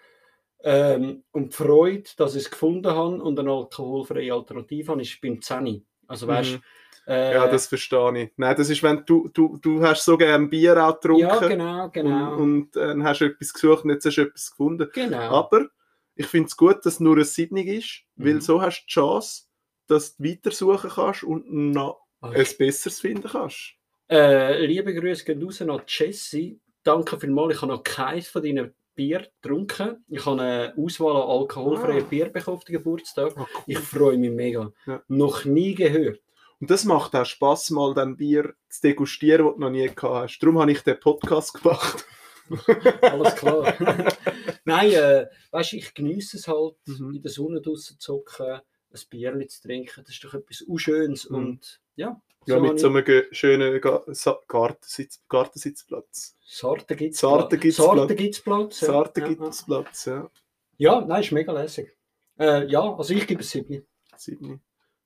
Ähm, 0.63 1.23
und 1.31 1.51
die 1.51 1.55
Freude, 1.55 2.09
dass 2.17 2.35
ich 2.35 2.43
es 2.43 2.51
gefunden 2.51 2.91
habe 2.91 3.21
und 3.21 3.39
eine 3.39 3.51
alkoholfreie 3.51 4.33
Alternative 4.33 4.91
habe, 4.91 5.01
ist 5.01 5.19
beim 5.21 5.41
10. 5.41 5.85
Also 6.07 6.27
weißt 6.27 6.53
mhm. 6.53 6.61
äh, 7.07 7.33
Ja, 7.33 7.47
das 7.47 7.67
verstehe 7.67 8.23
ich. 8.23 8.31
Nein, 8.37 8.55
das 8.55 8.69
ist, 8.69 8.83
wenn 8.83 9.03
du, 9.05 9.29
du, 9.33 9.57
du 9.57 9.81
hast 9.81 10.03
so 10.03 10.17
gerne 10.17 10.47
Bier 10.47 10.83
auch 10.85 10.99
getrunken. 10.99 11.21
Ja, 11.21 11.39
genau, 11.47 11.89
genau. 11.89 12.35
Und, 12.35 12.75
und 12.75 13.01
äh, 13.01 13.03
hast 13.03 13.21
etwas 13.21 13.53
gesucht 13.53 13.83
und 13.83 13.91
jetzt 13.91 14.05
hast 14.05 14.15
du 14.15 14.21
etwas 14.21 14.51
gefunden. 14.51 14.89
Genau. 14.93 15.17
Aber 15.17 15.67
ich 16.15 16.27
finde 16.27 16.47
es 16.47 16.57
gut, 16.57 16.85
dass 16.85 16.93
es 16.95 16.99
nur 16.99 17.17
ein 17.17 17.25
Siebnig 17.25 17.67
ist, 17.67 18.03
mhm. 18.15 18.25
weil 18.25 18.41
so 18.41 18.61
hast 18.61 18.81
du 18.81 18.85
die 18.87 18.93
Chance, 18.93 19.43
dass 19.87 20.17
du 20.17 20.23
weitersuchen 20.23 20.89
kannst 20.89 21.23
und 21.23 21.51
noch 21.51 22.01
okay. 22.21 22.39
ein 22.39 22.57
besseres 22.57 22.99
finden 22.99 23.29
kannst. 23.29 23.75
Äh, 24.09 24.65
liebe 24.65 24.93
Grüße 24.93 25.25
gehen 25.25 25.43
raus 25.43 25.61
an 25.61 25.81
Jesse. 25.87 26.59
Danke 26.83 27.19
vielmals. 27.19 27.55
Ich 27.55 27.61
habe 27.61 27.71
noch 27.71 27.83
keins 27.83 28.27
von 28.27 28.43
deinen 28.43 28.73
Bier 28.95 29.27
getrunken. 29.41 30.03
Ich 30.07 30.25
habe 30.25 30.41
eine 30.41 30.73
Auswahl 30.77 31.15
an 31.15 31.29
alkoholfreien 31.29 32.03
ah. 32.03 32.07
Bier 32.09 32.29
bekommen 32.29 32.57
auf 32.57 32.65
den 32.65 32.73
Geburtstag. 32.73 33.33
Ah, 33.35 33.45
cool. 33.53 33.63
Ich 33.67 33.79
freue 33.79 34.17
mich 34.17 34.31
mega. 34.31 34.71
Ja. 34.85 35.03
Noch 35.07 35.45
nie 35.45 35.75
gehört. 35.75 36.21
Und 36.59 36.71
das 36.71 36.85
macht 36.85 37.15
auch 37.15 37.25
Spaß, 37.25 37.71
mal 37.71 37.93
dann 37.93 38.15
Bier 38.15 38.55
zu 38.69 38.81
degustieren, 38.81 39.45
das 39.45 39.55
du 39.55 39.59
noch 39.59 39.69
nie 39.69 39.87
gehabt 39.87 40.03
hast. 40.03 40.39
Darum 40.39 40.59
habe 40.59 40.71
ich 40.71 40.81
den 40.81 40.99
Podcast 40.99 41.53
gemacht. 41.53 42.05
Alles 43.01 43.35
klar. 43.35 43.73
Nein, 44.65 44.91
äh, 44.91 45.27
weißt 45.51 45.73
du, 45.73 45.77
ich 45.77 45.93
genieße 45.93 46.37
es 46.37 46.47
halt, 46.47 46.75
mhm. 46.85 47.15
in 47.15 47.21
der 47.21 47.31
Sonne 47.31 47.61
draußen 47.61 47.99
zu 47.99 48.23
zocken, 48.23 48.61
ein 48.61 48.99
Bier 49.09 49.47
zu 49.47 49.61
trinken. 49.61 50.03
Das 50.05 50.13
ist 50.13 50.23
doch 50.23 50.33
etwas 50.33 50.61
Unschönes. 50.61 51.29
Mhm. 51.29 51.35
Und 51.35 51.81
ja, 51.95 52.21
ja, 52.47 52.59
mit 52.59 52.79
so 52.79 52.87
einem 52.87 53.03
schönen 53.31 53.81
Gartensitz, 53.81 55.23
Gartensitzplatz. 55.27 56.37
Sartengitzplatz. 56.45 58.79
Sartengitzplatz, 58.79 60.05
ja. 60.05 60.29
Ja, 60.77 61.01
nein, 61.01 61.21
ist 61.21 61.31
mega 61.31 61.51
lässig. 61.51 61.97
Äh, 62.37 62.67
ja, 62.67 62.81
also 62.81 63.13
ich 63.13 63.25
gebe 63.25 63.41
es 63.41 63.49
7. 63.49 63.85
7. 64.17 64.61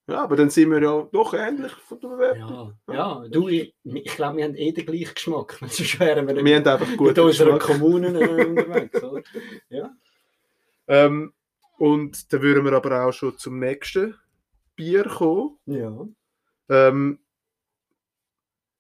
Ja, 0.08 0.24
aber 0.24 0.36
dann 0.36 0.50
sind 0.50 0.72
wir 0.72 0.82
ja 0.82 1.08
doch 1.12 1.34
ähnlich 1.36 1.72
von 1.72 2.00
der 2.00 2.08
Bewertung. 2.08 2.74
Ja, 2.88 2.94
ja. 2.94 3.28
du, 3.30 3.48
ich, 3.48 3.76
ich 3.84 4.16
glaube, 4.16 4.38
wir 4.38 4.46
haben 4.46 4.56
eh 4.56 4.72
den 4.72 4.86
gleichen 4.86 5.14
Geschmack. 5.14 5.60
Sonst 5.60 6.00
wären 6.00 6.28
wir, 6.28 6.44
wir 6.44 6.56
haben 6.56 6.68
einfach 6.68 6.98
gut 6.98 7.10
mit 7.10 7.20
unseren 7.20 7.60
Kommunen 7.60 8.16
äh, 8.16 8.46
unterwegs, 8.46 9.04
oder? 9.04 9.22
Ja. 9.70 9.92
Ähm, 10.88 11.34
und 11.78 12.34
dann 12.34 12.42
würden 12.42 12.66
wir 12.66 12.74
aber 12.74 13.06
auch 13.06 13.12
schon 13.12 13.38
zum 13.38 13.60
nächsten 13.60 14.16
Bier 14.76 15.04
kommen. 15.04 15.60
Ja. 15.66 16.08
Ähm, 16.70 17.20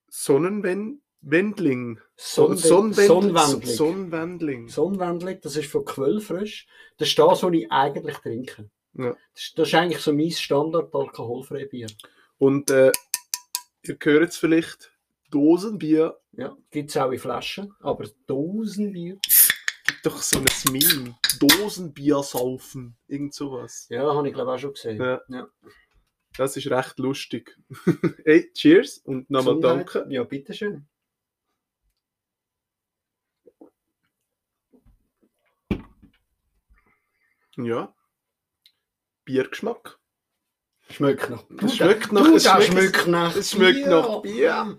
Sonnenwendling. 0.10 1.02
Sonnenwendling. 2.15 3.08
Sonnenwendling. 3.08 3.65
Sonnenwendling. 3.65 4.69
Sonnenwendling, 4.69 5.39
das 5.41 5.56
ist 5.56 5.71
von 5.71 5.86
Quellfrisch. 5.86 6.67
Das 6.97 7.10
ist 7.10 7.19
das, 7.19 7.43
was 7.43 7.54
ich 7.54 7.71
eigentlich 7.71 8.17
trinke. 8.17 8.69
Ja. 8.93 9.15
Das, 9.34 9.54
das, 9.56 9.67
ist 9.67 9.73
eigentlich 9.75 10.02
so 10.02 10.13
mein 10.13 10.32
Standard 10.32 10.93
alkoholfreie 10.93 11.67
Bier. 11.67 11.88
Und 12.38 12.69
äh, 12.71 12.91
ihr 13.84 13.97
hört 14.02 14.21
jetzt 14.23 14.38
vielleicht 14.38 14.91
Dosenbier. 15.30 16.17
Ja, 16.34 16.56
gibt 16.71 16.89
es 16.89 16.97
auch 16.97 17.12
in 17.12 17.19
Flaschen, 17.19 17.73
aber 17.80 18.06
Dosenbier. 18.25 19.17
Gibt 19.86 20.06
doch 20.06 20.21
so 20.21 20.39
ein 20.39 20.45
Meme. 20.71 21.15
Dosenbier 21.39 22.23
saufen. 22.23 22.95
Irgend 23.08 23.34
sowas. 23.34 23.88
Ja, 23.89 24.13
habe 24.13 24.28
ich 24.28 24.34
glaube 24.34 24.54
auch 24.54 24.60
schon 24.60 24.73
gesehen. 24.73 25.02
Ja. 25.02 25.21
ja. 25.28 25.47
Das 26.39 26.56
ist 26.56 26.71
recht 26.71 26.97
lustig. 26.99 27.58
hey, 28.24 28.49
cheers 28.53 28.99
und 28.99 29.30
nochmal 29.30 29.59
danke. 29.59 30.05
Ja, 30.07 30.24
bitteschön. 30.24 30.88
Ja. 37.57 37.93
Biergeschmack. 39.26 39.99
Schmeckt 40.89 41.30
nach 41.30 41.43
Bier. 41.43 41.68
Schmeckt 41.68 42.14
nach, 42.14 42.28
es 42.30 42.43
schmeckt, 42.45 42.64
schmeckt 42.68 43.07
nach 43.07 43.36
es 43.36 43.51
schmeckt 43.51 43.86
nach 43.88 44.22
Bier. 44.22 44.78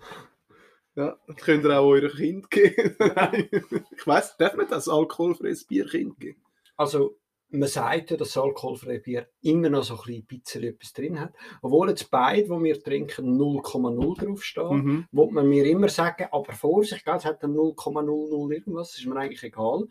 Ja, 0.95 1.19
das 1.27 1.35
könnt 1.35 1.63
ihr 1.63 1.79
auch 1.79 1.85
eurem 1.85 2.11
Kind 2.11 2.49
geben. 2.49 2.95
ich 3.95 4.07
weiß, 4.07 4.35
darf 4.37 4.55
man 4.55 4.67
das 4.67 4.89
alkoholfreies 4.89 5.65
Bier 5.65 5.87
Kind 5.87 6.19
geben? 6.19 6.43
Also, 6.75 7.20
man 7.51 7.69
sagt 7.69 8.11
ja, 8.11 8.17
dass 8.17 8.37
alkoholfreie 8.37 8.99
Bier 8.99 9.27
immer 9.41 9.69
noch 9.69 9.83
so 9.83 9.99
ein 10.01 10.25
bisschen 10.25 10.63
etwas 10.63 10.93
drin 10.93 11.19
hat. 11.19 11.33
Obwohl 11.61 11.89
jetzt 11.89 12.09
beide, 12.09 12.43
die 12.43 12.63
wir 12.63 12.81
trinken, 12.81 13.37
0,0 13.39 14.25
draufstehen, 14.25 14.85
mhm. 14.85 15.05
wo 15.11 15.29
man 15.29 15.47
mir 15.47 15.65
immer 15.65 15.89
sagen, 15.89 16.27
aber 16.31 16.53
Vorsicht, 16.53 17.07
es 17.07 17.25
hat 17.25 17.43
dann 17.43 17.53
0,00 17.53 18.51
irgendwas, 18.53 18.97
ist 18.97 19.05
mir 19.05 19.17
eigentlich 19.17 19.43
egal. 19.43 19.87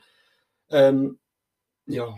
Ähm, 0.70 1.18
ja, 1.86 2.14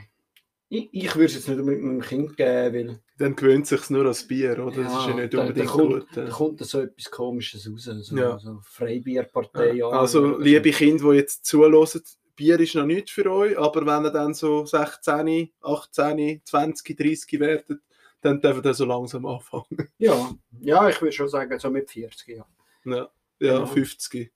Ich, 0.69 0.89
ich 0.91 1.15
würde 1.15 1.27
es 1.27 1.35
jetzt 1.35 1.49
nicht 1.49 1.59
unbedingt 1.59 1.85
meinem 1.85 2.01
Kind 2.01 2.35
geben, 2.35 2.75
weil... 2.75 3.01
Dann 3.19 3.37
gewöhnt 3.37 3.67
sich 3.67 3.91
nur 3.91 4.07
als 4.07 4.27
Bier, 4.27 4.53
oder? 4.65 4.79
Ja, 4.79 4.85
das 4.85 5.01
ist 5.01 5.07
ja 5.07 5.15
nicht 5.15 5.35
da, 5.35 5.41
unbedingt 5.43 5.69
da 5.69 5.73
kommt, 5.73 5.93
gut. 5.93 6.07
Da 6.15 6.25
kommt 6.31 6.65
so 6.65 6.81
etwas 6.81 7.11
Komisches 7.11 7.71
raus. 7.71 7.91
So, 8.07 8.17
Ja. 8.17 8.39
so 8.39 8.59
Freibierpartei. 8.63 9.75
Ja. 9.75 9.89
Also, 9.89 10.39
liebe 10.39 10.71
Kinder, 10.71 11.11
die 11.11 11.19
jetzt 11.19 11.45
zuhören, 11.45 12.01
Bier 12.43 12.59
ist 12.59 12.75
noch 12.75 12.87
nichts 12.87 13.13
für 13.13 13.31
euch, 13.31 13.57
aber 13.57 13.87
wenn 13.87 14.05
ihr 14.05 14.11
dann 14.11 14.35
so 14.35 14.67
16, 14.67 15.53
18, 15.61 16.43
20, 16.45 16.97
30 16.97 17.39
werdet, 17.39 17.81
dann 18.21 18.41
dürft 18.41 18.65
ihr 18.67 18.75
so 18.75 18.85
langsam 18.85 19.27
anfangen. 19.27 19.65
Ja, 19.99 20.33
ja, 20.61 20.89
ich 20.89 21.01
würde 21.01 21.13
schon 21.13 21.29
sagen, 21.29 21.57
so 21.61 21.71
mit 21.71 21.89
40, 21.89 22.37
ja. 22.37 22.47
Ja, 22.85 22.97
ja 23.39 23.55
Genau. 23.55 23.67
50. 23.67 24.33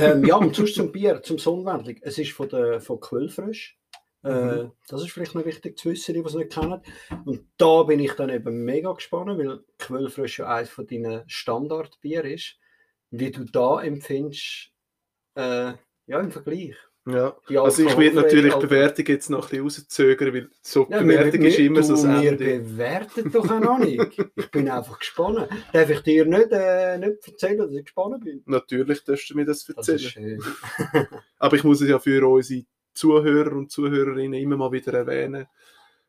ähm, 0.00 0.24
ja, 0.24 0.36
und 0.36 0.56
sonst 0.56 0.76
zum 0.76 0.92
Bier, 0.92 1.22
zum 1.22 1.38
Sonnenwendling. 1.38 1.98
Es 2.00 2.16
ist 2.16 2.32
von, 2.32 2.48
der, 2.48 2.80
von 2.80 3.00
Quellfrisch. 3.00 3.78
Äh, 4.24 4.30
Mhm. 4.64 4.72
das 4.88 5.02
ist 5.02 5.10
vielleicht 5.10 5.34
noch 5.34 5.44
wichtig 5.44 5.76
zu 5.78 5.90
wissen, 5.90 6.14
die 6.14 6.20
es 6.20 6.34
nicht 6.34 6.52
kennen. 6.54 6.80
Und 7.26 7.46
da 7.58 7.82
bin 7.82 8.00
ich 8.00 8.12
dann 8.14 8.30
eben 8.30 8.64
mega 8.64 8.92
gespannt, 8.94 9.38
weil 9.38 9.62
Quellfrisch 9.78 10.38
ja 10.38 10.46
eines 10.48 10.70
von 10.70 10.86
deinen 10.86 11.28
Standardbier 11.28 12.24
ist. 12.24 12.56
Wie 13.10 13.30
du 13.30 13.44
da 13.44 13.82
empfindest, 13.82 14.72
äh, 15.34 15.74
ja, 16.06 16.20
im 16.20 16.30
Vergleich. 16.30 16.74
Ja. 17.08 17.36
Die 17.48 17.56
Also 17.56 17.84
ich 17.86 17.96
werde 17.96 18.16
natürlich 18.16 18.46
die 18.46 18.50
Alkohol- 18.50 18.68
Bewertung 18.68 19.06
jetzt 19.06 19.30
noch 19.30 19.44
ein 19.52 19.62
bisschen 19.62 19.62
rauszögern, 19.84 20.34
weil 20.34 20.50
so 20.60 20.88
Ja, 20.90 21.00
Bewertung 21.02 21.42
ist 21.42 21.58
immer 21.60 21.82
so 21.84 21.92
das 21.92 22.02
du, 22.02 22.08
wir 22.20 22.30
Ende. 22.32 22.44
bewerten 22.58 23.30
doch 23.30 23.48
auch 23.48 23.60
noch 23.60 23.78
nicht. 23.78 24.02
Ich 24.34 24.50
bin 24.50 24.68
einfach 24.68 24.98
gespannt. 24.98 25.48
Darf 25.72 25.88
ich 25.90 26.00
dir 26.00 26.24
nicht, 26.26 26.48
äh, 26.50 26.98
nicht 26.98 27.28
erzählen, 27.28 27.58
dass 27.58 27.70
ich 27.70 27.84
gespannt 27.84 28.24
bin? 28.24 28.42
Natürlich 28.46 29.04
darfst 29.04 29.30
du 29.30 29.36
mir 29.36 29.44
das 29.44 29.64
Das 29.66 29.88
erzählen. 29.88 30.40
schön. 30.40 30.42
Aber 31.38 31.54
ich 31.56 31.62
muss 31.62 31.80
es 31.80 31.88
ja 31.88 32.00
für 32.00 32.26
unsere 32.28 32.64
Zuhörer 32.92 33.52
und 33.52 33.70
Zuhörerinnen 33.70 34.40
immer 34.40 34.56
mal 34.56 34.72
wieder 34.72 34.92
erwähnen. 34.94 35.46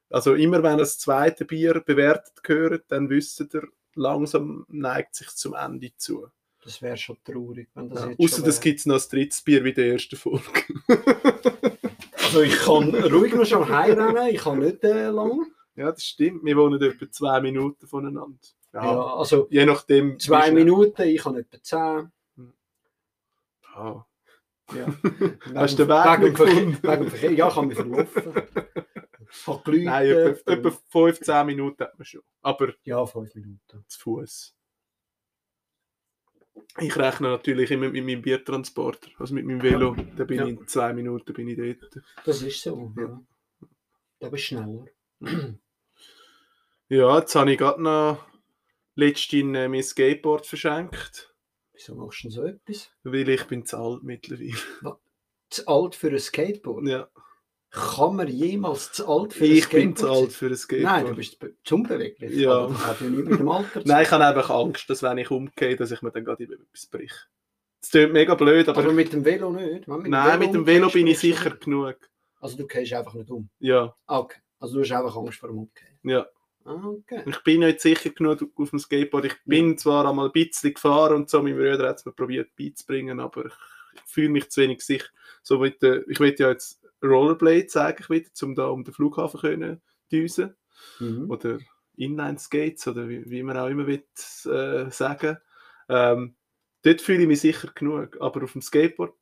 Also 0.10 0.34
immer 0.34 0.64
wenn 0.64 0.80
das 0.80 0.98
zweite 0.98 1.46
Bier 1.46 1.82
bewertet 1.86 2.42
gehört, 2.42 2.86
dann 2.88 3.10
wisst 3.12 3.40
ihr, 3.42 3.62
langsam 3.94 4.66
neigt 4.70 5.14
sich 5.14 5.28
zum 5.36 5.54
Ende 5.54 5.92
zu. 5.98 6.28
Das 6.68 6.82
wäre 6.82 6.98
schon 6.98 7.16
traurig, 7.24 7.70
wenn 7.76 7.90
das 7.90 8.02
Ja. 8.04 8.10
jetzt 8.10 8.20
Außer 8.20 8.44
das 8.44 8.58
wär. 8.58 8.64
gibt 8.64 8.80
es 8.82 8.86
noch 8.86 8.96
als 8.96 9.08
drittes 9.08 9.42
Bier 9.42 9.64
wie 9.64 9.72
der 9.74 9.94
ersten 9.94 10.18
Folge. 10.18 10.44
Also 12.28 12.42
ich 12.42 12.58
kann 12.60 12.94
ruhig 12.94 13.34
noch 13.34 13.46
schon 13.46 13.70
heimrennen, 13.70 14.28
ich 14.36 14.42
kann 14.42 14.60
nicht 14.60 14.84
äh, 14.84 15.08
lange. 15.08 15.46
ja, 15.78 15.90
das 15.90 16.04
stimmt. 16.04 16.44
Wir 16.44 16.58
wohnen 16.58 16.82
etwa 16.82 17.10
zwei 17.10 17.40
Minuten 17.40 17.88
voneinander. 17.88 18.38
Ja, 18.74 18.84
Ja. 18.84 19.16
also 19.16 19.48
Je 19.50 19.66
nachdem. 19.66 20.20
zwei 20.20 20.52
Minuten, 20.52 21.04
ich 21.04 21.24
habe 21.24 21.40
etwa 21.40 21.58
zehn. 21.64 22.12
Ja. 23.74 24.06
Ja. 24.76 24.88
Hast 25.56 25.80
du 25.80 25.86
den 25.86 25.88
Weg 25.88 26.22
wegen, 26.22 26.34
gefunden? 26.34 26.78
wegen 26.84 27.10
Verkehr. 27.10 27.32
Ja, 27.32 27.48
ich 27.48 27.56
habe 27.56 27.68
mich 27.68 27.78
verlaufen. 27.78 28.36
Hat. 28.36 29.68
Nein, 29.68 30.06
etwa, 30.08 30.52
etwa 30.52 30.72
15 30.90 31.46
Minuten 31.46 31.82
hat 31.84 31.98
man 31.98 32.06
schon. 32.06 32.22
Aber 32.42 32.74
Ja, 32.84 33.06
fünf 33.06 33.34
Minuten. 33.36 33.86
zu 33.88 34.00
Fuß. 34.02 34.54
Ich 36.80 36.96
rechne 36.96 37.30
natürlich 37.30 37.72
immer 37.72 37.90
mit 37.90 38.06
meinem 38.06 38.22
Biertransporter, 38.22 39.10
also 39.20 39.34
mit 39.34 39.46
meinem 39.46 39.62
Velo. 39.64 39.96
Da 40.16 40.24
bin 40.26 40.38
Ja. 40.40 40.46
ich 40.46 40.60
in 40.60 40.68
zwei 40.68 40.94
Minuten 40.94 41.34
bin 41.34 41.48
ich 41.48 41.58
dort. 41.80 42.04
Das 42.26 42.42
ist 42.42 42.62
so. 42.62 42.94
Ja. 42.98 43.22
Da 44.20 44.30
bist 44.30 44.46
schneller. 44.46 44.86
Ja, 46.90 47.18
jetzt 47.20 47.36
habe 47.36 47.52
ich 47.52 47.58
gerade 47.58 47.82
noch 47.82 48.26
letztens 48.96 49.58
äh, 49.58 49.68
mein 49.68 49.84
Skateboard 49.84 50.46
verschenkt, 50.46 51.34
Wieso 51.74 51.94
machst 51.96 52.24
du 52.24 52.28
denn 52.30 52.32
so 52.32 52.44
etwas? 52.44 52.90
weil 53.04 53.30
ich 53.30 53.44
bin 53.46 53.66
zu 53.66 53.78
alt 53.78 54.04
mittlerweile. 54.04 54.54
Zu 55.50 55.68
alt 55.68 55.96
für 55.96 56.10
ein 56.10 56.20
Skateboard? 56.20 56.88
Ja, 56.88 57.10
Kann 57.70 58.16
man 58.16 58.28
jemals 58.30 58.92
zu 58.94 59.08
alt 59.08 59.34
für 59.34 59.44
ein 59.44 59.52
ich 59.52 59.64
Skateboard 59.66 59.84
bin 59.86 59.96
zu 59.98 60.10
alt 60.10 60.32
für 60.32 60.46
ein 60.48 60.56
Skateboard. 60.56 60.94
Nein, 60.94 61.06
du 61.08 61.16
bist 61.16 61.38
zu 61.64 61.76
unbeweglich. 61.76 62.32
Ja. 62.36 62.52
Aber 62.54 62.70
das 62.74 62.86
hat 62.88 63.02
ja 63.02 63.08
nicht 63.10 63.26
mit 63.26 63.40
dem 63.40 63.50
Alter 63.50 63.82
Nein, 63.86 64.04
ich 64.04 64.12
habe 64.12 64.26
einfach 64.26 64.50
Angst, 64.50 64.90
dass 64.90 65.04
wenn 65.04 65.18
ich 65.18 65.30
umgehe, 65.30 65.76
dass 65.76 65.92
ich 65.92 66.02
mir 66.02 66.12
dann 66.12 66.26
gerade 66.26 66.44
etwas 66.46 66.86
breche. 66.88 67.16
Das 67.82 67.92
klingt 67.92 68.14
mega 68.14 68.36
blöd, 68.36 68.68
aber, 68.70 68.80
Aber 68.80 68.94
mit 68.94 69.12
dem 69.14 69.24
Velo 69.24 69.52
nicht? 69.52 69.86
Du 69.88 69.96
nein, 69.98 70.40
mit 70.40 70.54
dem 70.54 70.66
Velo 70.66 70.90
bin 70.90 71.08
ich 71.08 71.16
du 71.16 71.28
sicher 71.28 71.50
nicht. 71.52 71.62
genug. 71.66 71.98
Also 72.40 72.58
du 72.58 72.66
gehst 72.68 72.94
einfach 72.94 73.14
nicht 73.14 73.30
um? 73.30 73.50
Ja, 73.60 73.96
Ah, 74.06 74.20
okay. 74.20 74.40
Also 74.60 74.76
du 74.76 74.82
hast 74.82 74.92
einfach 74.92 75.16
Angst 75.16 75.40
vor 75.40 75.50
dem 75.50 75.60
Umkehren? 75.60 75.98
ja. 76.04 76.26
Ah, 76.66 76.84
okay. 76.86 77.24
Ich 77.26 77.44
bin 77.44 77.62
nicht 77.62 77.80
sicher 77.80 78.10
genug 78.10 78.42
auf 78.58 78.70
dem 78.72 78.80
Skateboard. 78.80 79.24
Ich 79.24 79.36
bin 79.46 79.78
zwar 79.78 80.06
einmal 80.06 80.26
ein 80.26 80.32
bisschen 80.34 80.74
gefahren 80.74 81.16
und 81.16 81.30
so, 81.30 81.42
mein 81.42 81.56
Bruder 81.56 81.88
hat 81.88 82.00
es 82.00 82.06
mir 82.06 82.12
probiert 82.12 82.50
beizubringen, 82.58 83.22
aber 83.22 83.46
ich, 83.46 83.54
ich 83.94 84.02
fühle 84.06 84.28
mich 84.28 84.50
zu 84.50 84.60
wenig 84.62 84.82
sicher. 84.82 85.08
So 85.44 85.64
der, 85.66 86.06
ich 86.10 86.20
will 86.20 86.36
ja 86.38 86.50
jetzt 86.50 86.82
Rollerblade 87.04 87.70
sagen, 87.70 88.04
wieder, 88.10 88.30
um 88.44 88.56
da 88.56 88.68
um 88.68 88.84
den 88.84 88.94
Flughafen 88.94 89.40
können 89.40 89.82
düsen 90.12 90.56
Mhm. 91.00 91.30
oder 91.30 91.58
Inline 91.96 92.38
Skates 92.38 92.88
oder 92.88 93.10
wie, 93.10 93.30
wie 93.30 93.42
man 93.44 93.58
auch 93.58 93.68
immer 93.68 93.88
will, 93.88 94.04
äh, 94.46 94.92
sagen. 94.92 95.38
Ähm, 95.90 96.36
dort 96.84 97.02
fühle 97.02 97.24
ich 97.24 97.28
mich 97.28 97.42
sicher 97.42 97.70
genug, 97.74 98.18
aber 98.22 98.44
auf 98.44 98.52
dem 98.54 98.62
Skateboard, 98.62 99.14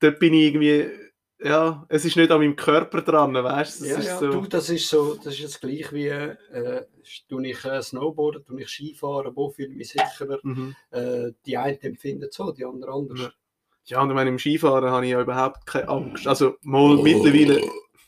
dort 0.00 0.18
bin 0.18 0.34
ich 0.34 0.46
irgendwie, 0.46 0.90
ja, 1.38 1.86
es 1.88 2.04
ist 2.04 2.16
nicht 2.16 2.30
an 2.30 2.40
meinem 2.40 2.56
Körper 2.56 3.02
dran, 3.02 3.34
weißt 3.34 3.80
du? 3.80 3.84
Es 3.84 3.90
Ja, 3.90 4.00
ja. 4.00 4.18
so, 4.18 4.30
Du, 4.30 4.46
das 4.46 4.68
ist 4.70 4.88
so, 4.88 5.14
das 5.14 5.34
ist 5.34 5.38
jetzt 5.40 5.60
gleich 5.60 5.92
wie, 5.92 6.08
äh, 6.08 6.84
tue 7.28 7.46
ich 7.46 7.64
äh, 7.64 7.80
Snowboarden, 7.82 8.44
tue 8.44 8.62
ich 8.62 8.68
Skifahren, 8.68 9.36
wo 9.36 9.50
fühle 9.50 9.68
ich 9.68 9.76
mich 9.76 9.88
sicherer. 9.90 10.40
mhm. 10.42 10.74
Äh, 10.90 11.32
die 11.44 11.56
einen 11.56 11.80
empfinden 11.82 12.28
so, 12.32 12.50
die 12.50 12.64
anderen 12.64 12.94
anders. 13.10 13.30
Ja. 13.86 14.02
Und 14.02 14.10
ich 14.10 14.14
meine, 14.14 14.30
im 14.30 14.38
Skifahren 14.38 14.90
habe 14.90 15.04
ich 15.06 15.12
ja 15.12 15.20
überhaupt 15.20 15.66
keine 15.66 15.88
Angst. 15.88 16.26
Also, 16.26 16.56
mal 16.62 16.96
mittlerweile. 16.96 17.60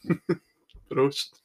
Prost. 0.88 1.44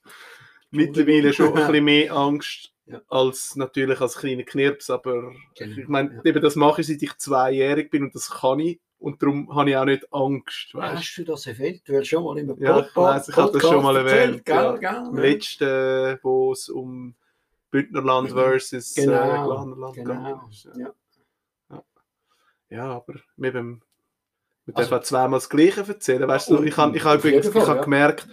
Mittlerweile 0.72 1.34
schon 1.34 1.50
ein 1.50 1.54
bisschen 1.68 1.84
mehr 1.86 2.14
Angst 2.14 2.70
Ja. 2.86 3.00
als 3.08 3.56
natürlich 3.56 4.02
als 4.02 4.18
kleiner 4.18 4.44
Knirps, 4.44 4.90
aber 4.90 5.32
Genau, 5.58 5.78
ich 5.80 5.88
meine, 5.88 6.16
ja. 6.16 6.22
eben 6.26 6.42
das 6.42 6.58
mache 6.58 6.82
ich, 6.82 6.88
seit 6.88 7.02
ich 7.02 7.18
zweijährig 7.18 7.90
bin 7.90 8.04
und 8.04 8.14
das 8.14 8.30
kann 8.30 8.60
ich 8.60 8.82
und 9.00 9.22
darum 9.24 9.56
habe 9.56 9.70
ich 9.70 9.78
auch 9.78 9.86
nicht 9.86 10.06
Angst. 10.14 10.74
Weißt? 10.74 10.98
Hast 10.98 11.16
du 11.18 11.24
das 11.24 11.48
eventuell 11.48 12.04
schon 12.04 12.26
mal 12.26 12.38
im 12.38 12.54
Ja, 12.62 12.82
ich 12.82 12.94
weiss, 12.94 13.30
ich 13.30 13.38
habe 13.38 13.54
das 13.54 13.62
schon 13.62 13.84
mal 13.84 13.96
erwähnt, 13.96 14.44
Gell, 14.44 14.80
ja. 14.82 15.08
Im 15.08 15.16
letzten, 15.16 16.20
wo 16.24 16.52
es 16.52 16.68
um 16.68 17.16
Bündnerland 17.72 18.32
versus 18.32 18.98
äh, 18.98 19.06
Genau, 19.06 19.46
Glarnerland 19.48 19.96
genau. 19.96 20.14
gegangen 20.14 20.50
ist. 20.52 20.70
Ja. 20.78 20.94
Ja. 21.70 21.84
Ja, 22.70 22.86
aber 22.96 23.14
mit 23.38 23.56
dem, 23.56 23.82
wir 24.66 24.78
Also- 24.78 24.90
dürfen 24.90 25.04
zweimal 25.06 25.38
das 25.40 25.50
Gleiche 25.50 25.82
erzählen. 25.82 26.28
Weißt 26.28 26.50
du, 26.50 26.58
Und- 26.58 26.68
ich 26.68 26.78
habe 26.78 26.96
ich 26.98 27.04
hab 27.04 27.20
übrigens 27.20 27.48
ich 27.48 27.54
Fall, 27.54 27.68
hab 27.68 27.78
ja. 27.78 27.84
gemerkt, 27.84 28.28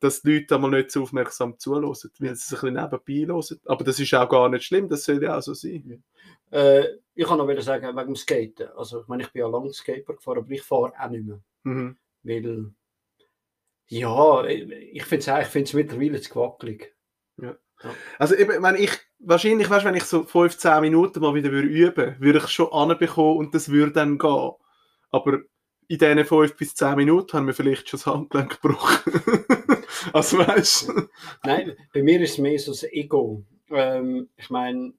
dass 0.00 0.22
die 0.22 0.34
Leute 0.38 0.54
einmal 0.56 0.70
nicht 0.70 0.90
so 0.90 1.02
aufmerksam 1.02 1.58
zuhören, 1.58 1.84
weil 1.84 1.94
sie 1.94 2.08
es 2.08 2.52
ein 2.52 2.74
bisschen 2.74 2.74
nebenbei 2.74 3.32
hören. 3.32 3.60
Aber 3.66 3.84
das 3.84 3.98
ist 4.00 4.14
auch 4.14 4.28
gar 4.28 4.48
nicht 4.48 4.64
schlimm, 4.64 4.88
das 4.88 5.04
soll 5.04 5.22
ja 5.22 5.38
auch 5.38 5.42
so 5.42 5.54
sein. 5.54 6.02
Äh, 6.50 6.84
ich 7.14 7.26
kann 7.26 7.38
noch 7.38 7.48
wieder 7.48 7.62
sagen, 7.62 7.86
wegen 7.96 8.06
dem 8.06 8.16
Skaten. 8.16 8.68
Also, 8.76 9.00
ich 9.02 9.08
meine, 9.08 9.22
ich 9.24 9.32
bin 9.32 9.40
ja 9.40 9.48
lange 9.48 9.72
Skateboard 9.72 10.18
gefahren, 10.18 10.38
aber 10.38 10.50
ich 10.50 10.62
fahre 10.62 10.92
auch 10.98 11.08
nicht 11.10 11.24
mehr. 11.24 11.40
Mhm. 11.64 11.96
Weil, 12.22 12.70
ja, 13.88 14.44
ich 14.44 15.04
finde 15.04 15.30
es 15.30 15.46
ich 15.46 15.50
find's 15.52 15.72
mittlerweile 15.72 16.20
zu 16.20 16.30
gewackelig. 16.32 16.92
Also 18.18 18.34
eben, 18.34 18.52
ich 18.52 18.60
meine, 18.60 18.78
ich, 18.78 18.90
wahrscheinlich, 19.18 19.68
weißt, 19.68 19.84
wenn 19.84 19.94
ich 19.94 20.04
so 20.04 20.22
15 20.24 20.80
Minuten 20.80 21.20
mal 21.20 21.34
wieder 21.34 21.50
würde 21.52 21.68
üben 21.68 22.16
würde, 22.18 22.38
ich 22.38 22.44
es 22.44 22.50
schon 22.52 22.72
anbekommen 22.72 23.36
und 23.36 23.54
das 23.54 23.68
würde 23.68 23.92
dann 23.92 24.16
gehen. 24.18 24.52
Aber 25.16 25.38
in 25.88 25.98
diesen 25.98 26.24
5 26.24 26.56
bis 26.56 26.74
10 26.74 26.96
Minuten 26.96 27.32
haben 27.36 27.46
wir 27.46 27.54
vielleicht 27.54 27.88
schon 27.88 27.98
das 27.98 28.06
Handgelenk 28.06 28.60
gebrochen. 28.60 29.12
also 30.12 30.38
weißt? 30.38 30.92
Nein, 31.44 31.76
bei 31.94 32.02
mir 32.02 32.20
ist 32.20 32.32
es 32.32 32.38
mehr 32.38 32.58
so 32.58 32.72
das 32.72 32.84
Ego. 32.84 33.44
Ähm, 33.70 34.28
ich 34.36 34.50
meine, 34.50 34.92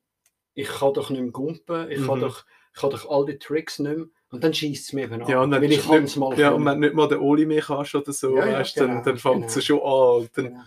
ich 0.53 0.68
kann 0.68 0.93
doch 0.93 1.09
nicht 1.09 1.22
mehr 1.22 1.32
gumpen, 1.32 1.91
ich, 1.91 2.05
kann 2.05 2.18
Mhm. 2.20 2.22
doch, 2.22 2.45
ich 2.74 2.82
kann 2.82 2.89
doch 2.89 3.09
all 3.09 3.26
die 3.26 3.38
Tricks 3.38 3.80
nicht 3.80 3.95
mehr. 3.97 4.05
Und 4.30 4.43
dann 4.43 4.53
schießt 4.53 4.86
es 4.88 4.93
mir 4.93 5.03
eben 5.05 5.22
an. 5.22 5.30
Ja, 5.30 5.41
und 5.41 5.51
dann 5.51 5.61
weil 5.61 5.72
ich 5.72 5.86
kann 5.88 6.03
nicht- 6.03 6.18
mal 6.18 6.38
Ja, 6.38 6.49
können. 6.49 6.61
und 6.61 6.65
wenn 6.65 6.82
du 6.82 6.88
nicht 6.88 6.95
mal 6.95 7.07
den 7.07 7.20
Oli 7.20 7.45
mehr 7.45 7.61
kannst 7.61 7.95
oder 7.95 8.11
so, 8.11 8.36
Ja, 8.38 8.45
ja, 8.47 8.59
weißt, 8.59 8.78
dann, 8.80 8.88
genau, 8.89 9.03
dann 9.03 9.18
fängt 9.18 9.45
es 9.45 9.53
genau. 9.53 9.63
schon 9.65 9.80
an. 10.24 10.30
Dann, 10.34 10.45
Genau. 10.45 10.63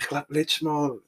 Ich 0.00 0.08
glaube, 0.08 0.26
letztes 0.30 0.62
Mal, 0.62 0.98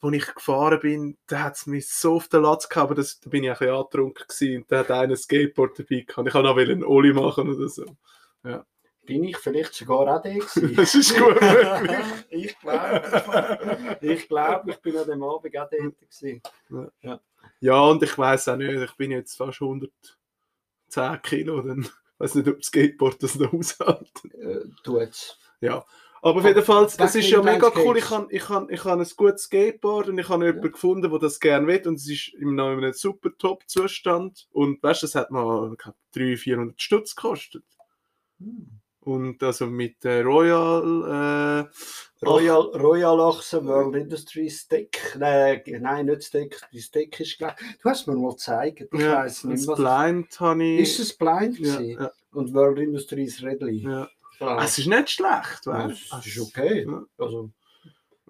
als 0.00 0.14
ich 0.14 0.34
gefahren 0.34 0.80
bin, 0.80 1.18
da 1.26 1.42
hat 1.42 1.56
es 1.56 1.66
mich 1.66 1.86
so 1.86 2.14
auf 2.14 2.28
den 2.28 2.42
Latz 2.42 2.66
gehabt, 2.66 2.90
aber 2.90 2.94
das, 2.94 3.20
da 3.20 3.28
bin 3.28 3.44
ich 3.44 3.50
ein 3.50 3.58
bisschen 3.58 3.74
angetrunken 3.74 4.24
gewesen, 4.26 4.56
und 4.56 4.72
da 4.72 4.78
hat 4.78 4.90
einer 4.90 5.12
ein 5.12 5.16
Skateboard 5.16 5.78
dabei 5.78 6.00
gehabt. 6.00 6.26
Ich 6.26 6.32
kann 6.32 6.46
auch 6.46 6.56
einen 6.56 6.82
Oli 6.82 7.12
machen 7.12 7.54
oder 7.54 7.68
so. 7.68 7.84
Bin 9.04 9.24
ich 9.24 9.36
vielleicht 9.36 9.74
sogar 9.74 10.16
auch 10.16 10.22
der 10.22 10.34
gewesen? 10.34 10.74
Das 10.76 10.94
ist 10.94 11.14
gut 11.14 11.36
ich 12.30 12.58
glaube, 12.58 13.98
ich, 14.00 14.28
glaube, 14.28 14.70
ich 14.70 14.76
bin 14.78 14.96
an 14.96 15.06
dem 15.06 15.22
Abend 15.22 15.58
auch 15.58 15.68
der 15.68 15.90
gewesen. 15.90 16.40
Ja, 17.60 17.80
und 17.80 18.02
ich 18.02 18.16
weiß 18.16 18.48
auch 18.48 18.56
nicht, 18.56 18.72
ich 18.72 18.96
bin 18.96 19.10
jetzt 19.10 19.36
fast 19.36 19.60
110 19.60 19.92
Kilo, 21.22 21.60
dann 21.60 21.86
weiß 22.16 22.36
nicht, 22.36 22.48
ob 22.48 22.56
das 22.56 22.66
Skateboard 22.66 23.22
das 23.22 23.34
noch 23.34 23.52
aushält. 23.52 24.10
Äh, 24.40 24.60
tut's. 24.82 25.38
Ja, 25.60 25.84
aber 26.22 26.38
auf 26.38 26.46
jeden 26.46 26.62
Fall, 26.62 26.84
es 26.84 27.14
ist 27.16 27.30
ja 27.30 27.42
mega 27.42 27.72
cool. 27.76 27.98
Ich 27.98 28.08
habe 28.10 28.32
ich 28.32 28.48
han, 28.48 28.68
ich 28.70 28.84
han 28.84 29.00
ein 29.00 29.06
gutes 29.16 29.42
Skateboard 29.42 30.08
und 30.08 30.18
ich 30.18 30.28
habe 30.28 30.46
jemanden 30.46 30.70
gefunden, 30.70 31.10
der 31.10 31.18
das 31.18 31.40
gerne 31.40 31.66
will 31.66 31.82
und 31.86 31.96
es 31.96 32.08
ist 32.08 32.28
in 32.34 32.60
einem 32.60 32.78
in 32.78 32.84
einem 32.84 32.92
super 32.92 33.30
Top-Zustand. 33.36 34.46
Und 34.52 34.82
weißt 34.82 35.02
du, 35.02 35.06
das 35.06 35.16
hat 35.16 35.32
mal 35.32 35.72
ich 35.72 35.78
glaub, 35.78 35.96
300, 36.14 36.38
400 36.38 36.80
Stutz 36.80 37.16
gekostet. 37.16 37.64
Hm. 38.38 38.80
Und 39.00 39.42
also 39.42 39.66
mit 39.66 40.04
äh, 40.04 40.20
Royal 40.20 41.68
Royal, 42.24 42.70
Royal 42.76 43.18
Ochsen, 43.18 43.66
World 43.66 43.96
Industry 43.96 44.48
Steak. 44.48 45.16
Nein, 45.18 45.62
nein, 45.80 46.06
nicht 46.06 46.22
Steak. 46.22 46.60
Die 46.72 46.78
Steak 46.78 47.18
ist 47.18 47.36
gleich. 47.36 47.54
Du 47.82 47.90
hast 47.90 48.06
mir 48.06 48.14
mal 48.14 48.30
gezeigt. 48.30 48.88
Ich 48.92 49.00
ja, 49.00 49.16
weiß 49.16 49.44
nicht, 49.44 49.66
was. 49.66 49.76
Blind 49.76 50.62
ich. 50.62 50.80
Ist 50.80 51.00
es 51.00 51.18
Blind? 51.18 51.58
Ja, 51.58 51.80
ja. 51.80 52.12
Und 52.32 52.54
World 52.54 52.78
Industry 52.78 53.24
ist 53.24 53.42
Redley. 53.42 53.82
Ja. 53.82 54.08
Ah, 54.42 54.64
es 54.64 54.78
ist 54.78 54.86
nicht 54.86 55.10
schlecht, 55.10 55.66
weißt 55.66 56.12
du? 56.12 56.16
Es 56.16 56.26
ist 56.26 56.40
okay. 56.40 56.86
Also, 57.18 57.50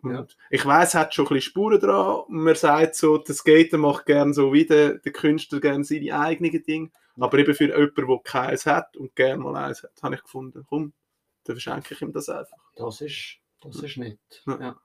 ja. 0.04 0.26
Ich 0.50 0.66
weiß, 0.66 0.88
es 0.88 0.94
hat 0.94 1.14
schon 1.14 1.26
ein 1.26 1.28
bisschen 1.28 1.50
Spuren 1.50 1.80
dran. 1.80 2.22
Man 2.28 2.54
sagt 2.54 2.96
so, 2.96 3.18
der 3.18 3.34
Skater 3.34 3.78
macht 3.78 4.06
gerne 4.06 4.34
so 4.34 4.52
wie 4.52 4.66
der, 4.66 4.98
der 4.98 5.12
Künstler 5.12 5.60
gerne 5.60 5.84
seine 5.84 6.18
eigenen 6.18 6.62
Dinge. 6.62 6.90
Aber 7.18 7.38
eben 7.38 7.54
für 7.54 7.66
jemanden, 7.66 7.94
der 7.94 8.18
keins 8.24 8.66
hat 8.66 8.96
und 8.96 9.14
gerne 9.14 9.42
mal 9.42 9.54
eins 9.56 9.82
hat, 9.82 9.92
habe 10.02 10.14
ich 10.14 10.22
gefunden, 10.22 10.64
komm, 10.68 10.92
dann 11.44 11.56
verschenke 11.56 11.94
ich 11.94 12.02
ihm 12.02 12.12
das 12.12 12.28
einfach. 12.28 12.56
Das 12.74 13.00
ist, 13.00 13.36
das 13.60 13.76
ist 13.76 13.96
nett. 13.98 14.18
Ja. 14.46 14.60
Ja. 14.60 14.76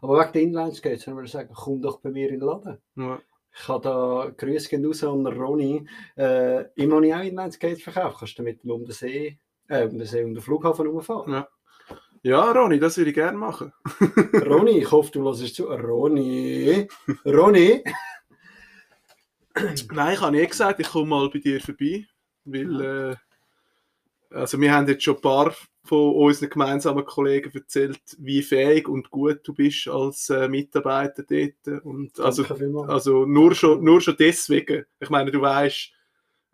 Aber 0.00 0.18
wegen 0.18 0.32
der 0.32 0.42
Inline-Skates 0.42 1.06
würde 1.06 1.26
ich 1.26 1.32
sagen, 1.32 1.52
komm 1.54 1.82
doch 1.82 2.00
bei 2.00 2.10
mir 2.10 2.30
in 2.30 2.40
den 2.40 2.48
Laden. 2.48 2.78
Ja. 2.96 3.20
Ich 3.56 3.68
habe 3.68 3.82
da 3.84 4.32
Grüße 4.36 4.76
raus 4.84 5.04
an 5.04 5.26
Ronny. 5.26 5.86
Äh, 6.16 6.64
immer 6.74 6.96
habe 6.96 7.06
ich 7.06 7.14
auch 7.14 7.20
Inline-Skates 7.20 7.82
verkauft. 7.82 8.18
Kannst 8.18 8.38
du 8.38 8.42
damit 8.42 8.64
um 8.64 8.84
den 8.84 8.92
See, 8.92 9.38
äh, 9.68 9.88
den 9.88 10.04
See, 10.04 10.24
um 10.24 10.34
den 10.34 10.42
Flughafen 10.42 10.86
rumfahren. 10.86 11.32
Ja. 11.32 11.48
Ja, 12.22 12.52
Ronny, 12.52 12.78
das 12.78 12.96
würde 12.96 13.10
ich 13.10 13.14
gerne 13.14 13.36
machen. 13.36 13.70
Ronny, 14.46 14.78
ich 14.78 14.90
hoffe, 14.90 15.10
du 15.12 15.30
lässt 15.30 15.54
zu. 15.54 15.64
Ronny, 15.64 16.88
Ronny. 17.26 17.84
Nein, 19.92 20.14
ich 20.14 20.20
habe 20.20 20.36
nie 20.36 20.46
gesagt, 20.46 20.80
ich 20.80 20.88
komme 20.88 21.10
mal 21.10 21.28
bei 21.28 21.38
dir 21.38 21.60
vorbei, 21.60 22.06
weil 22.46 22.80
äh, 22.80 23.16
also 24.30 24.60
wir 24.60 24.72
haben 24.72 24.88
jetzt 24.88 25.04
schon 25.04 25.16
ein 25.16 25.20
paar 25.20 25.54
von 25.84 26.14
unseren 26.14 26.48
gemeinsamen 26.48 27.04
Kollegen 27.04 27.52
erzählt, 27.54 28.00
wie 28.18 28.42
fähig 28.42 28.88
und 28.88 29.10
gut 29.10 29.40
du 29.44 29.52
bist 29.52 29.86
als 29.86 30.30
äh, 30.30 30.48
Mitarbeiter 30.48 31.22
dort. 31.22 31.84
Und 31.84 32.18
also, 32.18 32.42
also 32.88 33.26
nur, 33.26 33.54
schon, 33.54 33.84
nur 33.84 34.00
schon 34.00 34.16
deswegen. 34.18 34.86
Ich 34.98 35.10
meine, 35.10 35.30
du 35.30 35.40
weißt, 35.42 35.92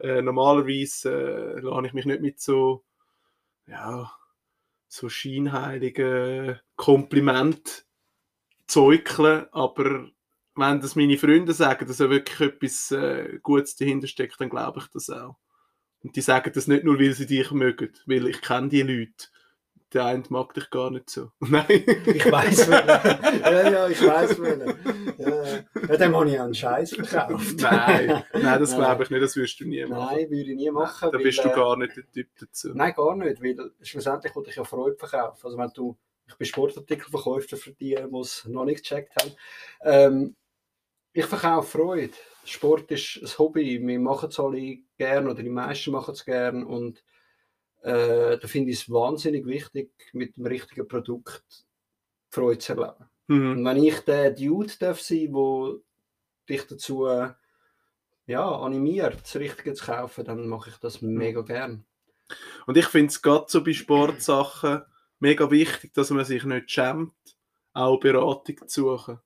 äh, 0.01 0.21
normalerweise 0.21 1.57
äh, 1.57 1.61
lade 1.61 1.87
ich 1.87 1.93
mich 1.93 2.07
nicht 2.07 2.21
mit 2.21 2.41
so 2.41 2.83
ja, 3.67 4.13
so 4.89 5.09
scheinheiligen 5.09 6.61
Kompliment 6.77 7.87
zeugeln, 8.67 9.47
aber 9.53 10.11
wenn 10.55 10.81
das 10.81 10.97
meine 10.97 11.17
Freunde 11.17 11.53
sagen, 11.53 11.87
dass 11.87 11.99
da 11.99 12.11
wirklich 12.11 12.41
etwas 12.41 12.91
äh, 12.91 13.39
Gutes 13.43 13.77
dahinter 13.77 14.07
steckt, 14.07 14.41
dann 14.41 14.51
glaube 14.51 14.81
ich 14.81 14.87
das 14.89 15.11
auch. 15.11 15.37
Und 16.03 16.17
die 16.17 16.21
sagen 16.21 16.53
das 16.55 16.67
nicht 16.67 16.85
nur, 16.85 16.99
weil 16.99 17.13
sie 17.13 17.27
dich 17.27 17.51
mögen, 17.51 17.93
weil 18.07 18.27
ich 18.27 18.41
kenne 18.41 18.69
die 18.69 18.83
Leute. 18.83 19.29
Der 19.93 20.05
eine 20.05 20.23
mag 20.29 20.55
dich 20.55 20.71
gar 20.71 20.91
nicht 20.91 21.11
so. 21.11 21.33
Nein. 21.41 21.67
Ich 21.69 22.31
weiß 22.31 22.71
welchen. 22.71 23.43
Ja, 23.43 23.71
ja, 23.71 23.89
ich 23.89 24.01
weiß 24.01 24.41
welchen. 24.41 24.75
Ja, 25.19 25.89
ja. 25.89 25.97
dem 25.97 26.17
habe 26.17 26.31
ich 26.31 26.41
einen 26.41 26.55
Scheiß 26.55 26.95
verkauft. 26.95 27.61
Nein, 27.61 28.23
nein 28.33 28.61
das 28.61 28.75
glaube 28.75 29.03
ich 29.03 29.11
nicht, 29.11 29.23
das 29.23 29.35
würdest 29.35 29.59
du 29.59 29.65
nie 29.67 29.85
machen. 29.85 30.17
Nein, 30.17 30.31
würde 30.31 30.51
ich 30.51 30.57
nie 30.57 30.71
machen. 30.71 31.11
Da 31.11 31.19
bist 31.19 31.39
weil, 31.39 31.51
du 31.51 31.57
gar 31.57 31.77
nicht 31.77 31.97
der 31.97 32.11
Typ 32.11 32.29
dazu. 32.39 32.71
Nein, 32.73 32.95
gar 32.95 33.17
nicht, 33.17 33.43
weil 33.43 33.73
schlussendlich 33.83 34.35
wollte 34.37 34.51
ich 34.51 34.57
ja 34.57 34.65
Freude 34.65 34.97
verkaufen. 34.97 35.45
Also 35.45 35.59
wenn 35.59 35.71
du, 35.75 35.97
ich 36.29 36.37
bin 36.37 36.47
Sportartikelverkäufer 36.47 37.57
für 37.57 37.73
die, 37.73 37.97
die 37.97 38.19
es 38.19 38.45
noch 38.47 38.65
nicht 38.65 38.85
gecheckt 38.85 39.15
haben. 39.21 39.33
Ähm, 39.83 40.37
ich 41.13 41.27
verkaufe 41.27 41.79
Freude. 41.79 42.15
Sport 42.45 42.91
ist 42.93 43.19
ein 43.23 43.39
Hobby. 43.39 43.85
Wir 43.85 43.99
machen 43.99 44.29
es 44.29 44.39
alle 44.39 44.79
gerne 44.97 45.31
oder 45.31 45.43
die 45.43 45.51
meisten 45.51 45.91
machen 45.91 46.15
es 46.15 46.25
gerne 46.25 46.65
und 46.65 47.03
äh, 47.83 48.39
da 48.39 48.47
finde 48.47 48.71
ich 48.71 48.83
es 48.83 48.91
wahnsinnig 48.91 49.47
wichtig, 49.47 49.91
mit 50.13 50.37
dem 50.37 50.47
richtigen 50.47 50.87
Produkt 50.87 51.65
Freude 52.31 52.59
zu 52.59 52.73
erleben. 52.75 53.09
Mhm. 53.29 53.51
Und 53.53 53.65
wenn 53.65 53.85
ich 53.85 53.99
der 54.01 54.31
Dude 54.33 54.73
darf 54.79 55.01
sein, 55.01 55.33
der 55.33 55.75
dich 56.49 56.67
dazu 56.67 57.07
ja, 58.27 58.49
animiert, 58.49 59.23
das 59.23 59.37
Richtige 59.37 59.75
zu 59.75 59.87
kaufen, 59.87 60.25
dann 60.25 60.49
mache 60.49 60.71
ich 60.71 60.77
das 60.77 61.03
mhm. 61.03 61.15
mega 61.15 61.43
gern. 61.43 61.85
Und 62.67 62.77
ich 62.77 62.87
finde 62.87 63.09
es 63.09 63.21
gerade 63.21 63.47
so 63.49 63.63
bei 63.65 63.73
Sportsachen 63.73 64.83
mega 65.19 65.51
wichtig, 65.51 65.93
dass 65.95 66.11
man 66.11 66.25
sich 66.25 66.45
nicht 66.45 66.71
schämt, 66.71 67.13
auch 67.73 67.99
Beratung 67.99 68.57
zu 68.69 68.97
suchen. 68.97 69.19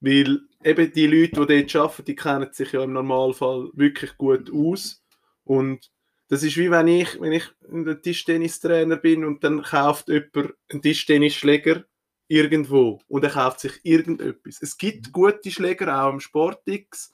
Weil 0.00 0.40
eben 0.64 0.92
die 0.92 1.06
Leute, 1.06 1.46
die 1.46 1.66
dort 1.66 1.76
arbeiten, 1.76 2.04
die 2.04 2.14
kennen 2.14 2.52
sich 2.52 2.72
ja 2.72 2.82
im 2.84 2.92
Normalfall 2.92 3.70
wirklich 3.74 4.16
gut 4.16 4.50
aus. 4.52 5.02
Und 5.44 5.90
das 6.30 6.44
ist 6.44 6.56
wie 6.56 6.70
wenn 6.70 6.86
ich, 6.86 7.20
wenn 7.20 7.32
ich 7.32 7.44
ein 7.70 8.00
Tischtennistrainer 8.02 8.96
bin 8.96 9.24
und 9.24 9.42
dann 9.42 9.62
kauft 9.62 10.08
jemand 10.08 10.54
einen 10.68 10.80
Tischtennisschläger 10.80 11.84
irgendwo 12.28 13.00
und 13.08 13.24
er 13.24 13.30
kauft 13.30 13.58
sich 13.58 13.80
irgendetwas. 13.82 14.62
Es 14.62 14.78
gibt 14.78 15.08
mhm. 15.08 15.12
gute 15.12 15.50
Schläger 15.50 16.04
auch 16.04 16.12
im 16.12 16.20
Sportix, 16.20 17.12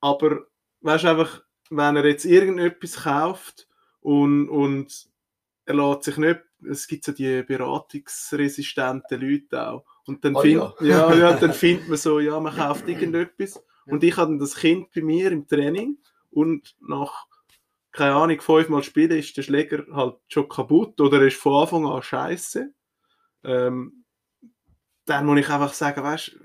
aber 0.00 0.46
weißt 0.80 1.04
einfach, 1.04 1.44
wenn 1.70 1.94
er 1.94 2.04
jetzt 2.04 2.24
irgendetwas 2.24 3.04
kauft 3.04 3.68
und, 4.00 4.48
und 4.48 5.08
er 5.64 5.74
lässt 5.74 6.02
sich 6.02 6.16
nicht, 6.16 6.40
es 6.68 6.88
gibt 6.88 7.04
so 7.04 7.12
die 7.12 7.44
beratungsresistenten 7.44 9.20
Leute 9.20 9.68
auch. 9.68 9.84
Und 10.06 10.24
dann, 10.24 10.34
oh, 10.34 10.40
find, 10.40 10.54
ja. 10.54 10.74
ja, 10.80 11.14
ja, 11.14 11.32
dann 11.40 11.52
findet 11.52 11.88
man 11.88 11.98
so, 11.98 12.18
ja, 12.18 12.38
man 12.40 12.56
kauft 12.56 12.88
irgendetwas. 12.88 13.62
Und 13.86 14.02
ich 14.02 14.16
hatte 14.16 14.36
das 14.38 14.56
Kind 14.56 14.90
bei 14.92 15.02
mir 15.02 15.30
im 15.30 15.46
Training 15.46 15.98
und 16.30 16.74
nach, 16.80 17.26
keine 17.92 18.14
Ahnung, 18.14 18.40
fünfmal 18.40 18.82
spielen 18.82 19.18
ist 19.18 19.36
der 19.36 19.42
Schläger 19.42 19.84
halt 19.92 20.16
schon 20.28 20.48
kaputt 20.48 21.00
oder 21.00 21.20
ist 21.22 21.36
von 21.36 21.62
Anfang 21.62 21.86
an 21.86 22.02
scheiße. 22.02 22.72
Ähm, 23.44 24.04
dann 25.04 25.26
muss 25.26 25.40
ich 25.40 25.48
einfach 25.48 25.74
sagen, 25.74 26.02
weißt 26.02 26.36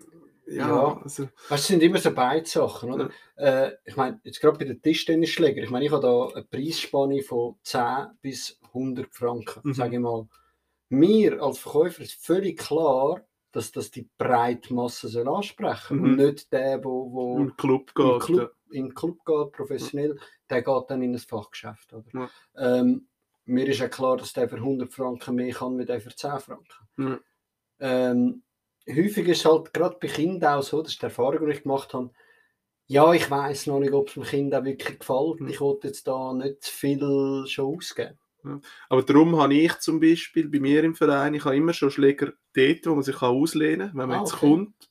ja, 0.48 0.68
ja. 0.70 1.02
Also. 1.04 1.28
Das 1.50 1.68
sind 1.68 1.84
immer 1.84 1.98
so 1.98 2.12
beide 2.14 2.48
Sachen, 2.48 2.94
oder? 2.94 3.10
Ja. 3.38 3.66
Äh, 3.66 3.78
ich 3.84 3.98
meine, 3.98 4.20
jetzt 4.24 4.40
gerade 4.40 4.58
bei 4.58 4.66
den 4.66 4.82
Tischtennisschlägern, 4.82 5.64
ich 5.64 5.70
meine, 5.70 5.86
ich 5.86 5.92
habe 5.92 6.02
da 6.02 6.28
eine 6.34 6.46
Preisspanne 6.46 7.22
von 7.22 7.56
10 7.64 8.08
bis 8.22 8.58
100 8.68 9.14
Franken, 9.14 9.62
mhm. 9.64 9.74
sage 9.74 9.96
ich 9.96 10.02
mal. 10.02 10.28
Mir 10.90 11.42
als 11.42 11.60
Verkäufer 11.60 12.02
ist 12.02 12.24
völlig 12.26 12.60
klar, 12.60 13.22
dass 13.52 13.72
das 13.74 13.92
die 13.92 14.10
breite 14.18 14.74
Masse 14.74 15.10
soll 15.10 15.28
ansprechen 15.28 15.98
mhm. 15.98 16.04
und 16.04 16.16
nicht 16.16 16.52
der, 16.54 16.84
wo, 16.84 17.12
wo 17.12 17.38
im 17.38 17.58
Club 17.58 17.94
geht, 17.94 18.06
im 18.06 18.20
Club, 18.20 18.56
ja. 18.70 18.80
in 18.80 18.94
Club 18.94 19.26
geht 19.26 19.52
professionell, 19.54 20.20
der 20.50 20.62
geht 20.62 20.84
dann 20.90 21.02
in 21.02 21.14
ein 21.14 21.20
Fachgeschäft. 21.20 21.94
Oder? 21.94 22.06
Ja. 22.14 22.80
Ähm, 22.80 23.08
mir 23.46 23.68
ist 23.68 23.80
ja 23.80 23.88
klar, 23.88 24.18
dass 24.18 24.34
der 24.34 24.50
für 24.50 24.58
100 24.58 24.92
Franken 24.94 25.36
mehr 25.36 25.54
kann, 25.54 25.78
wie 25.78 25.86
der 25.86 26.02
für 26.02 26.14
10 26.14 26.40
Franken. 26.40 26.88
Mhm. 26.98 27.20
Ähm, 27.80 28.44
häufig 28.88 29.28
ist 29.28 29.40
es 29.40 29.46
halt 29.46 29.74
gerade 29.74 29.98
bei 30.00 30.08
Kindern 30.08 30.60
auch 30.60 30.64
so, 30.64 30.82
das 30.82 30.94
ist 30.94 31.02
die 31.02 31.06
Erfahrung, 31.06 31.46
die 31.46 31.54
ich 31.54 31.64
gemacht 31.64 31.94
habe, 31.94 32.12
ja, 32.90 33.12
ich 33.14 33.30
weiß 33.30 33.68
noch 33.68 33.80
nicht, 33.80 33.92
ob 33.92 34.08
es 34.08 34.14
dem 34.14 34.24
Kind 34.24 34.56
auch 34.56 34.64
wirklich 34.64 35.00
gefällt. 35.00 35.42
Mhm. 35.42 35.50
Ich 35.50 35.60
wollte 35.60 35.88
jetzt 35.88 36.08
da 36.08 36.34
nicht 36.34 36.66
viel 36.66 37.44
schon 37.48 37.76
ausgeben. 37.76 38.18
Aber 38.90 39.04
darum 39.04 39.38
habe 39.38 39.56
ich 39.56 39.78
zum 39.80 40.00
Beispiel 40.00 40.48
bei 40.48 40.60
mir 40.60 40.84
im 40.84 40.96
Verein, 40.96 41.34
ich 41.34 41.44
habe 41.44 41.58
immer 41.58 41.74
schon 41.74 41.92
Schläger 41.92 42.32
dort, 42.54 42.86
wo 42.86 42.96
man 42.96 43.04
sich 43.04 43.22
auslehnen 43.22 43.90
kann, 43.90 43.98
wenn 43.98 44.10
man 44.10 44.20
ah, 44.20 44.22
jetzt 44.22 44.36
okay. 44.36 44.48
kommt. 44.48 44.90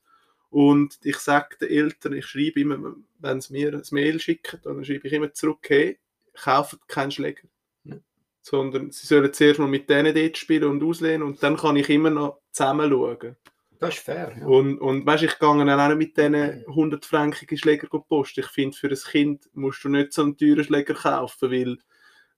Und 0.51 0.99
ich 1.03 1.17
sage 1.17 1.57
den 1.61 1.71
Eltern, 1.71 2.13
ich 2.13 2.27
schreibe 2.27 2.61
immer, 2.61 2.95
wenn 3.19 3.41
sie 3.41 3.53
mir 3.53 3.73
ein 3.73 3.83
Mail 3.91 4.21
schicken, 4.21 4.61
dann 4.63 4.85
schreibe 4.85 5.07
ich 5.07 5.13
immer 5.13 5.33
zurück, 5.33 5.67
hey, 5.69 5.99
kauft 6.35 6.87
keinen 6.89 7.11
Schläger. 7.11 7.49
Ja. 7.85 7.97
Sondern 8.43 8.91
sie 8.91 9.07
sollen 9.07 9.33
zuerst 9.33 9.59
mal 9.59 9.69
mit 9.69 9.89
denen 9.89 10.15
dort 10.15 10.39
spielen 10.39 10.65
und 10.65 10.83
auslehnen 10.83 11.23
und 11.23 11.43
dann 11.43 11.57
kann 11.57 11.77
ich 11.77 11.89
immer 11.91 12.11
noch 12.11 12.41
zusammen 12.53 12.91
schauen. 12.91 13.37
Das 13.79 13.95
ist 13.95 14.05
fair. 14.05 14.35
Ja. 14.39 14.47
Und, 14.47 14.79
und 14.79 15.05
weißt, 15.05 15.25
ich 15.25 15.39
gehe 15.39 15.65
dann 15.65 15.69
auch 15.71 15.95
mit 15.95 16.17
diesen 16.17 16.35
100-frankigen 16.35 17.59
Schläger 17.59 17.89
posten. 17.89 18.41
Ich 18.41 18.47
finde, 18.47 18.77
für 18.77 18.89
ein 18.89 18.97
Kind 18.97 19.51
musst 19.53 19.85
du 19.85 19.89
nicht 19.89 20.13
so 20.13 20.23
einen 20.23 20.37
teuren 20.37 20.65
Schläger 20.65 20.95
kaufen, 20.95 21.51
weil 21.51 21.77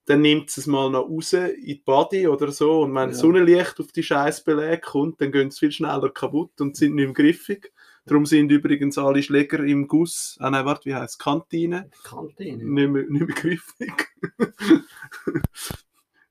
dann 0.08 0.22
nimmt 0.22 0.56
es 0.56 0.66
mal 0.66 0.90
noch 0.90 1.08
raus 1.08 1.34
in 1.34 1.64
die 1.64 1.82
Body 1.84 2.26
oder 2.26 2.50
so 2.50 2.80
und 2.80 2.94
wenn 2.94 3.10
ja. 3.10 3.14
Sonnenlicht 3.14 3.78
auf 3.78 3.92
die 3.92 4.02
Scheißbeläge 4.02 4.80
kommt, 4.80 5.20
dann 5.20 5.30
gehen 5.30 5.50
sie 5.50 5.58
viel 5.58 5.72
schneller 5.72 6.08
kaputt 6.08 6.58
und 6.60 6.76
sind 6.76 6.94
nicht 6.94 7.04
mehr 7.04 7.14
griffig. 7.14 7.72
Darum 8.08 8.26
sind 8.26 8.50
übrigens 8.50 8.98
alle 8.98 9.22
Schläger 9.22 9.62
im 9.64 9.86
Guss, 9.86 10.36
ah 10.40 10.50
nein, 10.50 10.64
warte, 10.64 10.86
wie 10.86 10.94
heißt 10.94 11.14
es, 11.14 11.18
Kantine? 11.18 11.90
Kantine. 12.02 12.64
Nicht 12.64 12.90
mehr, 12.90 13.04
nicht 13.08 13.26
mehr 13.26 13.36
griffig. 13.36 14.08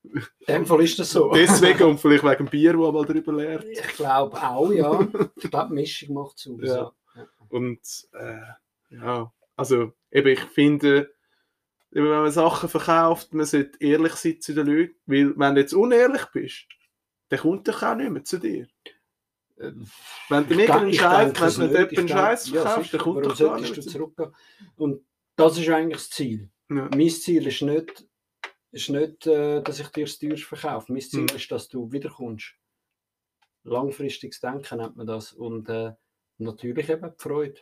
In 0.03 0.21
dem 0.47 0.65
Fall 0.65 0.83
ist 0.83 0.99
das 0.99 1.11
so. 1.11 1.31
Deswegen 1.33 1.83
und 1.83 1.99
vielleicht 1.99 2.23
wegen 2.23 2.37
dem 2.37 2.47
Bier, 2.47 2.73
das 2.73 2.93
mal 2.93 3.05
drüber 3.05 3.33
leert. 3.33 3.65
Ich 3.65 3.95
glaube 3.95 4.41
auch, 4.41 4.71
ja. 4.71 5.07
Ich 5.35 5.49
glaube, 5.49 5.73
Mischung 5.73 6.15
macht 6.15 6.37
es 6.37 6.47
aus. 6.47 6.59
Ja. 6.61 6.91
ja. 7.15 7.27
Und 7.49 8.07
äh, 8.13 8.95
ja, 8.95 9.31
also 9.55 9.93
eben, 10.11 10.27
ich 10.29 10.39
finde, 10.39 11.13
wenn 11.91 12.05
man 12.05 12.31
Sachen 12.31 12.69
verkauft, 12.69 13.33
man 13.33 13.45
sollte 13.45 13.77
ehrlich 13.79 14.13
sein 14.13 14.41
zu 14.41 14.53
den 14.53 14.67
Leuten, 14.67 14.95
weil 15.05 15.37
wenn 15.37 15.55
du 15.55 15.61
jetzt 15.61 15.73
unehrlich 15.73 16.25
bist, 16.33 16.65
dann 17.29 17.39
kommt 17.39 17.67
doch 17.67 17.83
auch 17.83 17.95
mehr 17.95 18.23
zu 18.23 18.39
dir. 18.39 18.67
Wenn 19.57 20.47
du 20.47 20.55
nicht 20.55 20.69
einen 20.69 20.93
Scheiß, 20.93 21.59
wenn 21.59 21.71
du 21.71 21.97
einen 21.97 22.07
Scheiß 22.07 22.51
dann 22.51 23.01
kommt 23.01 23.25
doch 23.25 23.37
gar 23.37 23.59
nicht 23.59 23.75
mehr 23.75 23.85
zu 23.85 24.13
dir. 24.15 24.31
Und 24.75 25.05
das 25.35 25.57
ist 25.57 25.69
eigentlich 25.69 25.97
das 25.97 26.09
Ziel. 26.09 26.49
Ja. 26.69 26.89
Mein 26.93 27.09
Ziel 27.09 27.47
ist 27.47 27.61
nicht, 27.61 28.05
ist 28.71 28.89
nicht 28.89 29.25
äh, 29.27 29.61
dass 29.61 29.79
ich 29.79 29.87
dir 29.89 30.05
das 30.05 30.19
teuerst 30.19 30.43
verkaufe. 30.43 30.91
Mein 30.91 31.01
Ziel 31.01 31.27
hm. 31.27 31.35
ist, 31.35 31.51
dass 31.51 31.67
du 31.69 31.91
wiederkommst. 31.91 32.53
Langfristiges 33.63 34.39
Denken 34.39 34.77
nennt 34.77 34.95
man 34.95 35.07
das. 35.07 35.33
Und 35.33 35.69
äh, 35.69 35.93
natürlich 36.37 36.89
eben 36.89 37.11
die 37.11 37.21
Freude. 37.21 37.59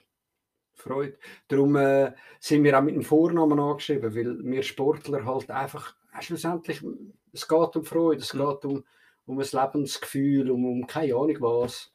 Freude. 0.74 1.18
Darum 1.48 1.76
äh, 1.78 2.14
sind 2.40 2.64
wir 2.64 2.78
auch 2.78 2.84
mit 2.84 2.96
dem 2.96 3.04
Vornamen 3.04 3.60
angeschrieben, 3.60 4.14
weil 4.14 4.44
wir 4.44 4.64
Sportler 4.64 5.26
halt 5.26 5.50
einfach 5.50 5.96
äh, 6.14 6.22
schlussendlich, 6.22 6.82
es 7.32 7.48
geht 7.48 7.76
um 7.76 7.86
Freude, 7.86 8.22
es 8.22 8.32
geht 8.32 8.66
um, 8.66 8.84
um 9.26 9.40
ein 9.40 9.48
Lebensgefühl, 9.52 10.52
um, 10.52 10.66
um 10.66 10.88
keine 10.88 11.16
Ahnung 11.16 11.38
was. 11.40 11.92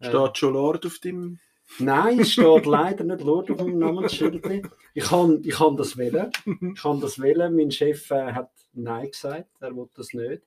Steht 0.00 0.14
äh, 0.14 0.34
schon 0.34 0.54
Lord 0.54 0.86
auf 0.86 0.98
dem 0.98 1.38
Nein, 1.78 2.20
es 2.20 2.32
steht 2.32 2.66
leider 2.66 3.04
nicht 3.04 3.22
Lord 3.22 3.50
auf 3.50 3.58
dem 3.58 3.78
Namensschild. 3.78 4.44
Ich 4.92 5.04
kann, 5.04 5.42
ich 5.44 5.54
kann 5.54 5.76
das 5.76 5.96
wählen. 5.96 6.30
Ich 6.44 6.82
kann 6.82 7.00
das 7.00 7.18
wählen. 7.20 7.54
Mein 7.56 7.70
Chef 7.70 8.10
äh, 8.10 8.32
hat 8.32 8.50
Nein 8.74 9.10
gesagt, 9.10 9.48
er 9.60 9.74
will 9.74 9.88
das 9.96 10.12
nicht. 10.12 10.42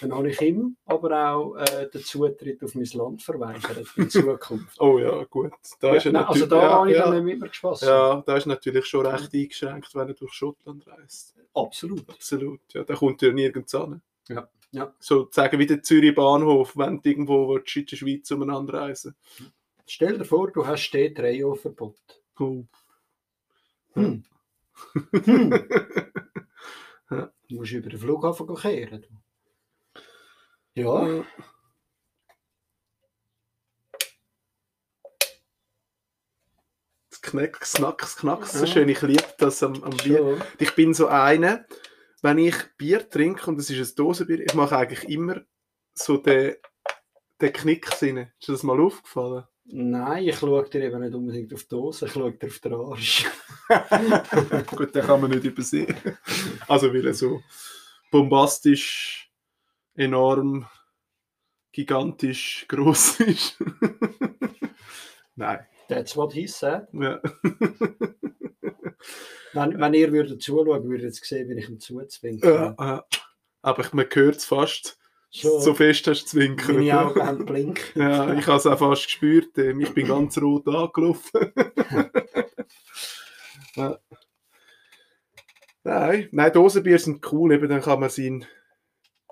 Dann 0.00 0.12
habe 0.12 0.30
ich 0.30 0.40
ihm 0.40 0.76
aber 0.84 1.32
auch 1.32 1.56
äh, 1.56 1.88
den 1.88 2.02
Zutritt 2.02 2.62
auf 2.62 2.74
mein 2.74 2.88
Land 2.92 3.22
verweigert 3.22 3.86
in 3.96 4.10
Zukunft. 4.10 4.68
Oh 4.80 4.98
ja, 4.98 5.24
gut. 5.24 5.52
Da 5.80 5.94
ja, 5.94 6.12
nein, 6.12 6.24
also 6.24 6.46
da 6.46 6.62
ja, 6.62 6.70
habe 6.70 6.90
ich 6.90 6.96
ja, 6.96 7.10
dann 7.10 7.24
nicht 7.24 7.38
mir 7.38 7.48
gespaßt. 7.48 7.82
Ja, 7.82 8.22
da 8.24 8.36
ist 8.36 8.46
natürlich 8.46 8.86
schon 8.86 9.06
recht 9.06 9.32
eingeschränkt, 9.32 9.94
wenn 9.94 10.08
er 10.08 10.14
durch 10.14 10.32
Schottland 10.32 10.86
reist. 10.86 11.34
Absolut. 11.54 12.08
Absolut, 12.08 12.60
ja. 12.72 12.84
Da 12.84 12.94
kommt 12.94 13.22
er 13.22 13.32
nirgends 13.32 13.74
an. 13.74 14.02
Ja. 14.28 14.48
Ja. 14.70 14.94
Sozusagen 14.98 15.58
wie 15.58 15.66
der 15.66 15.82
Zürich 15.82 16.14
Bahnhof, 16.14 16.76
wenn 16.76 17.00
du 17.00 17.08
irgendwo 17.08 17.56
in 17.56 17.86
der 17.86 17.96
Schweiz 17.96 18.30
umeinander 18.30 18.74
reisen 18.74 19.14
Stell 19.86 20.18
dir 20.18 20.24
vor, 20.26 20.50
du 20.50 20.66
hast 20.66 20.90
dort 20.90 21.18
Reyo-Verbot. 21.18 21.96
Oh. 22.38 22.64
Hm. 23.94 24.24
hm. 25.12 25.68
Du 27.48 27.54
musst 27.54 27.72
über 27.72 27.88
den 27.88 27.98
Flughafen 27.98 28.54
kehren. 28.54 29.06
Ja. 30.74 31.24
Das 37.08 37.22
Knacks, 37.22 37.72
Knacks, 37.72 38.16
Knacks, 38.16 38.52
so 38.52 38.66
schön. 38.66 38.90
Ich 38.90 39.00
liebe 39.00 39.24
das 39.38 39.62
am, 39.62 39.82
am 39.82 39.96
Bier. 39.96 40.38
Ich 40.58 40.74
bin 40.74 40.92
so 40.92 41.06
einer, 41.06 41.64
wenn 42.22 42.38
ich 42.38 42.56
Bier 42.76 43.08
trinke 43.08 43.50
und 43.50 43.58
es 43.58 43.70
ist 43.70 43.92
ein 43.92 43.96
Dosenbier, 43.96 44.40
ich 44.40 44.54
mache 44.54 44.76
eigentlich 44.76 45.08
immer 45.08 45.40
so 45.94 46.16
den, 46.16 46.54
den 47.40 47.52
Knicks 47.52 48.02
rein. 48.02 48.32
Ist 48.38 48.48
dir 48.48 48.52
das 48.52 48.62
mal 48.62 48.80
aufgefallen? 48.80 49.44
Nein, 49.70 50.24
ich 50.24 50.38
schaue 50.38 50.68
dir 50.68 50.82
eben 50.82 51.00
nicht 51.00 51.14
unbedingt 51.14 51.52
auf 51.52 51.62
die 51.62 51.68
Dose, 51.68 52.06
ich 52.06 52.12
schaue 52.12 52.32
dir 52.32 52.46
auf 52.46 52.58
den 52.58 52.74
Arsch. 52.74 53.26
Gut, 54.76 54.94
den 54.94 55.04
kann 55.04 55.20
man 55.20 55.30
nicht 55.30 55.44
übersehen. 55.44 55.94
Also, 56.66 56.92
weil 56.92 57.06
er 57.06 57.14
so 57.14 57.42
bombastisch, 58.10 59.30
enorm, 59.94 60.66
gigantisch 61.72 62.64
groß 62.68 63.20
ist. 63.20 63.58
Nein. 65.36 65.66
That's 65.88 66.16
what 66.16 66.32
he 66.32 66.46
said. 66.46 66.86
Ja. 66.92 67.20
wenn, 69.54 69.80
wenn 69.80 69.94
ihr 69.94 70.12
würdet 70.12 70.42
zuschauen, 70.42 70.84
würdet 70.84 71.18
ihr 71.18 71.24
sehen, 71.24 71.48
wie 71.48 71.58
ich 71.58 71.68
ihm 71.68 71.80
zuzwinke. 71.80 72.48
Ja, 72.48 72.76
ja. 72.78 73.04
Aber 73.62 73.84
man 73.92 74.06
hört 74.12 74.36
es 74.36 74.44
fast. 74.44 74.98
Schon. 75.30 75.60
So 75.60 75.74
fest 75.74 76.06
hast 76.06 76.24
du 76.24 76.28
zwinkern. 76.28 76.76
Meine 76.76 77.00
Augen 77.00 77.22
haben 77.22 77.44
blinken. 77.44 77.82
Ja, 78.02 78.32
ich 78.32 78.46
habe 78.46 78.56
es 78.56 78.66
auch 78.66 78.78
fast 78.78 79.04
gespürt. 79.04 79.58
Ähm, 79.58 79.80
ich 79.80 79.92
bin 79.92 80.06
ganz 80.06 80.38
rot 80.38 80.66
angelaufen. 80.68 81.52
ja. 83.76 83.98
Nein, 85.84 86.28
nein, 86.32 86.52
Dosenbier 86.52 86.98
sind 86.98 87.30
cool. 87.32 87.52
Eben, 87.52 87.68
dann 87.68 87.82
kann 87.82 88.00
man 88.00 88.08
sein, 88.08 88.46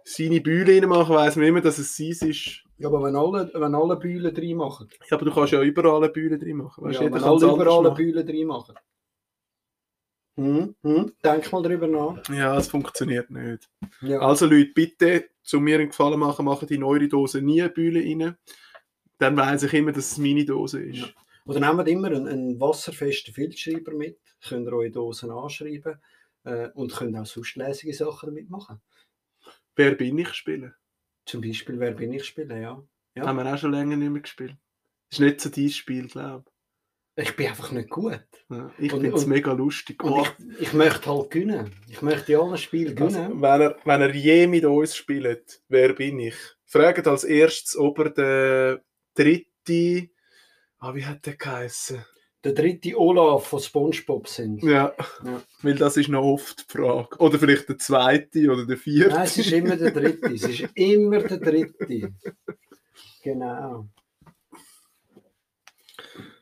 seine 0.04 0.40
Bühle 0.40 0.74
reinmachen, 0.74 1.14
weiss 1.14 1.36
man 1.36 1.46
immer, 1.46 1.60
dass 1.62 1.78
es 1.78 1.96
sein 1.96 2.28
ist. 2.28 2.65
Ja, 2.78 2.88
aber 2.88 3.02
wenn 3.02 3.16
alle, 3.16 3.50
wenn 3.54 3.74
alle 3.74 3.96
Bühlen 3.96 4.34
drin 4.34 4.56
machen. 4.56 4.88
Ja, 5.08 5.16
aber 5.16 5.24
du 5.24 5.32
kannst 5.32 5.52
ja 5.52 5.62
überall 5.62 6.02
eine 6.02 6.12
Bühle 6.12 6.38
drin 6.38 6.58
machen. 6.58 6.84
Weißt, 6.84 7.00
ja, 7.00 7.06
wenn 7.06 7.22
alle 7.22 7.46
überall 7.46 7.86
eine 7.86 7.94
Bühle 7.94 8.24
drin 8.24 8.46
machen. 8.46 8.74
Hm, 10.38 10.74
hm, 10.82 11.12
denk 11.24 11.50
mal 11.50 11.62
drüber 11.62 11.86
nach. 11.86 12.28
Ja, 12.28 12.58
es 12.58 12.68
funktioniert 12.68 13.30
nicht. 13.30 13.70
Ja. 14.02 14.18
Also 14.20 14.44
Leute, 14.44 14.72
bitte 14.74 15.30
zu 15.42 15.60
mir 15.60 15.78
einen 15.78 15.88
Gefallen 15.88 16.20
machen, 16.20 16.44
machen 16.44 16.68
die 16.68 16.76
neue 16.76 17.08
Dose 17.08 17.40
nie 17.40 17.62
eine 17.62 17.70
Bühle 17.70 18.00
rein. 18.00 18.36
Dann 19.18 19.34
weiß 19.34 19.62
ich 19.62 19.72
immer, 19.72 19.92
dass 19.92 20.12
es 20.12 20.18
meine 20.18 20.44
Dose 20.44 20.82
ist. 20.82 20.98
Ja. 20.98 21.06
Oder 21.46 21.60
nehmt 21.60 21.88
immer 21.88 22.08
einen, 22.08 22.28
einen 22.28 22.60
wasserfesten 22.60 23.32
Filzschreiber 23.32 23.92
mit, 23.92 24.18
könnt 24.46 24.66
ihr 24.66 24.72
eure 24.72 24.90
Dosen 24.90 25.30
anschreiben 25.30 25.96
äh, 26.44 26.68
und 26.74 26.92
könnt 26.92 27.16
auch 27.16 27.24
sonst 27.24 27.56
lässige 27.56 27.94
Sachen 27.94 28.28
damit 28.28 28.50
machen. 28.50 28.82
Wer 29.74 29.94
bin 29.94 30.18
ich 30.18 30.34
spielen? 30.34 30.74
Zum 31.26 31.40
Beispiel 31.40 31.78
Wer 31.78 31.92
bin 31.92 32.12
ich 32.12 32.24
spielen, 32.24 32.62
ja. 32.62 32.82
ja. 33.14 33.26
Haben 33.26 33.38
wir 33.38 33.52
auch 33.52 33.58
schon 33.58 33.72
länger 33.72 33.96
nicht 33.96 34.10
mehr 34.10 34.22
gespielt. 34.22 34.56
Ist 35.10 35.20
nicht 35.20 35.40
so 35.40 35.50
dein 35.50 35.68
Spiel, 35.68 36.08
glaube 36.08 36.44
ich. 36.46 36.52
Ich 37.18 37.34
bin 37.34 37.46
einfach 37.48 37.72
nicht 37.72 37.88
gut. 37.88 38.20
Ja, 38.50 38.70
ich 38.78 38.92
finde 38.92 39.08
es 39.08 39.26
mega 39.26 39.52
lustig. 39.52 40.02
Und 40.04 40.12
oh. 40.12 40.26
ich, 40.50 40.60
ich, 40.60 40.72
möchte 40.74 41.10
halt 41.10 41.30
gewinnen. 41.30 41.72
Ich 41.88 42.02
möchte 42.02 42.34
in 42.34 42.38
allen 42.38 42.58
Spielen 42.58 42.98
also, 42.98 43.18
gewinnen. 43.18 43.42
Also, 43.42 43.42
wenn, 43.42 43.60
er, 43.60 43.76
wenn 43.84 44.02
er 44.02 44.14
je 44.14 44.46
mit 44.46 44.64
uns 44.66 44.94
spielt, 44.94 45.62
wer 45.68 45.94
bin 45.94 46.18
ich? 46.18 46.36
Fragt 46.66 47.06
als 47.06 47.24
erstes, 47.24 47.76
ob 47.76 47.98
er 48.00 48.10
der 48.10 48.84
dritte. 49.14 50.10
Ah, 50.78 50.94
wie 50.94 51.06
hat 51.06 51.24
der 51.24 51.36
geheißen? 51.36 52.04
Der 52.46 52.54
dritte 52.54 52.96
Olaf 52.96 53.48
von 53.48 53.58
SpongeBob 53.58 54.28
sind. 54.28 54.62
Ja, 54.62 54.94
ja, 55.24 55.42
weil 55.62 55.74
das 55.74 55.96
ist 55.96 56.08
noch 56.08 56.22
oft 56.22 56.60
die 56.60 56.78
Frage. 56.78 57.16
Oder 57.18 57.40
vielleicht 57.40 57.68
der 57.68 57.76
zweite 57.76 58.48
oder 58.48 58.64
der 58.64 58.76
vierte. 58.76 59.16
Nein, 59.16 59.24
es 59.24 59.38
ist 59.38 59.50
immer 59.50 59.74
der 59.74 59.90
dritte. 59.90 60.32
es 60.32 60.44
ist 60.44 60.68
immer 60.76 61.18
der 61.24 61.38
dritte. 61.38 62.14
Genau. 63.24 63.88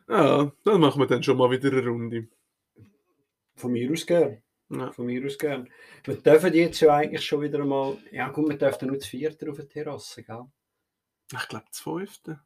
Ja, 0.06 0.52
dann 0.62 0.80
machen 0.82 1.00
wir 1.00 1.06
dann 1.06 1.22
schon 1.22 1.38
mal 1.38 1.50
wieder 1.50 1.72
eine 1.72 1.86
Runde. 1.86 2.28
Von 3.56 3.72
mir 3.72 3.90
aus 3.90 4.04
gern. 4.04 4.42
Ja. 4.68 4.92
Von 4.92 5.06
mir 5.06 5.24
aus 5.24 5.38
gern. 5.38 5.70
Wir 6.04 6.16
dürfen 6.16 6.52
jetzt 6.52 6.80
ja 6.80 6.96
eigentlich 6.96 7.24
schon 7.24 7.40
wieder 7.40 7.64
mal. 7.64 7.96
Ja, 8.12 8.28
gut, 8.28 8.50
wir 8.50 8.58
dürfen 8.58 8.88
nur 8.88 8.98
das 8.98 9.06
vierte 9.06 9.48
auf 9.48 9.56
der 9.56 9.70
Terrasse, 9.70 10.22
gell? 10.22 10.44
Ich 11.32 11.48
glaube, 11.48 11.64
das 11.66 11.80
fünfte. 11.80 12.40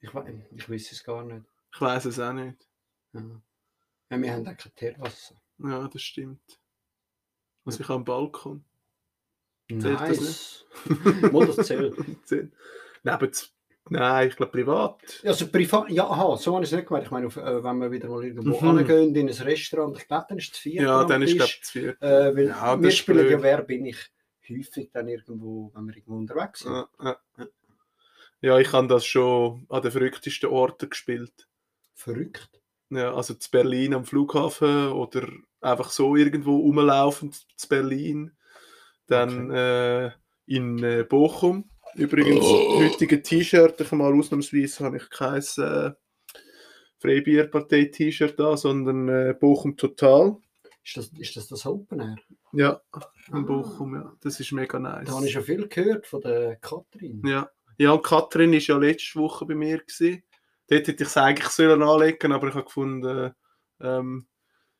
Ich, 0.00 0.10
ich 0.54 0.68
weiß 0.68 0.92
es 0.92 1.02
gar 1.02 1.24
nicht. 1.24 1.46
Ich 1.72 1.80
weiß 1.80 2.06
es 2.06 2.18
auch 2.18 2.32
nicht. 2.32 2.68
Ja. 3.12 3.22
ja 4.10 4.22
wir 4.22 4.32
haben 4.32 4.46
auch 4.46 4.56
keine 4.56 4.74
Terrasse. 4.74 5.34
Ja, 5.58 5.88
das 5.88 6.02
stimmt. 6.02 6.60
Also 7.64 7.80
ich 7.80 7.88
habe 7.88 7.96
einen 7.96 8.04
Balkon. 8.04 8.64
Zählt 9.68 9.82
nice. 9.82 10.64
das 10.78 10.86
nicht? 10.86 11.32
Mal 11.32 11.46
das 11.46 11.66
zählt. 11.66 11.96
Neben 13.02 13.32
Nein, 13.88 14.28
ich 14.28 14.36
glaube 14.36 14.50
privat. 14.50 15.00
Also 15.24 15.46
privat, 15.46 15.90
ja, 15.90 16.08
aha, 16.10 16.36
so 16.36 16.54
habe 16.54 16.64
ich 16.64 16.72
es 16.72 16.76
nicht 16.76 16.88
gemeint. 16.88 17.04
Ich 17.04 17.10
meine, 17.12 17.26
äh, 17.26 17.62
wenn 17.62 17.78
wir 17.78 17.90
wieder 17.90 18.08
mal 18.08 18.24
irgendwo 18.24 18.60
mhm. 18.60 18.78
hingehen, 18.78 19.14
in 19.14 19.28
ein 19.28 19.34
Restaurant, 19.34 19.96
ich 19.96 20.08
glaube, 20.08 20.26
dann 20.28 20.38
ist 20.38 20.54
es 20.54 20.58
vier. 20.58 20.82
Ja, 20.82 21.04
dann 21.04 21.22
ist 21.22 21.32
es 21.32 21.38
das 21.38 21.70
vier. 21.70 21.90
Äh, 22.02 22.34
weil 22.34 22.48
ja, 22.48 22.82
wir 22.82 22.90
spielen 22.90 23.30
ja, 23.30 23.40
wer 23.40 23.62
bin 23.62 23.86
ich, 23.86 23.98
häufig 24.48 24.90
dann 24.92 25.08
irgendwo, 25.08 25.70
wenn 25.74 25.86
wir 25.86 25.96
irgendwo 25.96 26.16
unterwegs 26.16 26.60
sind. 26.60 26.72
Ja, 26.72 26.88
ja. 27.38 27.46
ja, 28.40 28.58
ich 28.58 28.72
habe 28.72 28.88
das 28.88 29.06
schon 29.06 29.66
an 29.68 29.82
den 29.82 29.92
verrücktesten 29.92 30.50
Orten 30.50 30.90
gespielt. 30.90 31.46
Verrückt? 31.96 32.60
Ja, 32.90 33.12
also 33.12 33.34
zu 33.34 33.50
Berlin 33.50 33.94
am 33.94 34.04
Flughafen 34.04 34.92
oder 34.92 35.28
einfach 35.60 35.90
so 35.90 36.14
irgendwo 36.14 36.56
rumlaufend 36.58 37.44
zu 37.56 37.68
Berlin. 37.68 38.30
Dann 39.08 39.50
okay. 39.50 40.06
äh, 40.06 40.10
in 40.46 40.82
äh, 40.84 41.02
Bochum 41.02 41.68
Übrigens, 41.96 42.44
oh. 42.44 42.78
heutige 42.78 43.22
T-Shirt, 43.22 43.80
ich 43.80 43.92
mal 43.92 44.12
ausnahmsweise 44.12 44.84
habe 44.84 44.98
ich 44.98 45.08
kein 45.08 45.42
äh, 45.56 45.92
Freibierpartei-T-Shirt 46.98 48.38
da, 48.38 48.56
sondern 48.56 49.08
äh, 49.08 49.34
Bochum 49.38 49.76
Total. 49.76 50.36
Ist 50.84 50.96
das, 50.98 51.08
ist 51.18 51.36
das 51.36 51.48
das 51.48 51.64
Open 51.64 52.00
Air? 52.00 52.16
Ja, 52.52 52.80
in 53.28 53.34
ah. 53.34 53.40
Bochum, 53.40 53.94
ja. 53.94 54.12
Das 54.20 54.38
ist 54.38 54.52
mega 54.52 54.78
nice. 54.78 55.06
Da 55.06 55.14
habe 55.14 55.26
ich 55.26 55.32
schon 55.32 55.42
viel 55.42 55.66
gehört 55.68 56.06
von 56.06 56.20
der 56.20 56.56
Katrin. 56.56 57.22
Ja, 57.26 57.50
ja 57.78 57.92
und 57.92 58.04
Katrin 58.04 58.52
war 58.52 58.58
ja 58.58 58.76
letzte 58.76 59.18
Woche 59.18 59.46
bei 59.46 59.54
mir. 59.54 59.78
Gewesen. 59.78 60.22
Dort 60.68 60.88
hätte 60.88 61.02
ich 61.02 61.08
es 61.08 61.16
eigentlich 61.16 61.48
sollen 61.48 61.82
anlegen 61.82 62.32
aber 62.32 62.48
ich 62.48 62.54
habe 62.54 62.64
gefunden, 62.64 63.32
ähm, 63.80 64.26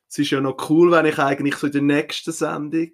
es 0.09 0.19
ist 0.19 0.31
ja 0.31 0.41
noch 0.41 0.71
cool, 0.71 0.91
wenn 0.93 1.07
ich 1.07 1.19
eigentlich 1.19 1.57
so 1.57 1.67
in 1.67 1.73
der 1.73 1.83
nächsten 1.83 2.33
Sendung 2.33 2.91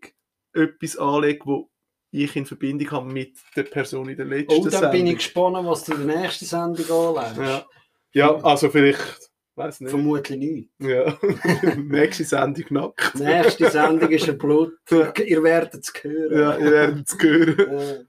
etwas 0.55 0.97
anlege, 0.97 1.45
wo 1.45 1.70
ich 2.11 2.36
in 2.36 2.47
Verbindung 2.47 2.90
habe 2.90 3.12
mit 3.12 3.38
der 3.57 3.62
Person 3.64 4.09
in 4.09 4.16
der 4.16 4.26
letzten 4.26 4.51
Sendung. 4.51 4.66
Oh, 4.66 4.70
dann 4.70 4.80
Sendung. 4.80 4.93
bin 4.93 5.07
ich 5.07 5.16
gespannt, 5.16 5.66
was 5.66 5.84
du 5.84 5.95
in 5.95 6.07
der 6.07 6.16
nächsten 6.20 6.45
Sendung 6.45 7.16
anlegst. 7.16 7.38
Ja, 7.38 7.66
ja 8.12 8.36
also 8.45 8.68
vielleicht, 8.68 9.30
weiß 9.55 9.80
nicht. 9.80 9.90
Vermutlich 9.90 10.38
nicht. 10.38 10.70
Ja, 10.78 11.18
nächste 11.76 12.24
Sendung 12.24 12.66
nackt. 12.70 13.14
nächste 13.14 13.70
Sendung 13.70 14.11
ist 14.11 14.28
ein 14.28 14.36
Blut. 14.38 14.74
ihr 14.90 15.43
werdet 15.43 15.82
es 15.82 15.93
hören. 16.03 16.38
Ja, 16.38 16.59
ihr 16.59 16.70
werdet 16.70 17.09
es 17.09 17.18
hören. 17.18 18.07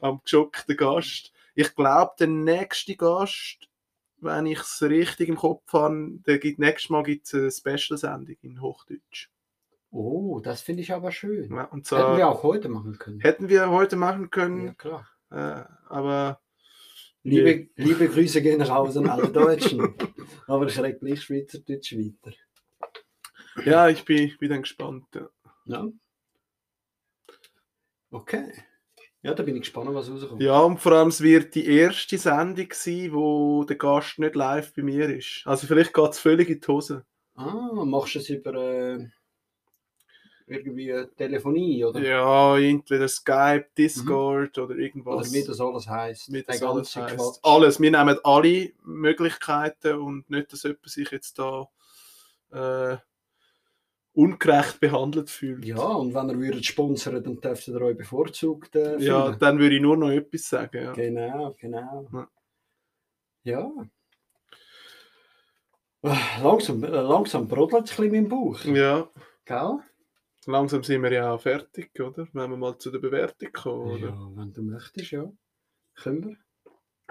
Ja. 0.00 0.08
Am 0.08 0.20
geschockten 0.22 0.76
Gast. 0.76 1.32
Ich 1.54 1.74
glaube, 1.74 2.12
der 2.18 2.26
nächste 2.26 2.96
Gast, 2.96 3.68
wenn 4.24 4.46
ich 4.46 4.60
es 4.60 4.82
richtig 4.82 5.28
im 5.28 5.36
Kopf 5.36 5.72
habe, 5.72 6.18
gibt, 6.40 6.58
nächstes 6.58 6.90
Mal 6.90 7.02
gibt 7.02 7.26
es 7.26 7.34
eine 7.34 7.50
Special-Sendung 7.50 8.36
in 8.42 8.60
Hochdeutsch. 8.60 9.30
Oh, 9.90 10.40
das 10.40 10.62
finde 10.62 10.82
ich 10.82 10.92
aber 10.92 11.12
schön. 11.12 11.54
Ja, 11.54 11.64
und 11.64 11.86
zwar, 11.86 12.08
hätten 12.08 12.18
wir 12.18 12.28
auch 12.28 12.42
heute 12.42 12.68
machen 12.68 12.98
können. 12.98 13.20
Hätten 13.20 13.48
wir 13.48 13.70
heute 13.70 13.94
machen 13.94 14.30
können. 14.30 14.66
Ja, 14.66 14.74
klar. 14.74 15.08
Äh, 15.30 15.64
aber 15.88 16.40
Liebe, 17.26 17.70
liebe 17.76 18.08
Grüße 18.08 18.42
gehen 18.42 18.60
raus 18.60 18.98
an 18.98 19.08
alle 19.08 19.28
Deutschen. 19.32 19.94
Aber 20.46 20.66
ich 20.66 20.78
rede 20.78 20.98
gleich 20.98 21.22
Schweizerdeutsch 21.22 21.94
weiter. 21.94 22.36
Ja, 23.64 23.88
ich 23.88 24.04
bin, 24.04 24.30
bin 24.38 24.50
dann 24.50 24.62
gespannt. 24.62 25.06
Ja. 25.14 25.28
ja. 25.64 25.88
Okay. 28.10 28.52
Ja, 29.24 29.32
da 29.32 29.42
bin 29.42 29.56
ich 29.56 29.62
gespannt, 29.62 29.94
was 29.94 30.10
rauskommt. 30.10 30.42
Ja, 30.42 30.60
und 30.60 30.78
vor 30.78 30.92
allem 30.92 31.08
es 31.08 31.22
wird 31.22 31.54
die 31.54 31.66
erste 31.66 32.18
Sendung 32.18 32.68
sein, 32.72 33.10
wo 33.10 33.64
der 33.64 33.76
Gast 33.76 34.18
nicht 34.18 34.34
live 34.34 34.74
bei 34.74 34.82
mir 34.82 35.08
ist. 35.08 35.40
Also 35.46 35.66
vielleicht 35.66 35.94
geht 35.94 36.10
es 36.10 36.18
völlig 36.18 36.50
in 36.50 36.60
die 36.60 36.66
Hose. 36.66 37.06
Ah, 37.34 37.72
machst 37.72 38.16
du 38.16 38.18
es 38.18 38.28
über 38.28 38.54
äh, 38.54 39.06
irgendwie 40.46 40.92
Telefonie, 41.16 41.86
oder? 41.86 42.00
Ja, 42.00 42.58
entweder 42.58 43.08
Skype, 43.08 43.64
Discord 43.78 44.58
mhm. 44.58 44.62
oder 44.62 44.74
irgendwas. 44.76 45.14
Oder 45.14 45.32
wie 45.32 45.46
das 45.46 45.58
alles 45.58 45.88
heisst. 45.88 46.30
Wie 46.30 46.42
das 46.42 46.62
alles 46.62 46.94
heisst. 46.94 47.40
Alles. 47.42 47.80
Wir 47.80 47.90
nehmen 47.92 48.18
alle 48.24 48.72
Möglichkeiten 48.84 50.00
und 50.00 50.28
nicht, 50.28 50.52
dass 50.52 50.64
jemand 50.64 50.86
sich 50.86 51.10
jetzt 51.10 51.38
da 51.38 51.66
äh, 52.52 52.98
ungerecht 54.14 54.80
behandelt 54.80 55.28
fühlt. 55.28 55.64
Ja, 55.64 55.84
und 55.84 56.14
wenn 56.14 56.30
ihr 56.30 56.38
würdet 56.38 56.64
sponsern, 56.64 57.22
dann 57.22 57.40
dürft 57.40 57.68
ihr 57.68 57.80
euch 57.80 57.96
bevorzugt 57.96 58.76
äh, 58.76 58.98
Ja, 58.98 59.32
dann 59.32 59.58
würde 59.58 59.76
ich 59.76 59.82
nur 59.82 59.96
noch 59.96 60.10
etwas 60.10 60.48
sagen. 60.48 60.84
Ja. 60.84 60.92
Genau, 60.92 61.54
genau. 61.58 62.08
Ja. 62.12 62.28
ja. 63.42 63.70
Langsam, 66.42 66.84
äh, 66.84 66.88
langsam 66.88 67.48
brodelt 67.48 67.90
es 67.90 67.98
ein 67.98 68.10
bisschen 68.10 68.14
im 68.14 68.28
Bauch. 68.28 68.64
Ja. 68.64 69.08
Gell? 69.44 69.78
Langsam 70.46 70.82
sind 70.82 71.02
wir 71.02 71.12
ja 71.12 71.32
auch 71.32 71.40
fertig, 71.40 71.98
oder? 71.98 72.28
Wenn 72.32 72.50
wir 72.50 72.56
mal 72.56 72.78
zu 72.78 72.90
der 72.90 72.98
Bewertung 72.98 73.50
kommen, 73.52 73.90
oder? 73.92 74.08
Ja, 74.08 74.30
wenn 74.36 74.52
du 74.52 74.62
möchtest, 74.62 75.10
ja. 75.10 75.32
Können 75.94 76.24
wir? 76.24 76.36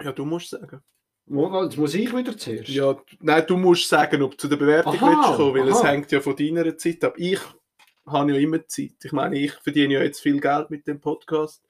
Ja, 0.04 0.12
du 0.12 0.24
musst 0.24 0.50
sagen. 0.50 0.80
Jetzt 1.26 1.78
muss 1.78 1.94
ich 1.94 2.14
wieder 2.14 2.36
zuerst? 2.36 2.68
Ja, 2.68 2.96
nein, 3.20 3.44
du 3.46 3.56
musst 3.56 3.88
sagen, 3.88 4.22
ob 4.22 4.32
du 4.32 4.36
zu 4.36 4.48
der 4.48 4.56
Bewertung 4.56 4.94
aha, 4.94 5.06
willst 5.06 5.36
kommen, 5.36 5.54
weil 5.54 5.70
aha. 5.70 5.78
es 5.78 5.84
hängt 5.84 6.12
ja 6.12 6.20
von 6.20 6.36
deiner 6.36 6.76
Zeit 6.76 7.02
ab. 7.02 7.14
Ich 7.16 7.40
habe 8.06 8.32
ja 8.32 8.38
immer 8.38 8.66
Zeit. 8.66 8.96
Ich 9.02 9.12
meine, 9.12 9.38
ich 9.38 9.52
verdiene 9.54 9.94
ja 9.94 10.02
jetzt 10.02 10.20
viel 10.20 10.38
Geld 10.38 10.70
mit 10.70 10.86
dem 10.86 11.00
Podcast. 11.00 11.64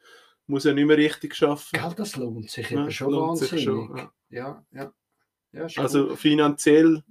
Muss 0.46 0.64
ja 0.64 0.72
nicht 0.72 0.86
mehr 0.86 0.96
richtig 0.96 1.40
arbeiten. 1.42 1.68
Geld, 1.72 1.98
das 1.98 2.16
lohnt 2.16 2.50
sich 2.50 2.68
ja, 2.68 2.90
schon 2.90 3.12
wahnsinnig. 3.14 3.64
Schon, 3.64 3.96
ja, 3.96 4.10
ja. 4.30 4.64
ja. 4.72 4.92
ja 5.52 5.66
also 5.76 6.08
gut. 6.08 6.18
finanziell. 6.18 7.02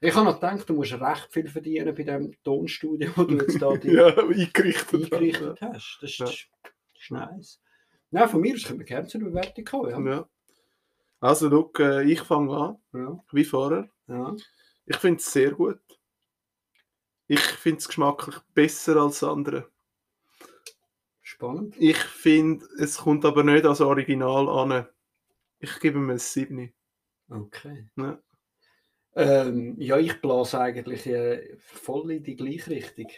Ich 0.00 0.14
habe 0.14 0.26
noch 0.26 0.40
gedacht, 0.40 0.68
du 0.70 0.74
musst 0.74 0.92
recht 0.92 1.28
viel 1.32 1.48
verdienen 1.48 1.94
bei 1.94 2.04
dem 2.04 2.32
Tonstudio, 2.44 3.10
wo 3.16 3.24
du 3.24 3.38
jetzt 3.38 3.60
da 3.60 3.76
die 3.76 3.90
ja, 3.90 4.16
eingerichtet, 4.16 5.12
eingerichtet 5.12 5.60
hast. 5.60 5.98
Das 6.00 6.10
ist, 6.10 6.20
das 6.20 6.30
ist 6.30 7.10
nice. 7.10 7.60
Nein, 8.10 8.28
von 8.28 8.40
mir 8.40 8.54
aus 8.54 8.62
können 8.62 8.78
wir 8.78 8.86
gerne 8.86 9.08
zur 9.08 9.20
Bewertung 9.20 9.64
kommen. 9.64 10.06
Ja. 10.06 10.28
Also, 11.20 11.48
look, 11.48 11.80
äh, 11.80 12.04
ich 12.04 12.20
fange 12.20 12.56
an, 12.56 12.76
ja. 12.92 13.24
wie 13.32 13.44
vorher. 13.44 13.90
Ja. 14.06 14.34
Ich 14.86 14.96
finde 14.96 15.18
es 15.18 15.32
sehr 15.32 15.52
gut. 15.52 15.80
Ich 17.26 17.40
finde 17.40 17.78
es 17.78 17.88
geschmacklich 17.88 18.36
besser 18.54 18.96
als 18.96 19.22
andere. 19.22 19.70
Spannend. 21.20 21.76
Ich 21.78 21.98
finde, 21.98 22.64
es 22.78 22.98
kommt 22.98 23.24
aber 23.24 23.44
nicht 23.44 23.66
als 23.66 23.82
Original 23.82 24.48
an. 24.48 24.86
Ich 25.58 25.78
gebe 25.78 25.98
mir 25.98 26.14
ein 26.14 26.18
7. 26.18 26.72
Okay. 27.28 27.88
Ja, 27.96 28.18
ähm, 29.14 29.74
ja 29.78 29.98
ich 29.98 30.20
blase 30.20 30.58
eigentlich 30.58 31.06
äh, 31.06 31.58
voll 31.58 32.12
in 32.12 32.22
die 32.22 32.36
gleiche 32.36 32.70
Richtung. 32.70 33.08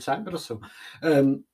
Sagen 0.00 0.24
wir 0.24 0.32
das 0.32 0.46
so? 0.46 0.60
Ähm, 1.02 1.46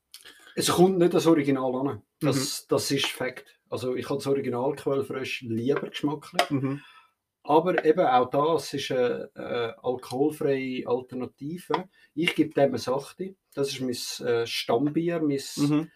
es 0.54 0.68
kommt 0.68 0.98
nicht 0.98 1.14
als 1.14 1.26
Original 1.26 1.74
an. 1.74 2.02
Das, 2.20 2.36
mhm. 2.36 2.66
das 2.68 2.90
ist 2.90 3.06
Fakt. 3.06 3.55
Also 3.68 3.96
ich 3.96 4.08
habe 4.08 4.18
das 4.18 4.26
Original 4.26 4.72
Quellfresh 4.74 5.42
lieber 5.42 5.88
geschmacklich. 5.88 6.50
Mhm. 6.50 6.80
Aber 7.42 7.84
eben 7.84 8.06
auch 8.06 8.28
das 8.28 8.74
ist 8.74 8.90
eine, 8.90 9.30
eine 9.34 9.76
alkoholfreie 9.82 10.86
Alternative. 10.86 11.88
Ich 12.14 12.34
gebe 12.34 12.54
dem 12.54 12.70
eine 12.70 12.78
Sachte. 12.78 13.36
Das 13.54 13.68
ist 13.68 13.80
mein 13.80 14.26
äh, 14.26 14.46
Stammbier, 14.46 15.20
mein, 15.20 15.40
mhm. 15.56 15.90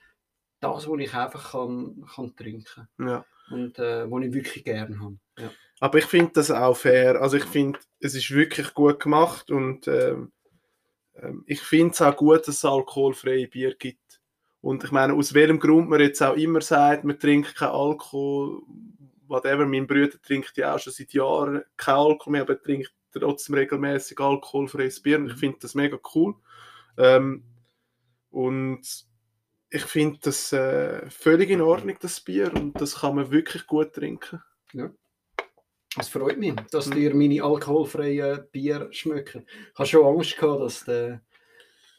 das, 0.60 0.88
was 0.88 1.00
ich 1.00 1.14
einfach 1.14 1.52
kann, 1.52 2.04
kann 2.14 2.36
trinken 2.36 2.64
kann. 2.64 3.06
Ja. 3.06 3.26
Und 3.50 3.78
äh, 3.80 4.08
was 4.08 4.24
ich 4.24 4.32
wirklich 4.32 4.64
gerne 4.64 5.00
habe. 5.00 5.18
Ja. 5.38 5.50
Aber 5.80 5.98
ich 5.98 6.04
finde 6.04 6.32
das 6.34 6.50
auch 6.52 6.76
fair. 6.76 7.20
Also 7.20 7.36
ich 7.36 7.44
finde, 7.44 7.80
es 7.98 8.14
ist 8.14 8.30
wirklich 8.30 8.72
gut 8.74 9.00
gemacht 9.00 9.50
und 9.50 9.88
ähm, 9.88 10.32
ähm 11.14 11.42
ich 11.46 11.60
finde 11.60 11.94
es 11.94 12.02
auch 12.02 12.16
gut, 12.16 12.46
dass 12.46 12.56
es 12.56 12.64
alkoholfreie 12.64 13.48
Bier 13.48 13.74
gibt. 13.74 14.09
Und 14.60 14.84
ich 14.84 14.90
meine, 14.90 15.14
aus 15.14 15.32
welchem 15.32 15.58
Grund 15.58 15.88
man 15.88 16.00
jetzt 16.00 16.22
auch 16.22 16.36
immer 16.36 16.60
sagt, 16.60 17.04
man 17.04 17.18
trinkt 17.18 17.56
keinen 17.56 17.70
Alkohol, 17.70 18.62
whatever, 19.26 19.66
mein 19.66 19.86
Bruder 19.86 20.20
trinkt 20.22 20.56
ja 20.56 20.74
auch 20.74 20.78
schon 20.78 20.92
seit 20.92 21.12
Jahren 21.12 21.62
keinen 21.76 21.96
Alkohol 21.96 22.32
mehr, 22.32 22.42
aber 22.42 22.54
er 22.54 22.62
trinkt 22.62 22.92
trotzdem 23.12 23.54
regelmäßig 23.54 24.20
alkoholfreies 24.20 25.00
Bier 25.00 25.18
und 25.18 25.30
ich 25.30 25.36
finde 25.36 25.58
das 25.60 25.74
mega 25.74 25.98
cool. 26.14 26.34
Ähm, 26.98 27.44
und 28.30 28.82
ich 29.70 29.82
finde 29.82 30.18
das 30.22 30.52
äh, 30.52 31.08
völlig 31.08 31.50
in 31.50 31.60
Ordnung, 31.60 31.96
das 32.00 32.20
Bier, 32.20 32.52
und 32.54 32.80
das 32.80 33.00
kann 33.00 33.14
man 33.14 33.30
wirklich 33.30 33.66
gut 33.66 33.94
trinken. 33.94 34.42
Ja. 34.72 34.90
Es 35.98 36.08
freut 36.08 36.38
mich, 36.38 36.54
dass 36.70 36.86
mhm. 36.86 36.94
dir 36.94 37.14
meine 37.14 37.42
alkoholfreien 37.42 38.46
Bier 38.52 38.88
schmecken. 38.92 39.46
Ich 39.72 39.78
habe 39.78 39.88
schon 39.88 40.06
Angst 40.06 40.36
gehabt, 40.36 40.60
dass 40.60 40.84
der 40.84 41.22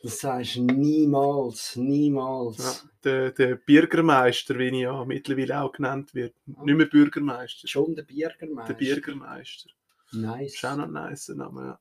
das 0.03 0.19
sagst 0.19 0.55
du 0.55 0.63
niemals, 0.63 1.75
niemals. 1.75 2.83
Ja, 2.83 2.89
der, 3.03 3.31
der 3.31 3.55
Bürgermeister, 3.55 4.57
wie 4.57 4.67
ich 4.67 4.81
ja 4.81 5.05
mittlerweile 5.05 5.61
auch 5.61 5.71
genannt 5.71 6.13
wird. 6.15 6.35
Nicht 6.45 6.77
mehr 6.77 6.87
Bürgermeister. 6.87 7.67
Schon 7.67 7.95
der 7.95 8.03
Bürgermeister. 8.03 8.73
Der 8.73 8.85
Bürgermeister. 8.85 9.69
Nice. 10.13 10.55
Ist 10.55 10.65
auch 10.65 10.75
noch 10.75 10.85
ein 10.85 10.93
nice 10.93 11.29
Name, 11.29 11.61
ja. 11.61 11.79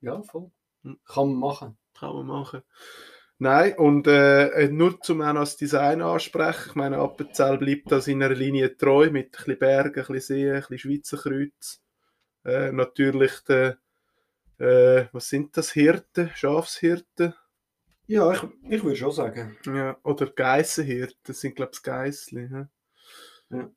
Ja, 0.00 0.22
voll. 0.22 0.50
Hm. 0.82 0.98
Kann 1.04 1.28
man 1.28 1.38
machen. 1.38 1.78
Kann 1.98 2.14
man 2.14 2.26
machen. 2.26 2.62
Nein, 3.38 3.74
und 3.76 4.06
äh, 4.06 4.68
nur 4.68 5.00
zum 5.00 5.20
auch 5.22 5.32
noch 5.32 5.40
das 5.40 5.56
Design 5.56 6.02
ansprechen. 6.02 6.68
Ich 6.68 6.74
meine, 6.76 6.98
Appenzell 6.98 7.58
bleibt 7.58 7.90
da 7.90 8.00
seiner 8.00 8.28
Linie 8.28 8.76
treu 8.76 9.10
mit 9.10 9.26
ein 9.26 9.30
bisschen 9.30 9.58
Bergen, 9.58 10.00
ein 10.00 10.06
bisschen 10.06 10.20
Seen, 10.20 10.54
ein 10.54 10.60
bisschen 10.60 10.78
Schweizer 10.78 11.16
Kreuz. 11.16 11.82
Äh, 12.44 12.72
natürlich 12.72 13.32
der, 13.48 13.78
äh, 14.58 15.06
was 15.12 15.28
sind 15.28 15.56
das, 15.56 15.72
Hirten, 15.72 16.30
Schafshirten? 16.34 17.34
Ja, 18.06 18.32
ich, 18.32 18.42
ich 18.68 18.84
würde 18.84 18.96
schon 18.96 19.12
sagen. 19.12 19.56
Ja, 19.66 19.96
oder 20.02 20.26
Geissenhirt, 20.26 21.16
das 21.22 21.40
sind, 21.40 21.56
glaube 21.56 21.72
ich, 21.74 21.82
Geissli. 21.82 22.48
Ja? 22.50 22.68
ja. 23.50 23.70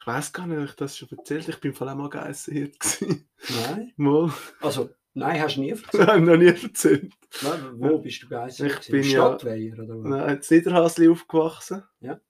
Ich 0.00 0.06
weiß 0.06 0.32
gar 0.32 0.46
nicht, 0.46 0.58
ob 0.58 0.64
ich 0.64 0.76
das 0.76 0.96
schon 0.96 1.08
erzählt 1.10 1.48
Ich 1.48 1.60
bin 1.60 1.72
vor 1.72 1.88
allem 1.88 1.98
mal 1.98 2.08
Geissenhirt. 2.08 2.76
Nein. 3.00 3.92
Mal. 3.96 4.32
Also, 4.60 4.90
nein, 5.14 5.40
hast 5.40 5.56
du 5.56 5.60
nie 5.60 5.70
erzählt? 5.72 6.06
Nein, 6.06 6.24
noch 6.24 6.36
nie 6.36 6.46
erzählt. 6.46 7.12
Nein, 7.42 7.60
wo 7.74 7.98
bist 7.98 8.22
du 8.22 8.28
Geissenhirt? 8.28 8.80
Ich 8.80 8.90
bin 8.90 9.04
Stadtweiher, 9.04 9.76
ja, 9.76 9.82
oder 9.82 9.98
was? 9.98 10.08
Nein, 10.08 10.40
in 10.48 10.56
Niederhasli 10.56 11.08
aufgewachsen. 11.08 11.82
Ja. 12.00 12.20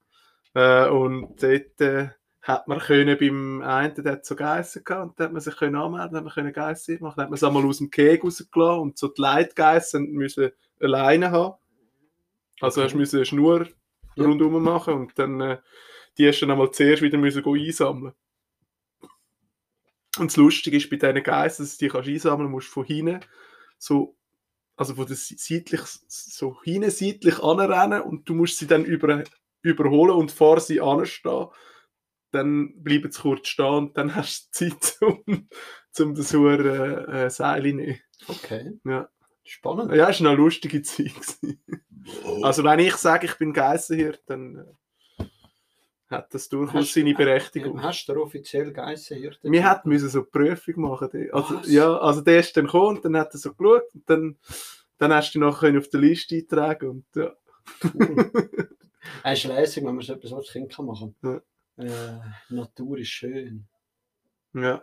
Äh, 0.55 0.89
und 0.91 1.43
dort 1.43 1.81
äh, 1.81 2.09
hat 2.43 2.69
man 2.69 2.81
können 2.81 3.19
beim 3.19 3.63
einen, 3.63 3.95
der 3.95 4.13
hat 4.13 4.27
so 4.27 4.35
Geissen 4.35 4.83
gehabt, 4.85 5.11
und 5.11 5.21
da 5.21 5.25
hat 5.25 5.33
man 5.33 5.41
sich 5.41 5.57
können 5.57 5.77
anmelden, 5.77 6.17
hat 6.17 6.25
man 6.25 6.33
können 6.33 6.53
Geissen 6.53 6.99
machen, 7.01 7.15
dann 7.17 7.25
hat 7.25 7.31
man 7.31 7.37
es 7.37 7.45
einmal 7.45 7.65
aus 7.65 7.79
dem 7.79 7.91
Keg 7.91 8.25
rausgelassen 8.25 8.81
und 8.81 8.99
so 8.99 9.09
die 9.09 9.21
Leitgeissen 9.21 10.11
müssen 10.11 10.51
alleine 10.83 11.31
haben. 11.31 11.55
Also 12.61 12.83
okay. 12.83 12.95
hast 12.95 13.13
du 13.13 13.17
eine 13.17 13.25
Schnur 13.25 13.69
ja. 14.17 14.25
rundherum 14.25 14.63
machen 14.63 14.95
und 14.95 15.19
dann 15.19 15.41
äh, 15.41 15.59
die 16.19 16.29
hast 16.29 16.41
du 16.41 16.47
dann 16.47 16.53
einmal 16.53 16.71
zuerst 16.71 17.03
wieder 17.03 17.19
müssen 17.19 17.45
einsammeln. 17.45 18.15
Und 20.19 20.31
das 20.31 20.37
Lustige 20.37 20.77
ist 20.77 20.91
bei 20.91 20.97
diesen 20.97 21.23
Geissen, 21.23 21.63
dass 21.63 21.79
du 21.79 21.87
die 21.87 21.91
kannst 21.91 22.09
einsammeln 22.09 22.51
musst 22.51 22.69
von 22.69 22.85
hinten 22.85 23.21
so 23.79 24.17
also 24.77 24.95
von 24.95 25.07
der 25.07 25.17
seitlich 25.17 25.81
so 26.09 26.61
hinten 26.63 26.91
seitlich 26.91 27.39
anrennen 27.41 28.03
und 28.03 28.29
du 28.29 28.35
musst 28.35 28.59
sie 28.59 28.67
dann 28.67 28.85
über, 28.85 29.23
überholen 29.63 30.17
und 30.17 30.33
vor 30.33 30.61
sie 30.61 30.81
anstehen. 30.81 31.47
Dann 32.31 32.83
bleiben 32.83 33.13
sie 33.13 33.21
kurz 33.21 33.49
stehen 33.49 33.67
und 33.67 33.97
dann 33.97 34.15
hast 34.15 34.61
du 34.61 34.71
Zeit, 34.71 34.97
um, 35.01 35.49
um 35.99 36.15
das 36.15 36.35
äh, 36.35 37.31
Seil 37.31 37.63
nehmen. 37.63 38.01
Okay. 38.29 38.73
Ja. 38.85 39.09
Spannend. 39.45 39.93
Ja, 39.93 40.09
es 40.09 40.21
war 40.23 40.31
eine 40.31 40.37
lustige 40.37 40.83
Zeit. 40.83 41.13
Oh. 42.25 42.43
Also 42.43 42.65
wenn 42.65 42.79
ich 42.81 42.95
sage, 42.97 43.27
ich 43.27 43.39
bin 43.39 43.53
Geissenhirt, 43.53 44.23
dann 44.27 44.57
äh, 45.19 45.25
hat 46.09 46.35
das 46.35 46.49
durchaus 46.49 46.75
hast, 46.75 46.95
seine 46.95 47.15
Berechtigung. 47.15 47.83
Hast 47.83 48.07
du 48.07 48.21
offiziell 48.21 48.73
Geissenhirt? 48.73 49.39
Wir 49.43 49.71
hätten 49.71 49.89
müssen 49.89 50.09
so 50.09 50.21
eine 50.21 50.27
Prüfung 50.27 50.83
machen. 50.83 51.29
Also, 51.33 51.61
ja, 51.65 51.97
also 51.99 52.21
der 52.21 52.41
ist 52.41 52.57
dann 52.57 52.67
gekommen 52.67 52.97
und 52.97 53.05
dann 53.05 53.17
hat 53.17 53.33
er 53.35 53.39
so 53.39 53.55
geschaut 53.55 53.95
und 53.95 54.09
dann, 54.09 54.39
dann 54.99 55.13
hast 55.13 55.35
du 55.35 55.39
dich 55.39 55.49
nachher 55.49 55.79
auf 55.79 55.89
der 55.89 56.01
Liste 56.01 56.37
eintragen 56.37 56.89
und 56.91 57.07
ja. 57.15 57.33
Cool. 57.83 58.31
Es 59.23 59.39
ist 59.45 59.45
lässig, 59.45 59.85
wenn 59.85 59.95
man 59.95 60.05
so 60.05 60.15
etwas 60.15 60.33
als 60.33 60.51
Kind 60.51 60.77
machen 60.81 61.15
kann. 61.21 61.41
Ja. 61.77 61.85
Äh, 61.85 62.21
Natur 62.51 62.99
ist 62.99 63.09
schön. 63.09 63.67
Ja. 64.55 64.83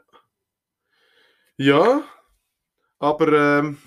Ja, 1.58 2.04
aber 3.00 3.60
ähm, 3.60 3.78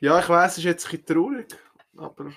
ja, 0.00 0.18
ich 0.20 0.28
weiß, 0.28 0.52
es 0.52 0.58
ist 0.58 0.64
jetzt 0.64 0.86
ein 0.86 0.90
bisschen 0.90 1.06
traurig, 1.06 1.56
aber 1.96 2.32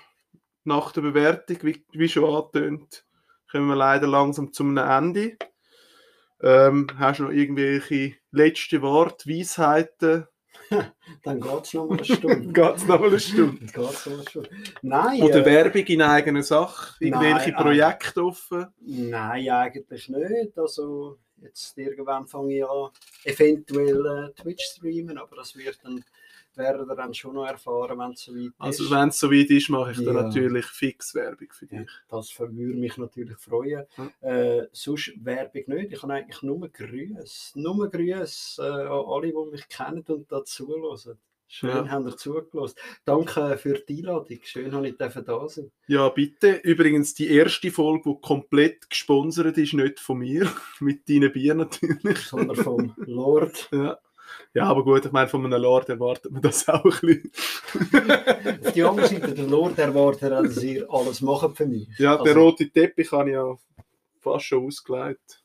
nach 0.63 0.91
der 0.91 1.01
Bewertung, 1.01 1.57
wie, 1.61 1.85
wie 1.91 2.09
schon 2.09 2.25
angetönt, 2.25 3.05
kommen 3.51 3.67
wir 3.67 3.75
leider 3.75 4.07
langsam 4.07 4.53
zum 4.53 4.77
Ende. 4.77 5.37
Ähm, 6.41 6.87
hast 6.97 7.19
du 7.19 7.23
noch 7.23 7.31
irgendwelche 7.31 8.15
letzte 8.31 8.81
Worte, 8.81 9.29
Weisheiten? 9.29 10.27
Dann 11.23 11.41
geht 11.41 11.63
es 11.63 11.73
nochmal 11.73 11.97
eine 11.97 12.05
Stunde. 12.05 12.47
geht 12.53 12.75
es 12.75 12.87
nochmal 12.87 13.09
eine 13.09 13.19
Stunde. 13.19 13.59
geht's 13.73 14.05
noch 14.05 14.13
eine 14.13 14.29
Stunde. 14.29 14.49
Nein. 14.81 15.21
Oder 15.21 15.41
äh, 15.41 15.45
Werbung 15.45 15.85
in 15.85 16.01
eigener 16.01 16.43
Sache? 16.43 16.95
Irgendwelche 16.99 17.51
nein, 17.51 17.61
Projekte 17.61 18.23
offen? 18.23 18.67
Nein, 18.79 19.49
eigentlich 19.49 20.09
nicht. 20.09 20.57
Also 20.57 21.19
jetzt 21.41 21.77
irgendwann 21.77 22.27
fange 22.27 22.57
ich 22.57 22.65
an, 22.65 22.89
eventuell 23.23 24.05
äh, 24.05 24.41
Twitch 24.41 24.63
streamen, 24.63 25.17
aber 25.17 25.35
das 25.37 25.55
wird 25.55 25.79
dann 25.83 26.03
werdet 26.55 26.87
ihr 26.89 26.95
dann 26.95 27.13
schon 27.13 27.35
noch 27.35 27.45
erfahren, 27.47 27.97
wenn 27.99 28.11
es 28.11 28.21
soweit 28.23 28.51
Also 28.57 28.83
ist. 28.85 28.91
wenn 28.91 29.09
es 29.09 29.19
soweit 29.19 29.49
ist, 29.49 29.69
mache 29.69 29.91
ich 29.91 29.97
Ja. 29.99 30.11
dann 30.13 30.25
natürlich 30.27 30.65
fix 30.65 31.15
Werbung 31.15 31.47
für 31.51 31.65
dich. 31.65 31.89
Das 32.09 32.37
würde 32.39 32.53
mich 32.53 32.97
natürlich 32.97 33.37
freuen. 33.37 33.85
Ja. 33.97 34.29
Äh, 34.29 34.67
sonst 34.71 35.13
Werbung 35.23 35.63
nicht. 35.67 35.93
Ich 35.93 36.03
habe 36.03 36.13
eigentlich 36.13 36.41
nur 36.41 36.67
Grüße. 36.69 37.59
Nur 37.59 37.89
Grüße 37.89 38.61
äh, 38.61 38.65
an 38.65 39.05
alle, 39.07 39.27
die 39.27 39.51
mich 39.51 39.67
kennen 39.69 40.03
und 40.07 40.31
da 40.31 40.43
zuhören. 40.43 41.17
Schön 41.53 41.69
Ja. 41.69 41.89
haben 41.89 42.07
ihr 42.07 42.15
zugelassen. 42.15 42.75
Danke 43.03 43.57
für 43.57 43.73
die 43.73 43.97
Einladung. 43.97 44.39
Schön, 44.41 44.71
dass 44.71 44.85
ich 44.85 45.25
da 45.25 45.47
sein. 45.49 45.69
Ja, 45.87 46.07
bitte. 46.07 46.61
Übrigens, 46.63 47.13
die 47.13 47.27
erste 47.29 47.71
Folge, 47.71 48.09
die 48.09 48.21
komplett 48.21 48.89
gesponsert 48.89 49.57
ist, 49.57 49.73
nicht 49.73 49.99
von 49.99 50.19
mir, 50.19 50.49
mit 50.79 51.09
deinen 51.09 51.29
Bier 51.29 51.53
natürlich. 51.53 52.19
Sondern 52.19 52.55
vom 52.55 52.93
Lord. 52.99 53.67
Ja. 53.73 53.99
Ja, 54.53 54.63
aber 54.65 54.83
gut, 54.83 55.05
ich 55.05 55.11
meine, 55.11 55.27
von 55.27 55.45
einem 55.45 55.61
Lord 55.61 55.89
erwartet 55.89 56.31
man 56.31 56.41
das 56.41 56.67
auch 56.69 56.83
ein 56.83 56.91
bisschen. 57.01 57.31
Auf 58.65 58.71
die 58.73 58.83
andere 58.83 59.07
Seite, 59.07 59.33
der 59.33 59.47
Lord 59.47 59.77
erwartet, 59.79 60.31
dass 60.31 60.63
ihr 60.63 60.85
alles 60.89 61.21
macht 61.21 61.57
für 61.57 61.65
mich. 61.65 61.87
Ja, 61.97 62.17
der 62.17 62.33
Also- 62.35 62.39
rote 62.45 62.69
Teppich 62.69 63.11
habe 63.11 63.29
ich 63.29 63.33
ja 63.35 63.55
fast 64.19 64.45
schon 64.45 64.65
ausgelegt. 64.65 65.43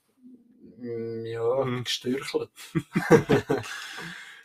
Mm, 0.78 1.24
Ja, 1.26 1.64
Mhm. 1.64 1.84
gestürchelt. 1.84 2.50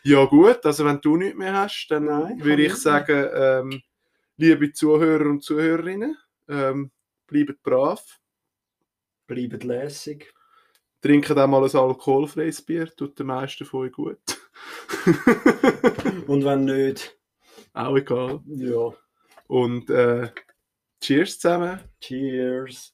Ja, 0.03 0.25
gut, 0.25 0.65
also 0.65 0.83
wenn 0.85 0.99
du 0.99 1.15
nichts 1.15 1.37
mehr 1.37 1.53
hast, 1.53 1.87
dann 1.89 2.05
Nein, 2.05 2.43
würde 2.43 2.65
ich 2.65 2.73
sagen, 2.75 3.29
ähm, 3.35 3.81
liebe 4.37 4.73
Zuhörer 4.73 5.25
und 5.29 5.43
Zuhörerinnen, 5.43 6.17
ähm, 6.49 6.89
bleibt 7.27 7.61
brav, 7.61 8.03
Bleibt 9.27 9.63
lässig. 9.63 10.33
Trinkt 11.01 11.31
auch 11.31 11.47
mal 11.47 11.63
ein 11.63 11.75
alkoholfreies 11.75 12.61
Bier, 12.61 12.87
tut 12.95 13.17
den 13.19 13.27
meisten 13.27 13.65
von 13.65 13.81
euch 13.81 13.91
gut. 13.91 14.19
Und 16.27 16.45
wenn 16.45 16.65
nicht, 16.65 17.17
auch 17.73 17.95
egal. 17.95 18.41
ja. 18.45 18.91
Und 19.47 19.89
äh, 19.89 20.29
cheers 21.01 21.39
zusammen. 21.39 21.79
Cheers. 21.99 22.93